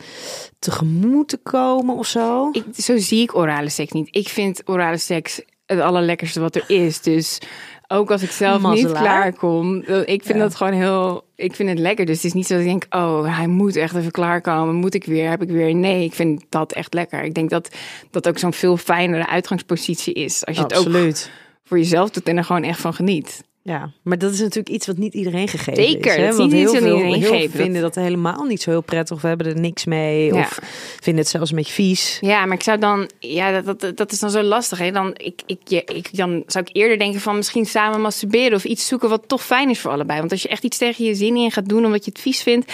tegemoet 0.60 1.28
te 1.28 1.38
komen 1.38 1.96
of 1.96 2.08
zo? 2.08 2.50
Ik, 2.52 2.64
zo 2.76 2.98
zie 2.98 3.22
ik 3.22 3.36
orale 3.36 3.70
seks 3.70 3.92
niet. 3.92 4.08
Ik 4.12 4.30
vind 4.30 4.62
orale 4.66 4.98
seks 4.98 5.42
het 5.66 5.80
allerlekkerste 5.80 6.40
wat 6.40 6.56
er 6.56 6.64
is. 6.68 7.02
Dus 7.02 7.40
ook 7.88 8.12
als 8.12 8.22
ik 8.22 8.32
zelf 8.32 8.54
niet 8.54 8.62
Mazzelaar. 8.62 9.02
klaarkom, 9.02 9.82
eh, 9.82 10.00
ik 10.00 10.24
vind 10.24 10.38
Ja. 10.38 10.44
dat 10.44 10.56
gewoon 10.56 10.74
heel. 10.74 11.26
Ik 11.36 11.56
vind 11.56 11.70
het 11.70 11.80
lekker. 11.80 12.06
Dus 12.06 12.16
het 12.16 12.26
is 12.26 12.34
niet 12.34 12.48
zo 12.48 12.54
dat 12.54 12.64
ik 12.64 12.70
denk, 12.70 12.86
oh, 12.90 13.36
hij 13.38 13.48
moet 13.48 13.76
echt 13.76 13.96
even 13.96 14.12
klaarkomen. 14.12 14.76
Moet 14.76 14.94
ik 14.94 15.06
weer? 15.06 15.30
Heb 15.30 15.42
ik 15.42 15.50
weer? 15.50 15.76
Nee, 15.76 16.04
ik 16.04 16.14
vind 16.14 16.44
dat 16.50 16.72
echt 16.74 16.94
lekker. 16.94 17.24
Ik 17.24 17.34
denk 17.34 17.50
dat 17.50 17.76
dat 18.12 18.28
ook 18.28 18.38
zo'n 18.38 18.54
veel 18.54 18.78
fijnere 18.78 19.28
uitgangspositie 19.28 20.14
is. 20.14 20.46
Als 20.46 20.58
je 20.58 20.64
het 20.64 20.74
ook 20.76 21.16
voor 21.64 21.78
jezelf 21.78 22.10
doet 22.10 22.28
en 22.28 22.38
er 22.38 22.44
gewoon 22.44 22.64
echt 22.64 22.80
van 22.82 22.94
geniet. 22.94 23.44
Ja, 23.68 23.92
maar 24.02 24.18
dat 24.18 24.34
is 24.34 24.40
natuurlijk 24.40 24.70
iets 24.70 24.88
wat 24.88 24.98
niet 24.98 25.14
iedereen 25.14 25.48
gegeven 25.48 25.84
Zeker, 25.84 26.12
is. 26.12 26.18
Hè? 26.18 26.28
dat 26.28 26.38
Want 26.38 26.52
niet 26.52 26.60
heel 26.62 26.72
veel, 26.72 26.96
iedereen 26.98 27.14
heel 27.22 27.32
geeft. 27.32 27.52
veel 27.52 27.64
vinden 27.64 27.82
dat 27.82 27.96
helemaal 27.96 28.44
niet 28.44 28.62
zo 28.62 28.70
heel 28.70 28.82
prettig 28.82 29.16
of 29.16 29.22
hebben 29.22 29.48
er 29.48 29.60
niks 29.60 29.86
mee. 29.86 30.34
Ja. 30.34 30.40
Of 30.40 30.60
vinden 31.02 31.22
het 31.24 31.32
zelfs 31.32 31.50
een 31.50 31.56
beetje 31.56 31.74
vies. 31.74 32.18
Ja, 32.22 32.46
maar 32.46 32.56
ik 32.56 32.64
zou 32.64 32.78
dan, 32.80 33.10
ja, 33.20 33.62
dat, 33.62 33.80
dat, 33.80 33.98
dat 33.98 34.12
is 34.12 34.20
dan 34.20 34.30
zo 34.32 34.42
lastig. 34.42 34.78
Hè? 34.78 34.92
Dan, 34.92 35.12
ik, 35.18 35.42
ik, 35.46 35.60
ik, 35.90 36.18
dan 36.18 36.44
zou 36.46 36.66
ik 36.68 36.76
eerder 36.76 36.98
denken 36.98 37.20
van 37.22 37.36
misschien 37.36 37.66
samen 37.66 38.02
masturberen 38.02 38.54
of 38.54 38.64
iets 38.64 38.88
zoeken 38.88 39.10
wat 39.10 39.24
toch 39.28 39.44
fijn 39.46 39.70
is 39.70 39.80
voor 39.80 39.92
allebei. 39.92 40.20
Want 40.20 40.32
als 40.32 40.42
je 40.42 40.48
echt 40.48 40.64
iets 40.64 40.78
tegen 40.78 41.06
je 41.06 41.16
zin 41.16 41.36
in 41.36 41.52
gaat 41.52 41.70
doen 41.70 41.86
omdat 41.86 42.06
je 42.06 42.12
het 42.12 42.22
vies 42.22 42.44
vindt, 42.44 42.74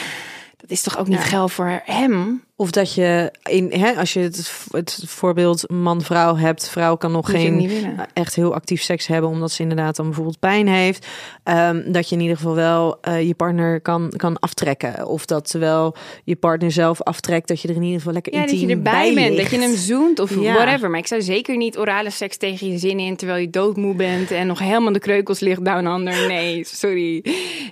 dat 0.58 0.72
is 0.72 0.82
toch 0.82 0.98
ook 0.98 1.08
niet 1.08 1.18
Ja. 1.18 1.24
geil 1.26 1.50
voor 1.50 1.82
hem. 1.86 2.44
Of 2.64 2.72
dat 2.72 2.93
je, 2.93 3.32
in, 3.49 3.72
hè, 3.72 3.91
als 3.91 4.14
je 4.14 4.20
het, 4.20 4.51
het 4.72 5.03
voorbeeld 5.05 5.70
man-vrouw 5.72 6.36
hebt, 6.36 6.70
vrouw 6.70 6.95
kan 6.95 7.11
nog 7.11 7.30
geen 7.30 7.70
echt 8.14 8.36
heel 8.36 8.53
actief 8.53 8.82
seks 8.82 9.07
hebben, 9.07 9.30
omdat 9.30 9.51
ze 9.51 9.61
inderdaad 9.61 9.95
dan 9.95 10.05
bijvoorbeeld 10.05 10.39
pijn 10.39 10.68
heeft. 10.68 11.07
Ehm, 11.43 11.91
dat 11.91 12.09
je 12.09 12.16
in 12.16 12.22
ieder 12.22 12.38
geval 12.38 12.55
wel 12.55 12.97
eh, 13.01 13.28
je 13.28 13.34
partner 13.36 13.82
kan, 13.82 14.14
kan 14.18 14.39
aftrekken. 14.39 15.07
Of 15.07 15.26
dat 15.26 15.49
terwijl 15.49 15.95
je 16.24 16.36
partner 16.36 16.72
zelf 16.72 17.01
aftrekt, 17.01 17.47
dat 17.47 17.61
je 17.61 17.68
er 17.68 17.76
in 17.76 17.82
ieder 17.82 17.97
geval 17.97 18.14
lekker 18.14 18.34
Ja, 18.34 18.39
dat 18.41 18.49
intiem 18.49 18.70
je 18.70 18.76
erbij 18.76 18.91
bij 18.93 19.14
bent, 19.14 19.36
ligt. 19.36 19.51
dat 19.51 19.59
je 19.59 19.66
hem 19.68 19.76
zoent 19.78 20.20
of 20.20 20.39
Ja. 20.39 20.53
whatever. 20.53 20.89
Maar 20.89 20.99
ik 20.99 21.07
zou 21.07 21.22
zeker 21.22 21.57
niet 21.57 21.78
orale 21.78 22.09
seks 22.09 22.38
tegen 22.38 22.72
je 22.72 22.78
zin 22.78 22.99
in 22.99 23.16
terwijl 23.16 23.39
je 23.41 23.49
doodmoe 23.49 23.95
bent 23.95 24.32
en 24.32 24.47
nog 24.47 24.59
helemaal 24.59 24.93
de 24.93 24.99
kreukels 24.99 25.39
ligt 25.39 25.66
down 25.66 25.86
under. 25.86 26.28
Nee, 26.28 26.64
sorry. 26.66 27.22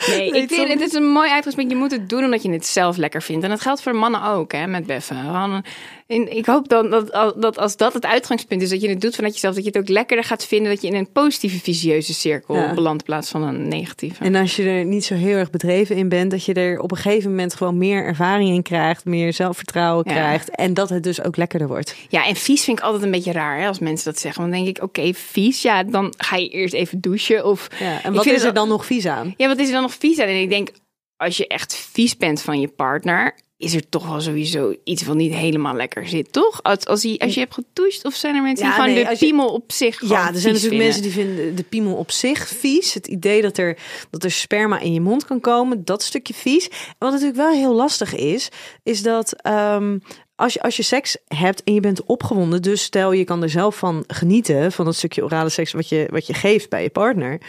Nee, 0.08 0.32
Nee, 0.32 0.42
ik 0.42 0.52
vind 0.52 0.68
het 0.68 0.82
is 0.82 0.94
een 0.94 1.12
mooi 1.12 1.30
uitgangspunt. 1.32 1.72
Je 1.72 1.78
moet 1.78 1.92
het 1.92 2.10
doen 2.10 2.24
omdat 2.24 2.44
je 2.44 2.52
het 2.52 2.66
zelf 2.66 2.98
lekker 2.98 3.22
vindt. 3.22 3.44
En 3.44 3.50
dat 3.50 3.62
geldt 3.62 3.82
voor 3.82 3.96
mannen 3.96 4.24
ook, 4.24 4.52
hè, 4.52 4.68
met 4.68 4.81
beffen. 4.86 5.64
En 6.08 6.36
ik 6.38 6.46
hoop 6.46 6.70
dan 6.70 6.90
dat, 6.90 7.34
dat 7.38 7.58
als 7.58 7.78
dat 7.78 7.94
het 7.94 8.06
uitgangspunt 8.06 8.62
is, 8.62 8.70
dat 8.70 8.82
je 8.82 8.90
het 8.90 9.02
doet 9.02 9.16
vanuit 9.16 9.34
jezelf, 9.34 9.56
dat 9.56 9.64
je 9.64 9.70
het 9.70 9.80
ook 9.80 9.90
lekkerder 9.90 10.26
gaat 10.26 10.46
vinden, 10.46 10.72
dat 10.72 10.82
je 10.82 10.88
in 10.88 10.96
een 10.96 11.12
positieve 11.12 11.60
visieuze 11.60 12.14
cirkel 12.14 12.56
Ja. 12.56 12.74
belandt 12.74 13.00
in 13.02 13.06
plaats 13.06 13.30
van 13.30 13.42
een 13.44 13.68
negatieve. 13.68 14.24
En 14.24 14.36
als 14.36 14.56
je 14.56 14.64
er 14.64 14.86
niet 14.86 15.06
zo 15.06 15.14
heel 15.16 15.38
erg 15.38 15.50
bedreven 15.50 15.96
in 15.96 16.10
bent, 16.10 16.32
dat 16.32 16.46
je 16.46 16.54
er 16.54 16.80
op 16.80 16.92
een 16.92 16.98
gegeven 16.98 17.30
moment 17.30 17.54
gewoon 17.54 17.78
meer 17.78 18.06
ervaring 18.06 18.50
in 18.50 18.62
krijgt, 18.64 19.06
meer 19.06 19.34
zelfvertrouwen 19.34 20.04
Ja. 20.08 20.14
krijgt. 20.14 20.50
En 20.50 20.74
dat 20.74 20.90
het 20.90 21.04
dus 21.04 21.24
ook 21.24 21.38
lekkerder 21.38 21.68
wordt. 21.68 21.96
Ja, 22.10 22.26
en 22.26 22.36
vies 22.36 22.64
vind 22.64 22.78
ik 22.78 22.84
altijd 22.84 23.04
een 23.04 23.12
beetje 23.12 23.32
raar 23.32 23.60
hè, 23.60 23.68
als 23.68 23.80
mensen 23.80 24.12
dat 24.12 24.20
zeggen. 24.22 24.42
Want 24.42 24.54
dan 24.54 24.64
denk 24.64 24.78
ik, 24.78 24.84
oké, 24.84 25.14
vies, 25.14 25.62
ja, 25.62 25.84
dan 25.84 26.14
ga 26.18 26.36
je 26.36 26.50
eerst 26.50 26.74
even 26.74 27.02
douchen. 27.02 27.46
Of 27.46 27.68
Ja, 27.80 28.04
en 28.04 28.14
wat 28.14 28.26
is 28.26 28.44
er 28.44 28.54
dan 28.54 28.68
nog 28.68 28.86
vies 28.86 29.06
aan? 29.06 29.34
Ja, 29.38 29.48
wat 29.48 29.58
is 29.60 29.68
er 29.68 29.74
dan 29.74 29.82
nog 29.82 29.94
vies 29.94 30.20
aan? 30.20 30.28
En 30.28 30.42
ik 30.42 30.50
denk, 30.50 30.70
als 31.18 31.38
je 31.38 31.48
echt 31.48 31.76
vies 31.92 32.18
bent 32.18 32.42
van 32.42 32.60
je 32.60 32.68
partner, 32.68 33.36
is 33.62 33.74
er 33.74 33.90
toch 33.90 34.08
wel 34.08 34.22
sowieso 34.22 34.76
iets 34.84 35.04
wat 35.04 35.16
niet 35.16 35.34
helemaal 35.34 35.76
lekker 35.76 36.08
zit, 36.08 36.32
toch? 36.34 36.64
Als, 36.64 36.86
als, 36.86 37.04
hij, 37.04 37.18
als 37.18 37.34
je 37.34 37.40
hebt 37.40 37.54
gedoucht, 37.54 38.06
of 38.06 38.14
zijn 38.14 38.36
er 38.36 38.42
mensen 38.42 38.66
Ja, 38.66 38.72
die 38.72 38.82
gewoon 38.82 38.96
nee, 38.96 39.04
de 39.06 39.12
je- 39.12 39.18
piemel 39.18 39.48
op 39.54 39.72
zich 39.72 40.02
Ja, 40.02 40.08
er 40.08 40.10
zijn 40.12 40.24
natuurlijk 40.34 40.60
vinden? 40.60 40.78
mensen 40.78 41.02
die 41.02 41.12
vinden 41.12 41.56
de 41.56 41.64
piemel 41.64 41.96
op 41.96 42.12
zich 42.12 42.48
vies. 42.48 42.94
Het 42.94 43.08
idee 43.08 43.42
dat 43.42 43.58
er, 43.58 43.78
dat 44.10 44.24
er 44.24 44.32
sperma 44.32 44.80
in 44.80 44.94
je 44.94 45.02
mond 45.02 45.26
kan 45.26 45.40
komen, 45.40 45.86
dat 45.86 46.04
stukje 46.04 46.34
vies. 46.34 46.68
En 46.68 46.76
wat 47.00 47.12
natuurlijk 47.12 47.38
wel 47.38 47.52
heel 47.52 47.74
lastig 47.74 48.16
is, 48.16 48.50
is 48.84 49.02
dat 49.02 49.42
ehm, 49.42 49.98
als 50.36 50.54
je, 50.54 50.62
als 50.62 50.76
je 50.78 50.84
seks 50.84 51.18
hebt 51.28 51.64
en 51.64 51.74
je 51.74 51.80
bent 51.80 52.04
opgewonden, 52.04 52.62
dus 52.62 52.84
stel 52.84 53.12
je 53.12 53.24
kan 53.24 53.44
er 53.44 53.50
zelf 53.50 53.76
van 53.78 54.04
genieten, 54.08 54.72
van 54.72 54.86
dat 54.86 54.96
stukje 54.96 55.24
orale 55.24 55.50
seks 55.50 55.72
wat 55.72 55.90
je, 55.90 56.08
wat 56.12 56.28
je 56.28 56.34
geeft 56.34 56.70
bij 56.70 56.84
je 56.84 56.90
partner. 56.90 57.42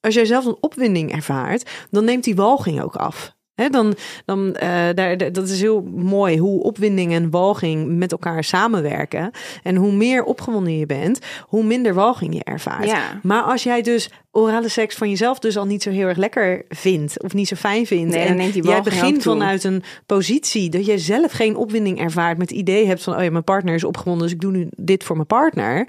Als 0.00 0.14
jij 0.14 0.24
zelf 0.24 0.44
een 0.44 0.56
opwinding 0.60 1.12
ervaart, 1.12 1.70
dan 1.90 2.04
neemt 2.04 2.24
die 2.24 2.34
walging 2.36 2.82
ook 2.82 2.96
af. 2.96 3.34
Dan, 3.56 3.94
dan, 4.24 4.54
eh, 4.54 4.68
daar, 4.94 5.32
dat 5.32 5.48
is 5.48 5.60
heel 5.60 5.82
mooi 5.94 6.38
hoe 6.38 6.62
opwinding 6.62 7.12
en 7.12 7.30
walging 7.30 7.96
met 7.96 8.12
elkaar 8.12 8.44
samenwerken. 8.44 9.30
En 9.62 9.76
hoe 9.76 9.92
meer 9.92 10.24
opgewonden 10.24 10.78
je 10.78 10.86
bent, 10.86 11.18
hoe 11.42 11.64
minder 11.64 11.94
walging 11.94 12.34
je 12.34 12.44
ervaart. 12.44 12.86
Ja. 12.86 13.20
Maar 13.22 13.42
als 13.42 13.62
jij 13.62 13.82
dus 13.82 14.10
orale 14.30 14.68
seks 14.68 14.94
van 14.94 15.08
jezelf 15.08 15.38
dus 15.38 15.56
al 15.56 15.66
niet 15.66 15.82
zo 15.82 15.90
heel 15.90 16.06
erg 16.06 16.16
lekker 16.16 16.64
vindt 16.68 17.22
of 17.22 17.34
niet 17.34 17.48
zo 17.48 17.56
fijn 17.56 17.86
vindt. 17.86 18.14
Nee, 18.14 18.26
en 18.26 18.50
jij 18.50 18.82
begint 18.82 19.22
vanuit 19.22 19.64
een 19.64 19.82
positie 20.06 20.70
dat 20.70 20.86
je 20.86 20.98
zelf 20.98 21.32
geen 21.32 21.56
opwinding 21.56 22.00
ervaart 22.00 22.38
met 22.38 22.48
het 22.50 22.58
idee 22.58 22.86
hebt 22.86 23.02
van 23.02 23.16
oh 23.16 23.22
ja, 23.22 23.30
mijn 23.30 23.44
partner 23.44 23.74
is 23.74 23.84
opgewonden, 23.84 24.22
dus 24.22 24.32
ik 24.32 24.40
doe 24.40 24.52
nu 24.52 24.68
dit 24.70 25.04
voor 25.04 25.16
mijn 25.16 25.28
partner. 25.28 25.86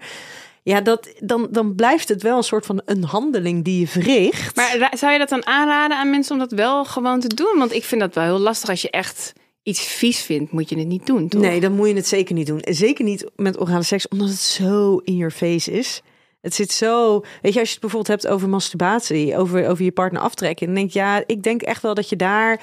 Ja, 0.67 0.81
dat, 0.81 1.13
dan, 1.19 1.47
dan 1.51 1.75
blijft 1.75 2.09
het 2.09 2.21
wel 2.21 2.37
een 2.37 2.43
soort 2.43 2.65
van 2.65 2.81
een 2.85 3.03
handeling 3.03 3.63
die 3.63 3.79
je 3.79 3.87
verricht. 3.87 4.55
Maar 4.55 4.93
zou 4.97 5.13
je 5.13 5.19
dat 5.19 5.29
dan 5.29 5.45
aanraden 5.45 5.97
aan 5.97 6.09
mensen 6.09 6.33
om 6.33 6.39
dat 6.39 6.51
wel 6.51 6.85
gewoon 6.85 7.19
te 7.19 7.27
doen? 7.27 7.55
Want 7.57 7.73
ik 7.73 7.83
vind 7.83 8.01
dat 8.01 8.15
wel 8.15 8.23
heel 8.23 8.39
lastig. 8.39 8.69
Als 8.69 8.81
je 8.81 8.89
echt 8.89 9.33
iets 9.63 9.81
vies 9.81 10.21
vindt, 10.21 10.51
moet 10.51 10.69
je 10.69 10.77
het 10.77 10.87
niet 10.87 11.05
doen, 11.05 11.27
toch? 11.27 11.41
Nee, 11.41 11.59
dan 11.59 11.71
moet 11.71 11.87
je 11.87 11.93
het 11.93 12.07
zeker 12.07 12.35
niet 12.35 12.47
doen. 12.47 12.59
En 12.59 12.73
Zeker 12.73 13.05
niet 13.05 13.25
met 13.35 13.61
orale 13.61 13.83
seks, 13.83 14.07
omdat 14.07 14.29
het 14.29 14.39
zo 14.39 14.97
in 14.97 15.15
your 15.15 15.31
face 15.31 15.71
is. 15.71 16.01
Het 16.41 16.53
zit 16.53 16.71
zo. 16.71 17.21
Weet 17.41 17.53
je, 17.53 17.59
als 17.59 17.67
je 17.67 17.73
het 17.73 17.81
bijvoorbeeld 17.81 18.21
hebt 18.21 18.27
over 18.27 18.49
masturbatie, 18.49 19.37
over, 19.37 19.67
over 19.67 19.83
je 19.83 19.91
partner 19.91 20.21
aftrekken. 20.21 20.65
Dan 20.65 20.75
denk 20.75 20.87
ik, 20.87 20.93
ja, 20.93 21.23
ik 21.25 21.43
denk 21.43 21.61
echt 21.61 21.81
wel 21.81 21.93
dat 21.93 22.09
je 22.09 22.15
daar, 22.15 22.61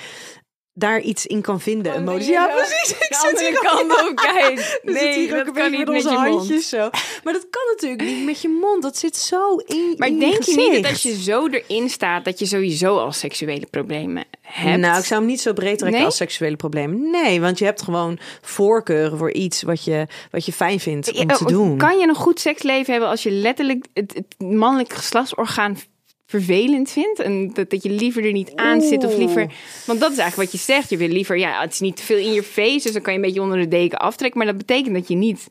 daar 0.75 1.01
iets 1.01 1.27
in 1.27 1.41
kan 1.41 1.61
vinden. 1.61 1.95
een 1.97 2.05
modus. 2.05 2.27
Ja, 2.27 2.47
precies. 2.57 2.91
Ik 2.91 3.14
zit 3.14 3.41
hier 3.41 3.59
kant 3.59 3.91
ook- 4.03 4.16
kijk. 4.16 4.81
Nee, 4.83 5.18
hier 5.18 5.39
ook 5.39 5.45
dat 5.45 5.55
kan 5.55 5.70
niet 5.70 5.79
met 5.79 5.89
met 5.89 5.97
onze 5.97 6.09
je 6.11 6.14
mond. 6.18 6.29
handjes 6.29 6.68
zo. 6.68 6.79
Maar 7.25 7.33
dat 7.33 7.47
kan 7.51 7.62
natuurlijk 7.75 8.03
niet 8.03 8.25
met 8.25 8.41
je 8.41 8.49
mond. 8.61 8.83
Dat 8.83 8.97
zit 8.97 9.16
zo 9.16 9.57
in, 9.57 9.95
Maar 9.97 10.09
in 10.09 10.18
denk 10.18 10.43
je 10.43 10.57
niet 10.57 10.83
dat 10.83 10.91
als 10.93 11.03
je 11.03 11.22
zo 11.22 11.47
erin 11.49 11.91
staat, 11.91 12.25
dat 12.25 12.39
je 12.39 12.47
sowieso 12.47 12.99
al 12.99 13.12
seksuele 13.12 13.66
problemen 13.70 14.25
hebt? 14.41 14.79
Nou, 14.81 14.99
ik 14.99 15.05
zou 15.05 15.20
hem 15.20 15.29
niet 15.31 15.41
zo 15.41 15.53
breed 15.53 15.79
trekken 15.79 15.99
Nee? 15.99 16.07
als 16.07 16.16
seksuele 16.16 16.57
problemen. 16.57 17.11
Nee, 17.11 17.41
want 17.41 17.59
je 17.59 17.64
hebt 17.64 17.83
gewoon 17.83 18.18
voorkeuren 18.43 19.18
voor 19.18 19.33
iets 19.33 19.62
wat 19.62 19.85
je, 19.85 20.07
wat 20.31 20.47
je 20.47 20.53
fijn 20.53 20.81
vindt 20.81 21.12
om 21.12 21.29
Ja, 21.31 21.37
te 21.37 21.45
doen. 21.45 21.79
Kan 21.79 21.99
je 21.99 22.09
een 22.09 22.14
goed 22.14 22.41
seksleven 22.41 22.93
hebben 22.93 23.11
als 23.11 23.22
je 23.22 23.31
letterlijk 23.31 23.85
het, 23.95 24.14
het 24.14 24.49
mannelijk 24.51 24.93
geslachtsorgaan 24.93 25.79
vervelend 26.27 26.91
vindt? 26.91 27.18
En 27.18 27.53
dat, 27.53 27.70
dat 27.70 27.83
je 27.83 27.91
liever 27.91 28.25
er 28.25 28.33
niet 28.33 28.55
aan 28.55 28.81
zit 28.81 29.05
of 29.05 29.16
liever... 29.16 29.53
Want 29.87 30.01
dat 30.01 30.12
is 30.12 30.18
eigenlijk 30.18 30.51
wat 30.51 30.61
je 30.61 30.72
zegt. 30.72 30.91
Je 30.91 30.97
wil 30.97 31.09
liever, 31.09 31.39
ja, 31.39 31.61
het 31.61 31.72
is 31.72 31.81
niet 31.81 31.97
te 31.97 32.03
veel 32.03 32.18
in 32.18 32.33
je 32.33 32.43
face, 32.43 32.83
dus 32.83 32.93
dan 32.93 33.03
kan 33.03 33.12
je 33.12 33.18
een 33.18 33.25
beetje 33.25 33.43
onder 33.43 33.59
de 33.59 33.68
deken 33.68 33.99
aftrekken. 33.99 34.39
Maar 34.39 34.47
dat 34.47 34.66
betekent 34.66 34.95
dat 34.95 35.09
je 35.09 35.16
niet 35.16 35.47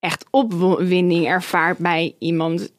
echt 0.00 0.24
opwinding 0.30 1.26
ervaart 1.26 1.78
bij 1.78 2.14
iemand. 2.18 2.72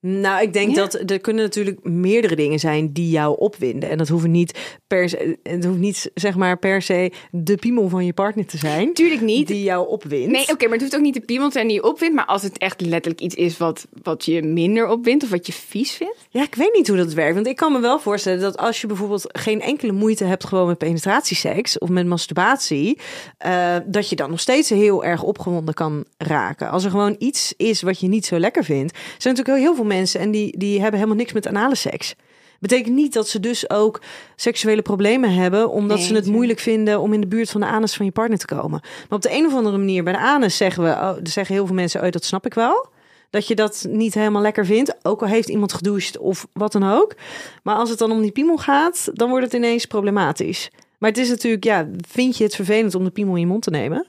Nou, 0.00 0.42
ik 0.42 0.52
denk 0.52 0.68
Ja. 0.74 0.74
dat 0.86 1.10
er 1.10 1.20
kunnen 1.20 1.42
natuurlijk 1.44 1.84
meerdere 1.84 2.36
dingen 2.36 2.58
zijn 2.58 2.92
die 2.92 3.10
jou 3.10 3.38
opwinden. 3.38 3.90
En 3.90 3.98
dat 3.98 4.08
hoeven 4.08 4.30
niet 4.30 4.78
per 4.86 5.08
se, 5.08 5.38
het 5.42 5.64
hoeft 5.64 5.78
niet 5.78 6.10
zeg 6.14 6.36
maar 6.36 6.58
per 6.58 6.82
se 6.82 7.12
de 7.30 7.56
piemel 7.56 7.88
van 7.88 8.04
je 8.04 8.12
partner 8.12 8.46
te 8.46 8.56
zijn. 8.56 8.92
Tuurlijk 8.94 9.20
niet. 9.20 9.46
Die 9.46 9.62
jou 9.62 9.88
opwindt. 9.88 10.32
Nee, 10.32 10.48
oké, 10.48 10.62
maar 10.64 10.72
het 10.72 10.80
hoeft 10.80 10.94
ook 10.96 11.00
niet 11.00 11.14
de 11.14 11.20
piemel 11.20 11.46
te 11.46 11.52
zijn 11.52 11.66
die 11.66 11.76
je 11.76 11.82
opwindt. 11.82 12.14
Maar 12.14 12.24
als 12.26 12.42
het 12.42 12.58
echt 12.58 12.80
letterlijk 12.80 13.22
iets 13.22 13.34
is 13.34 13.56
wat, 13.58 13.86
wat 14.02 14.24
je 14.24 14.42
minder 14.42 14.88
opwindt 14.88 15.24
of 15.24 15.30
wat 15.30 15.46
je 15.46 15.52
vies 15.52 15.92
vindt. 15.92 16.26
Ja, 16.30 16.42
ik 16.42 16.54
weet 16.54 16.74
niet 16.74 16.88
hoe 16.88 16.96
dat 16.96 17.12
werkt. 17.12 17.34
Want 17.34 17.46
ik 17.46 17.56
kan 17.56 17.72
me 17.72 17.80
wel 17.80 17.98
voorstellen 17.98 18.40
dat 18.40 18.56
als 18.56 18.80
je 18.80 18.86
bijvoorbeeld 18.86 19.24
geen 19.32 19.60
enkele 19.60 19.92
moeite 19.92 20.24
hebt 20.24 20.44
gewoon 20.44 20.66
met 20.66 20.78
penetratieseks 20.78 21.78
of 21.78 21.88
met 21.88 22.06
masturbatie, 22.06 22.98
eh, 23.38 23.76
dat 23.86 24.08
je 24.08 24.16
dan 24.16 24.30
nog 24.30 24.40
steeds 24.40 24.68
heel 24.68 25.04
erg 25.04 25.22
opgewonden 25.22 25.74
kan 25.74 26.04
raken. 26.18 26.70
Als 26.70 26.84
er 26.84 26.90
gewoon 26.90 27.14
iets 27.18 27.54
is 27.56 27.82
wat 27.82 28.00
je 28.00 28.08
niet 28.08 28.26
zo 28.26 28.38
lekker 28.38 28.64
vindt. 28.64 28.98
Zijn 29.18 29.34
natuurlijk 29.34 29.64
heel 29.64 29.74
veel 29.74 29.84
mensen 29.86 30.20
en 30.20 30.30
die, 30.30 30.58
die 30.58 30.80
hebben 30.80 30.94
helemaal 30.94 31.18
niks 31.18 31.32
met 31.32 31.46
anale 31.46 31.74
seks. 31.74 32.14
Betekent 32.60 32.94
niet 32.94 33.12
dat 33.12 33.28
ze 33.28 33.40
dus 33.40 33.70
ook 33.70 34.02
seksuele 34.36 34.82
problemen 34.82 35.32
hebben, 35.34 35.70
omdat 35.70 35.96
Nee, 35.96 36.06
ze 36.06 36.14
het 36.14 36.26
moeilijk 36.26 36.58
vinden 36.58 37.00
om 37.00 37.12
in 37.12 37.20
de 37.20 37.26
buurt 37.26 37.50
van 37.50 37.60
de 37.60 37.66
anus 37.66 37.94
van 37.94 38.06
je 38.06 38.12
partner 38.12 38.38
te 38.38 38.46
komen. 38.46 38.80
Maar 38.80 39.18
op 39.18 39.22
de 39.22 39.32
een 39.32 39.46
of 39.46 39.54
andere 39.54 39.78
manier 39.78 40.04
bij 40.04 40.12
de 40.12 40.18
anus 40.18 40.56
zeggen 40.56 40.82
we, 40.82 40.90
oh, 40.90 41.14
zeggen 41.22 41.54
heel 41.54 41.66
veel 41.66 41.74
mensen, 41.74 42.02
oh, 42.02 42.10
dat 42.10 42.24
snap 42.24 42.46
ik 42.46 42.54
wel. 42.54 42.88
Dat 43.30 43.46
je 43.46 43.54
dat 43.54 43.86
niet 43.88 44.14
helemaal 44.14 44.42
lekker 44.42 44.66
vindt, 44.66 44.94
ook 45.02 45.22
al 45.22 45.28
heeft 45.28 45.48
iemand 45.48 45.72
gedoucht 45.72 46.18
of 46.18 46.46
wat 46.52 46.72
dan 46.72 46.90
ook. 46.90 47.14
Maar 47.62 47.76
als 47.76 47.90
het 47.90 47.98
dan 47.98 48.10
om 48.10 48.22
die 48.22 48.30
piemel 48.30 48.56
gaat, 48.56 49.08
dan 49.12 49.28
wordt 49.28 49.44
het 49.44 49.54
ineens 49.54 49.86
problematisch. 49.86 50.70
Maar 50.98 51.10
het 51.10 51.18
is 51.18 51.28
natuurlijk, 51.28 51.64
ja, 51.64 51.88
vind 52.08 52.36
je 52.36 52.44
het 52.44 52.54
vervelend 52.54 52.94
om 52.94 53.04
de 53.04 53.10
piemel 53.10 53.34
in 53.34 53.40
je 53.40 53.46
mond 53.46 53.62
te 53.62 53.70
nemen? 53.70 54.06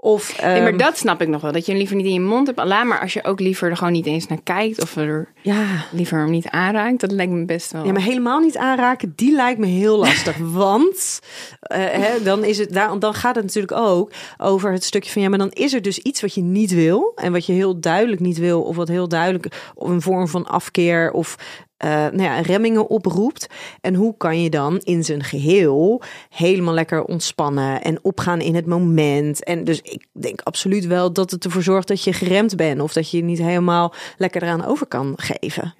Of, 0.00 0.42
Nee, 0.42 0.60
maar 0.60 0.68
ehm, 0.70 0.78
dat 0.78 0.98
snap 0.98 1.20
ik 1.20 1.28
nog 1.28 1.40
wel. 1.40 1.52
Dat 1.52 1.64
je 1.64 1.70
hem 1.70 1.80
liever 1.80 1.96
niet 1.96 2.06
in 2.06 2.12
je 2.12 2.20
mond 2.20 2.46
hebt. 2.46 2.58
Alleen 2.58 2.86
maar 2.86 3.00
als 3.00 3.12
je 3.12 3.24
ook 3.24 3.40
liever 3.40 3.70
er 3.70 3.76
gewoon 3.76 3.92
niet 3.92 4.06
eens 4.06 4.26
naar 4.26 4.40
kijkt. 4.42 4.82
Of 4.82 4.96
er 4.96 5.32
ja, 5.42 5.64
liever 5.92 6.18
hem 6.18 6.30
niet 6.30 6.48
aanraakt. 6.48 7.00
Dat 7.00 7.12
lijkt 7.12 7.32
me 7.32 7.44
best 7.44 7.72
wel. 7.72 7.84
Ja, 7.84 7.92
maar 7.92 8.02
helemaal 8.02 8.40
niet 8.40 8.56
aanraken, 8.56 9.12
die 9.16 9.34
lijkt 9.34 9.58
me 9.58 9.66
heel 9.66 9.98
lastig. 9.98 10.36
Want 10.52 11.18
eh, 11.60 11.78
hè, 11.78 12.22
dan, 12.22 12.44
is 12.44 12.58
het, 12.58 12.72
daar, 12.72 12.98
dan 12.98 13.14
gaat 13.14 13.34
het 13.34 13.44
natuurlijk 13.44 13.72
ook 13.72 14.12
over 14.36 14.72
het 14.72 14.84
stukje 14.84 15.10
van 15.10 15.22
ja, 15.22 15.28
maar 15.28 15.38
dan 15.38 15.50
is 15.50 15.74
er 15.74 15.82
dus 15.82 15.98
iets 15.98 16.20
wat 16.20 16.34
je 16.34 16.42
niet 16.42 16.70
wil. 16.70 17.12
En 17.14 17.32
wat 17.32 17.46
je 17.46 17.52
heel 17.52 17.80
duidelijk 17.80 18.20
niet 18.20 18.38
wil, 18.38 18.62
of 18.62 18.76
wat 18.76 18.88
heel 18.88 19.08
duidelijk 19.08 19.72
of 19.74 19.88
een 19.88 20.02
vorm 20.02 20.28
van 20.28 20.46
afkeer 20.46 21.10
of 21.10 21.36
eh, 21.78 21.88
nou 21.90 22.22
ja, 22.22 22.40
remmingen 22.40 22.88
oproept. 22.88 23.46
En 23.80 23.94
hoe 23.94 24.14
kan 24.16 24.42
je 24.42 24.50
dan 24.50 24.78
in 24.78 25.04
zijn 25.04 25.22
geheel 25.22 26.02
helemaal 26.30 26.74
lekker 26.74 27.04
ontspannen 27.04 27.82
en 27.82 28.04
opgaan 28.04 28.40
in 28.40 28.54
het 28.54 28.66
moment? 28.66 29.44
En 29.44 29.64
dus 29.64 29.80
ik 29.82 30.06
denk 30.12 30.40
absoluut 30.40 30.86
wel 30.86 31.12
dat 31.12 31.30
het 31.30 31.44
ervoor 31.44 31.62
zorgt 31.62 31.88
dat 31.88 32.04
je 32.04 32.12
geremd 32.12 32.56
bent 32.56 32.80
of 32.80 32.92
dat 32.92 33.10
je 33.10 33.16
je 33.16 33.22
niet 33.22 33.38
helemaal 33.38 33.94
lekker 34.16 34.42
eraan 34.42 34.64
over 34.64 34.86
kan 34.86 35.12
geven. 35.16 35.74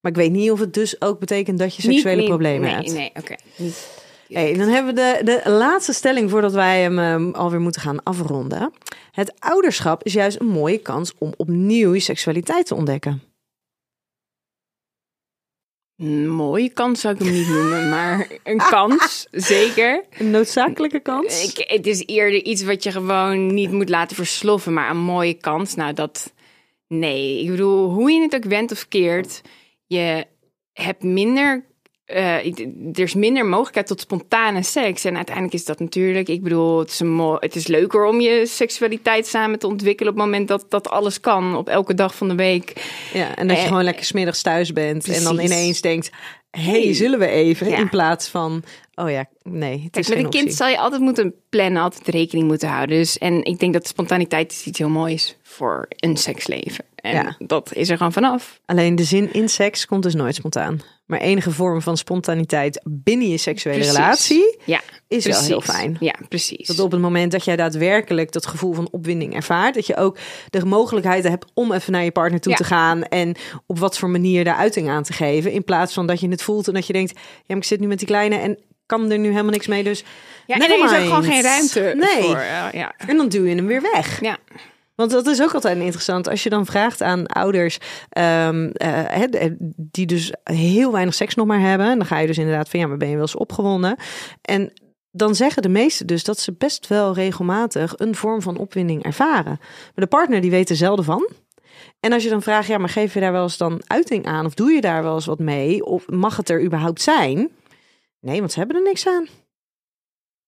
Maar 0.00 0.10
ik 0.12 0.16
weet 0.16 0.30
niet 0.32 0.50
of 0.50 0.58
het 0.60 0.74
dus 0.74 1.00
ook 1.00 1.18
betekent 1.18 1.58
dat 1.58 1.76
je 1.76 1.82
seksuele 1.82 2.20
niet- 2.20 2.28
problemen 2.28 2.60
nee, 2.68 2.74
hebt. 2.74 2.92
Nee, 2.92 3.10
oké. 3.18 3.34
Niet- 3.56 3.98
Hey, 4.28 4.56
dan 4.56 4.68
hebben 4.68 4.94
we 4.94 5.00
de, 5.24 5.40
de 5.44 5.50
laatste 5.50 5.92
stelling 5.92 6.30
voordat 6.30 6.52
wij 6.52 6.80
hem 6.82 6.98
ehm, 6.98 7.30
alweer 7.30 7.60
moeten 7.60 7.80
gaan 7.80 8.02
afronden. 8.02 8.72
Het 9.10 9.32
ouderschap 9.38 10.04
is 10.04 10.12
juist 10.12 10.40
een 10.40 10.46
mooie 10.46 10.78
kans 10.78 11.12
om 11.18 11.32
opnieuw 11.36 11.94
je 11.94 12.00
seksualiteit 12.00 12.66
te 12.66 12.74
ontdekken. 12.74 13.22
Een 16.00 16.28
mooie 16.28 16.70
kans 16.70 17.00
zou 17.00 17.14
ik 17.14 17.20
hem 17.20 17.32
niet 17.32 17.48
noemen. 17.48 17.88
Maar 17.88 18.28
een 18.44 18.56
kans, 18.56 19.26
zeker. 19.52 20.04
Een 20.18 20.30
noodzakelijke 20.30 21.00
kans? 21.00 21.44
Ik, 21.44 21.68
het 21.68 21.86
is 21.86 22.06
eerder 22.06 22.42
iets 22.42 22.62
wat 22.62 22.82
je 22.82 22.90
gewoon 22.90 23.54
niet 23.54 23.70
moet 23.70 23.88
laten 23.88 24.16
versloffen. 24.16 24.72
Maar 24.72 24.90
een 24.90 25.02
mooie 25.02 25.34
kans, 25.34 25.74
nou 25.74 25.92
dat... 25.92 26.32
Nee, 26.88 27.42
ik 27.42 27.50
bedoel, 27.50 27.90
hoe 27.90 28.10
je 28.10 28.20
het 28.20 28.34
ook 28.34 28.44
went 28.44 28.72
of 28.72 28.88
keert... 28.88 29.40
Je 29.86 30.26
hebt 30.72 31.02
minder... 31.02 31.64
eh, 32.10 32.46
er 32.92 33.00
is 33.00 33.14
minder 33.14 33.46
mogelijkheid 33.46 33.86
tot 33.86 34.00
spontane 34.00 34.62
seks. 34.62 35.04
En 35.04 35.16
uiteindelijk 35.16 35.54
is 35.54 35.64
dat 35.64 35.80
natuurlijk... 35.80 36.28
Ik 36.28 36.42
bedoel, 36.42 36.78
het 36.78 36.90
is, 36.90 37.00
een 37.00 37.36
het 37.38 37.56
is 37.56 37.66
leuker 37.66 38.04
om 38.04 38.20
je 38.20 38.46
seksualiteit 38.46 39.26
samen 39.26 39.58
te 39.58 39.66
ontwikkelen... 39.66 40.12
op 40.12 40.18
het 40.18 40.26
moment 40.26 40.48
dat 40.48 40.66
dat 40.68 40.88
alles 40.88 41.20
kan. 41.20 41.56
Op 41.56 41.68
elke 41.68 41.94
dag 41.94 42.14
van 42.14 42.28
de 42.28 42.34
week. 42.34 42.72
Ja, 43.12 43.36
en 43.36 43.46
dat 43.46 43.56
je 43.56 43.62
Eh, 43.62 43.68
gewoon 43.68 43.84
lekker 43.84 44.04
smiddags 44.04 44.42
thuis 44.42 44.72
bent 44.72 45.08
en 45.08 45.22
dan 45.22 45.40
ineens 45.40 45.80
denkt... 45.80 46.10
hey, 46.50 46.80
Hey. 46.80 46.94
zullen 46.94 47.18
we 47.18 47.26
even? 47.26 47.68
Ja. 47.68 47.76
In 47.76 47.88
plaats 47.88 48.28
van, 48.28 48.62
oh 48.94 49.10
ja, 49.10 49.24
nee, 49.42 49.80
het 49.82 49.90
Kijk, 49.92 50.08
met 50.08 50.18
een 50.18 50.30
kind 50.30 50.54
zal 50.54 50.68
je 50.68 50.78
altijd 50.78 51.02
moeten 51.02 51.34
plannen, 51.48 51.82
altijd 51.82 52.08
rekening 52.08 52.48
moeten 52.48 52.68
houden. 52.68 52.96
Dus, 52.96 53.18
en 53.18 53.44
ik 53.44 53.58
denk 53.58 53.72
dat 53.72 53.86
spontaniteit 53.86 54.52
is 54.52 54.64
iets 54.64 54.78
heel 54.78 54.88
moois 54.88 55.36
voor 55.42 55.86
een 55.96 56.16
seksleven. 56.16 56.84
En 56.94 57.14
Ja. 57.14 57.36
dat 57.38 57.74
is 57.74 57.88
er 57.90 57.96
gewoon 57.96 58.12
vanaf. 58.12 58.60
Alleen 58.66 58.96
de 58.96 59.04
zin 59.04 59.32
in 59.32 59.48
seks 59.48 59.86
komt 59.86 60.02
dus 60.02 60.14
nooit 60.14 60.34
spontaan. 60.34 60.80
Maar 61.06 61.20
enige 61.20 61.50
vorm 61.50 61.82
van 61.82 61.96
spontaniteit 61.96 62.80
binnen 62.84 63.28
je 63.28 63.36
seksuele 63.36 63.78
Precies. 63.78 63.96
relatie 63.96 64.58
Ja, 64.64 64.80
is 65.08 65.22
precies. 65.22 65.32
wel 65.34 65.42
heel 65.42 65.60
fijn. 65.60 65.96
Ja, 66.00 66.14
precies. 66.28 66.66
Dat 66.66 66.78
op 66.78 66.90
het 66.90 67.00
moment 67.00 67.32
dat 67.32 67.44
jij 67.44 67.56
daadwerkelijk 67.56 68.32
dat 68.32 68.46
gevoel 68.46 68.72
van 68.72 68.88
opwinding 68.90 69.34
ervaart, 69.34 69.74
dat 69.74 69.86
je 69.86 69.96
ook 69.96 70.18
de 70.50 70.64
mogelijkheid 70.64 71.24
hebt 71.24 71.46
om 71.54 71.72
even 71.72 71.92
naar 71.92 72.04
je 72.04 72.10
partner 72.10 72.40
toe 72.40 72.50
Ja. 72.52 72.58
te 72.58 72.64
gaan 72.64 73.02
en 73.02 73.34
op 73.66 73.78
wat 73.78 73.98
voor 73.98 74.10
manier 74.10 74.44
daar 74.44 74.56
uiting 74.56 74.88
aan 74.88 75.02
te 75.02 75.12
geven. 75.12 75.52
In 75.52 75.64
plaats 75.64 75.94
van 75.94 76.06
dat 76.06 76.20
je 76.20 76.28
het 76.28 76.42
voelt 76.42 76.68
en 76.68 76.74
dat 76.74 76.86
je 76.86 76.92
denkt, 76.92 77.12
ja, 77.14 77.20
maar 77.46 77.56
ik 77.56 77.64
zit 77.64 77.80
nu 77.80 77.86
met 77.86 77.98
die 77.98 78.06
kleine 78.06 78.36
en 78.36 78.58
kan 78.98 79.10
er 79.10 79.18
nu 79.18 79.28
helemaal 79.30 79.50
niks 79.52 79.66
mee. 79.66 79.82
Dus 79.84 80.04
ja, 80.46 80.54
en 80.54 80.62
er 80.62 80.84
is 80.84 80.90
ook 80.98 81.04
gewoon 81.06 81.22
geen 81.22 81.42
ruimte 81.42 81.92
Nee. 81.96 82.22
voor. 82.22 82.38
Ja, 82.40 82.68
ja. 82.72 82.92
En 83.06 83.16
dan 83.16 83.28
duw 83.28 83.44
je 83.44 83.54
hem 83.54 83.66
weer 83.66 83.82
weg. 83.92 84.20
ja. 84.20 84.38
Want 84.94 85.10
dat 85.12 85.26
is 85.26 85.42
ook 85.42 85.52
altijd 85.54 85.78
interessant. 85.78 86.28
Als 86.28 86.42
je 86.42 86.50
dan 86.50 86.66
vraagt 86.66 87.02
aan 87.02 87.26
ouders 87.26 87.78
eh, 88.08 88.48
de- 89.30 89.56
die 89.76 90.06
dus 90.06 90.32
heel 90.44 90.92
weinig 90.92 91.14
seks 91.14 91.34
nog 91.34 91.46
maar 91.46 91.60
hebben. 91.60 91.86
Dan 91.98 92.06
ga 92.06 92.18
je 92.18 92.26
dus 92.26 92.38
inderdaad 92.38 92.68
van 92.68 92.80
ja, 92.80 92.86
maar 92.86 92.96
ben 92.96 93.08
je 93.08 93.12
wel 93.14 93.22
eens 93.22 93.36
opgewonden? 93.36 93.96
En 94.42 94.72
dan 95.10 95.34
zeggen 95.34 95.62
de 95.62 95.68
meesten 95.68 96.06
dus 96.06 96.24
dat 96.24 96.38
ze 96.38 96.52
best 96.58 96.86
wel 96.86 97.14
regelmatig 97.14 97.92
een 97.96 98.14
vorm 98.14 98.42
van 98.42 98.56
opwinding 98.56 99.02
ervaren. 99.04 99.56
Maar 99.60 99.92
de 99.94 100.06
partner 100.06 100.40
die 100.40 100.50
weet 100.50 100.70
er 100.70 100.76
zelden 100.76 101.04
van. 101.04 101.28
En 102.00 102.12
als 102.12 102.22
je 102.22 102.28
dan 102.30 102.42
vraagt, 102.42 102.68
ja, 102.68 102.78
maar 102.78 102.88
geef 102.88 103.14
je 103.14 103.20
daar 103.20 103.32
wel 103.32 103.42
eens 103.42 103.56
dan 103.56 103.82
uiting 103.86 104.26
aan? 104.26 104.46
Of 104.46 104.54
doe 104.54 104.70
je 104.72 104.80
daar 104.80 105.02
wel 105.02 105.14
eens 105.14 105.26
wat 105.26 105.38
mee? 105.38 105.84
Of 105.84 106.08
mag 106.08 106.36
het 106.36 106.48
er 106.48 106.62
überhaupt 106.64 107.00
zijn? 107.02 107.50
Nee, 108.20 108.38
want 108.38 108.52
ze 108.52 108.58
hebben 108.58 108.76
er 108.76 108.82
niks 108.82 109.06
aan. 109.06 109.26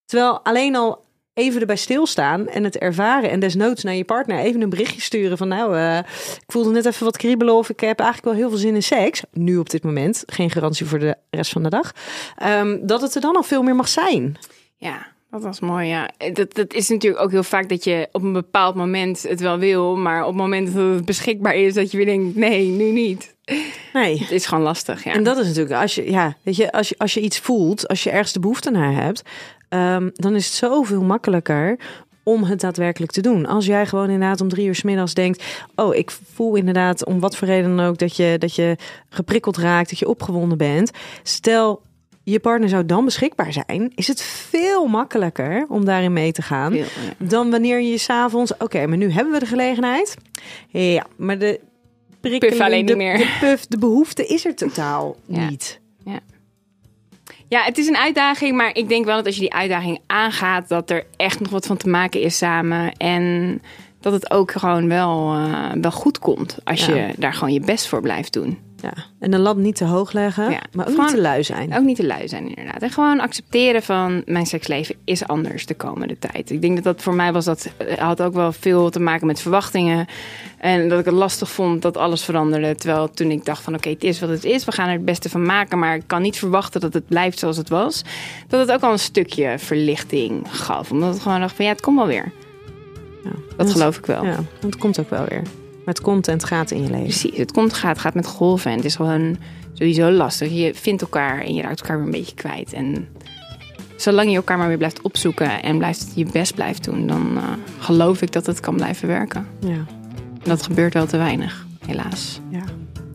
Terwijl 0.04 0.44
alleen 0.44 0.76
al 0.76 1.04
even 1.34 1.60
erbij 1.60 1.76
stilstaan 1.76 2.48
en 2.48 2.64
het 2.64 2.78
ervaren. 2.78 3.30
En 3.30 3.40
desnoods 3.40 3.82
naar 3.82 3.94
je 3.94 4.04
partner 4.04 4.38
even 4.38 4.60
een 4.60 4.68
berichtje 4.68 5.00
sturen 5.00 5.38
van 5.38 5.48
nou, 5.48 5.76
uh, 5.76 5.98
ik 5.98 6.44
voelde 6.46 6.70
net 6.70 6.86
even 6.86 7.04
wat 7.04 7.16
kriebelen 7.16 7.54
of 7.54 7.68
ik 7.68 7.80
heb 7.80 7.98
eigenlijk 7.98 8.28
wel 8.28 8.38
heel 8.38 8.48
veel 8.48 8.58
zin 8.58 8.74
in 8.74 8.82
seks. 8.82 9.22
Nu 9.30 9.58
op 9.58 9.70
dit 9.70 9.82
moment, 9.82 10.22
geen 10.26 10.50
garantie 10.50 10.86
voor 10.86 10.98
de 10.98 11.16
rest 11.30 11.52
van 11.52 11.62
de 11.62 11.68
dag. 11.68 11.92
Um, 12.42 12.86
dat 12.86 13.00
het 13.00 13.14
er 13.14 13.20
dan 13.20 13.36
al 13.36 13.42
veel 13.42 13.62
meer 13.62 13.74
mag 13.74 13.88
zijn. 13.88 14.36
Ja, 14.76 15.11
dat 15.33 15.43
was 15.43 15.61
mooi, 15.61 15.87
ja. 15.87 16.11
Dat, 16.33 16.55
dat 16.55 16.74
is 16.74 16.89
natuurlijk 16.89 17.22
ook 17.22 17.30
heel 17.30 17.43
vaak 17.43 17.68
dat 17.68 17.85
je 17.85 18.09
op 18.12 18.22
een 18.22 18.33
bepaald 18.33 18.74
moment 18.74 19.22
het 19.22 19.41
wel 19.41 19.59
wil, 19.59 19.97
maar 19.97 20.20
op 20.20 20.28
het 20.28 20.37
moment 20.37 20.74
dat 20.74 20.95
het 20.95 21.05
beschikbaar 21.05 21.55
is, 21.55 21.74
dat 21.74 21.91
je 21.91 21.97
weer 21.97 22.07
denkt, 22.07 22.37
nee, 22.37 22.68
nu 22.68 22.91
niet. 22.91 23.35
Nee. 23.93 24.18
Het 24.18 24.30
is 24.30 24.47
gewoon 24.47 24.64
lastig, 24.64 25.05
ja. 25.05 25.12
En 25.12 25.22
dat 25.22 25.39
is 25.39 25.47
natuurlijk, 25.47 25.80
als 25.80 25.95
je, 25.95 26.11
ja, 26.11 26.37
weet 26.43 26.57
je, 26.57 26.72
als 26.72 26.89
je, 26.89 26.95
als 26.99 27.14
je 27.14 27.20
iets 27.20 27.39
voelt, 27.39 27.89
als 27.89 28.03
je 28.03 28.11
ergens 28.11 28.33
de 28.33 28.41
behoefte 28.41 28.70
naar 28.70 28.95
hebt, 28.95 29.22
um, 29.68 30.11
dan 30.14 30.35
is 30.35 30.47
het 30.47 30.55
zoveel 30.55 31.03
makkelijker 31.03 31.78
om 32.22 32.45
het 32.45 32.61
daadwerkelijk 32.61 33.12
te 33.12 33.20
doen. 33.20 33.47
Als 33.47 33.66
jij 33.66 33.87
gewoon 33.87 34.11
inderdaad 34.11 34.41
om 34.41 34.49
drie 34.49 34.66
uur 34.66 34.74
s 34.74 34.83
middags 34.83 35.14
denkt: 35.14 35.45
Oh, 35.76 35.95
ik 35.95 36.11
voel 36.11 36.55
inderdaad 36.55 37.05
om 37.05 37.20
wat 37.20 37.37
voor 37.37 37.49
reden 37.49 37.76
dan 37.76 37.87
ook 37.87 37.99
dat 37.99 38.16
je, 38.16 38.37
dat 38.39 38.55
je 38.55 38.76
geprikkeld 39.09 39.57
raakt, 39.57 39.91
dat 39.91 39.99
je 39.99 40.09
opgewonden 40.09 40.59
bent. 40.59 40.91
Stel, 41.22 41.83
je 42.24 42.40
partner 42.40 42.68
zou 42.68 42.86
dan 42.86 43.04
beschikbaar 43.04 43.52
zijn, 43.52 43.92
is 43.94 44.08
het 44.08 44.22
veel 44.22 44.86
makkelijker 44.86 45.66
om 45.68 45.84
daarin 45.84 46.12
mee 46.12 46.32
te 46.32 46.42
gaan 46.42 46.76
dan 47.18 47.50
wanneer 47.50 47.80
je 47.80 47.98
s'avonds, 47.98 48.56
oké, 48.58 48.86
maar 48.86 48.96
nu 48.98 49.10
hebben 49.10 49.32
we 49.32 49.38
de 49.38 49.46
gelegenheid. 49.46 50.16
Ja, 50.68 51.06
maar 51.16 51.38
de 51.38 51.60
prikkeling, 52.20 52.54
puff 52.56 52.60
alleen 52.66 52.86
de, 52.86 52.94
niet 52.94 53.02
meer. 53.02 53.18
de 53.18 53.36
puff, 53.40 53.66
de 53.66 53.78
behoefte 53.78 54.26
is 54.26 54.44
er 54.44 54.54
totaal 54.54 55.16
Ja. 55.26 55.48
niet. 55.48 55.80
Ja. 56.04 56.20
Ja, 57.48 57.62
het 57.62 57.78
is 57.78 57.86
een 57.88 57.96
uitdaging, 57.96 58.56
maar 58.56 58.76
ik 58.76 58.88
denk 58.88 59.04
wel 59.04 59.16
dat 59.16 59.26
als 59.26 59.34
je 59.34 59.40
die 59.40 59.54
uitdaging 59.54 59.98
aangaat, 60.06 60.68
dat 60.68 60.90
er 60.90 61.06
echt 61.16 61.40
nog 61.40 61.50
wat 61.50 61.66
van 61.66 61.76
te 61.76 61.88
maken 61.88 62.20
is 62.20 62.36
samen. 62.36 62.92
En 62.92 63.60
dat 64.00 64.12
het 64.12 64.30
ook 64.30 64.50
gewoon 64.52 64.88
wel, 64.88 65.32
eh, 65.34 65.70
wel 65.80 65.90
goed 65.90 66.18
komt 66.18 66.56
als 66.64 66.86
Ja. 66.86 66.94
je 66.94 67.12
daar 67.18 67.34
gewoon 67.34 67.52
je 67.52 67.60
best 67.60 67.86
voor 67.88 68.00
blijft 68.00 68.32
doen. 68.32 68.58
Ja. 68.83 68.93
En 69.20 69.30
de 69.30 69.39
lat 69.39 69.57
niet 69.57 69.76
te 69.76 69.85
hoog 69.85 70.12
leggen, 70.12 70.51
Ja. 70.51 70.61
maar 70.72 70.85
ook 70.87 70.91
Gewoon- 70.91 71.07
niet 71.07 71.14
te 71.14 71.20
lui 71.20 71.43
zijn. 71.43 71.74
Ook 71.76 71.85
niet 71.85 71.97
te 71.97 72.07
lui 72.07 72.28
zijn, 72.28 72.49
inderdaad. 72.49 72.83
En 72.83 72.91
gewoon 72.91 73.20
accepteren 73.20 73.83
van 73.83 74.22
mijn 74.26 74.47
seksleven 74.47 74.95
is 75.05 75.26
anders 75.26 75.66
de 75.66 75.74
komende 75.74 76.18
tijd. 76.18 76.51
Ik 76.51 76.61
denk 76.61 76.74
dat 76.74 76.85
dat 76.85 77.03
voor 77.03 77.14
mij 77.14 77.33
was 77.33 77.45
dat 77.45 77.68
eh, 77.76 77.99
had 77.99 78.22
ook 78.22 78.35
wel 78.35 78.53
veel 78.53 78.91
te 78.91 79.01
maken 79.01 79.26
met 79.26 79.41
verwachtingen. 79.41 80.07
En 80.59 80.89
dat 80.89 80.99
ik 80.99 81.05
het 81.05 81.14
lastig 81.14 81.51
vond 81.51 81.83
dat 81.83 81.97
alles 81.97 82.24
veranderde. 82.24 82.74
Terwijl 82.74 83.11
toen 83.11 83.30
ik 83.30 83.45
dacht 83.45 83.62
van 83.62 83.74
oké, 83.74 83.89
het 83.89 84.05
is 84.05 84.20
wat 84.20 84.28
het 84.28 84.45
is. 84.45 84.64
We 84.64 84.72
gaan 84.72 84.87
er 84.87 84.93
het 84.93 85.05
beste 85.05 85.28
van 85.28 85.43
maken. 85.43 85.78
Maar 85.78 85.95
ik 85.95 86.03
kan 86.07 86.22
niet 86.22 86.37
verwachten 86.39 86.80
dat 86.80 86.95
het 86.95 87.07
blijft 87.09 87.39
zoals 87.39 87.57
het 87.57 87.68
was. 87.68 88.03
Dat 88.49 88.61
het 88.61 88.72
ook 88.72 88.83
al 88.83 88.93
een 88.93 88.99
stukje 88.99 89.55
verlichting 89.59 90.47
gaf. 90.51 90.91
Omdat 90.91 91.12
het 91.14 91.22
gewoon 91.22 91.41
dacht 91.41 91.57
van 91.57 91.64
ja, 91.64 91.70
het 91.70 91.80
komt 91.80 91.97
wel 91.99 92.07
weer. 92.07 92.33
Ja. 93.24 93.30
Dat 93.57 93.70
geloof 93.70 93.99
ik 93.99 94.07
wel. 94.07 94.24
Ja, 94.24 94.39
het 94.61 94.76
komt 94.76 95.01
ook 95.01 95.11
wel 95.11 95.24
weer. 95.28 95.43
Maar 95.85 95.95
het 95.95 96.01
komt 96.01 96.28
en 96.28 96.35
het 96.35 96.45
gaat 96.45 96.70
in 96.70 96.83
je 96.83 96.91
leven. 96.91 97.03
Precies, 97.03 97.37
het 97.37 97.53
komt, 97.53 97.72
gaat, 97.72 97.99
gaat 97.99 98.14
met 98.14 98.26
golven. 98.26 98.70
En 98.70 98.76
het 98.76 98.87
is 98.87 98.95
gewoon 98.97 99.37
sowieso 99.72 100.11
lastig. 100.11 100.51
Je 100.51 100.74
vindt 100.74 101.03
elkaar 101.03 101.41
en 101.41 101.55
je 101.55 101.62
raakt 101.62 101.80
elkaar 101.80 101.97
weer 101.97 102.07
een 102.07 102.12
beetje 102.12 102.35
kwijt. 102.35 102.72
En 102.72 103.09
zolang 103.97 104.30
je 104.30 104.37
elkaar 104.37 104.59
maar 104.59 104.68
weer 104.68 104.76
blijft 104.76 105.03
opzoeken 105.03 105.62
en 105.62 105.78
blijft, 105.78 106.12
je 106.14 106.24
best 106.33 106.55
blijft 106.55 106.85
doen, 106.85 107.07
dan 107.07 107.37
eh, 107.37 107.43
geloof 107.78 108.22
ik 108.22 108.33
dat 108.33 108.47
het 108.47 108.61
kan 108.61 108.76
blijven 108.76 109.09
werken. 109.09 109.47
Ja. 109.61 109.85
En 110.43 110.49
dat 110.49 110.62
gebeurt 110.62 110.95
wel 110.95 111.07
te 111.07 111.16
weinig, 111.16 111.66
helaas. 111.87 112.41
ja. 112.49 112.62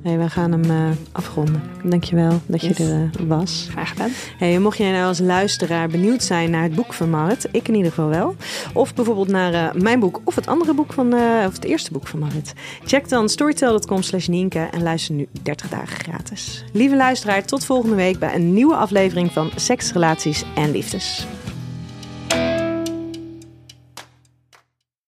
Hey, 0.08 0.18
we 0.18 0.30
gaan 0.30 0.52
hem 0.52 0.64
eh, 0.64 0.90
afronden. 1.12 1.62
Dankjewel 1.84 2.42
dat 2.46 2.62
Yes. 2.62 2.78
je 2.78 2.84
er 2.84 3.10
eh, 3.22 3.28
was. 3.28 3.68
Graag 3.72 3.90
gedaan. 3.90 4.10
Hey, 4.38 4.60
mocht 4.60 4.78
jij 4.78 4.92
nou 4.92 5.08
als 5.08 5.20
luisteraar 5.20 5.88
benieuwd 5.90 6.24
zijn 6.24 6.50
naar 6.50 6.64
het 6.64 6.76
boek 6.76 6.94
van 6.94 7.10
Marit, 7.10 7.48
ik 7.52 7.68
in 7.68 7.76
ieder 7.76 7.92
geval 7.92 8.10
wel. 8.10 8.36
Of 8.74 8.94
bijvoorbeeld 8.94 9.28
naar 9.28 9.54
eh, 9.54 9.82
mijn 9.82 10.00
boek 10.00 10.22
of 10.24 10.36
het 10.36 10.48
andere 10.48 10.74
boek 10.74 10.94
van, 10.94 11.14
of 11.48 11.54
het 11.54 11.64
eerste 11.64 11.92
boek 11.92 12.08
van 12.08 12.20
Marit. 12.20 12.54
Check 12.86 13.10
dan 13.10 13.30
storytel.com 13.30 14.02
slash 14.02 14.28
Nienke 14.28 14.60
en 14.72 14.84
luister 14.84 15.16
nu 15.16 15.28
30 15.42 15.70
dagen 15.70 15.98
gratis. 15.98 16.64
Lieve 16.74 16.96
luisteraar, 16.96 17.46
tot 17.46 17.66
volgende 17.66 17.96
week 17.96 18.20
bij 18.20 18.36
een 18.36 18.54
nieuwe 18.54 18.76
aflevering 18.76 19.32
van 19.32 19.50
Seks, 19.56 19.92
Relaties 19.92 20.44
en 20.56 20.72
Liefdes. 20.72 21.28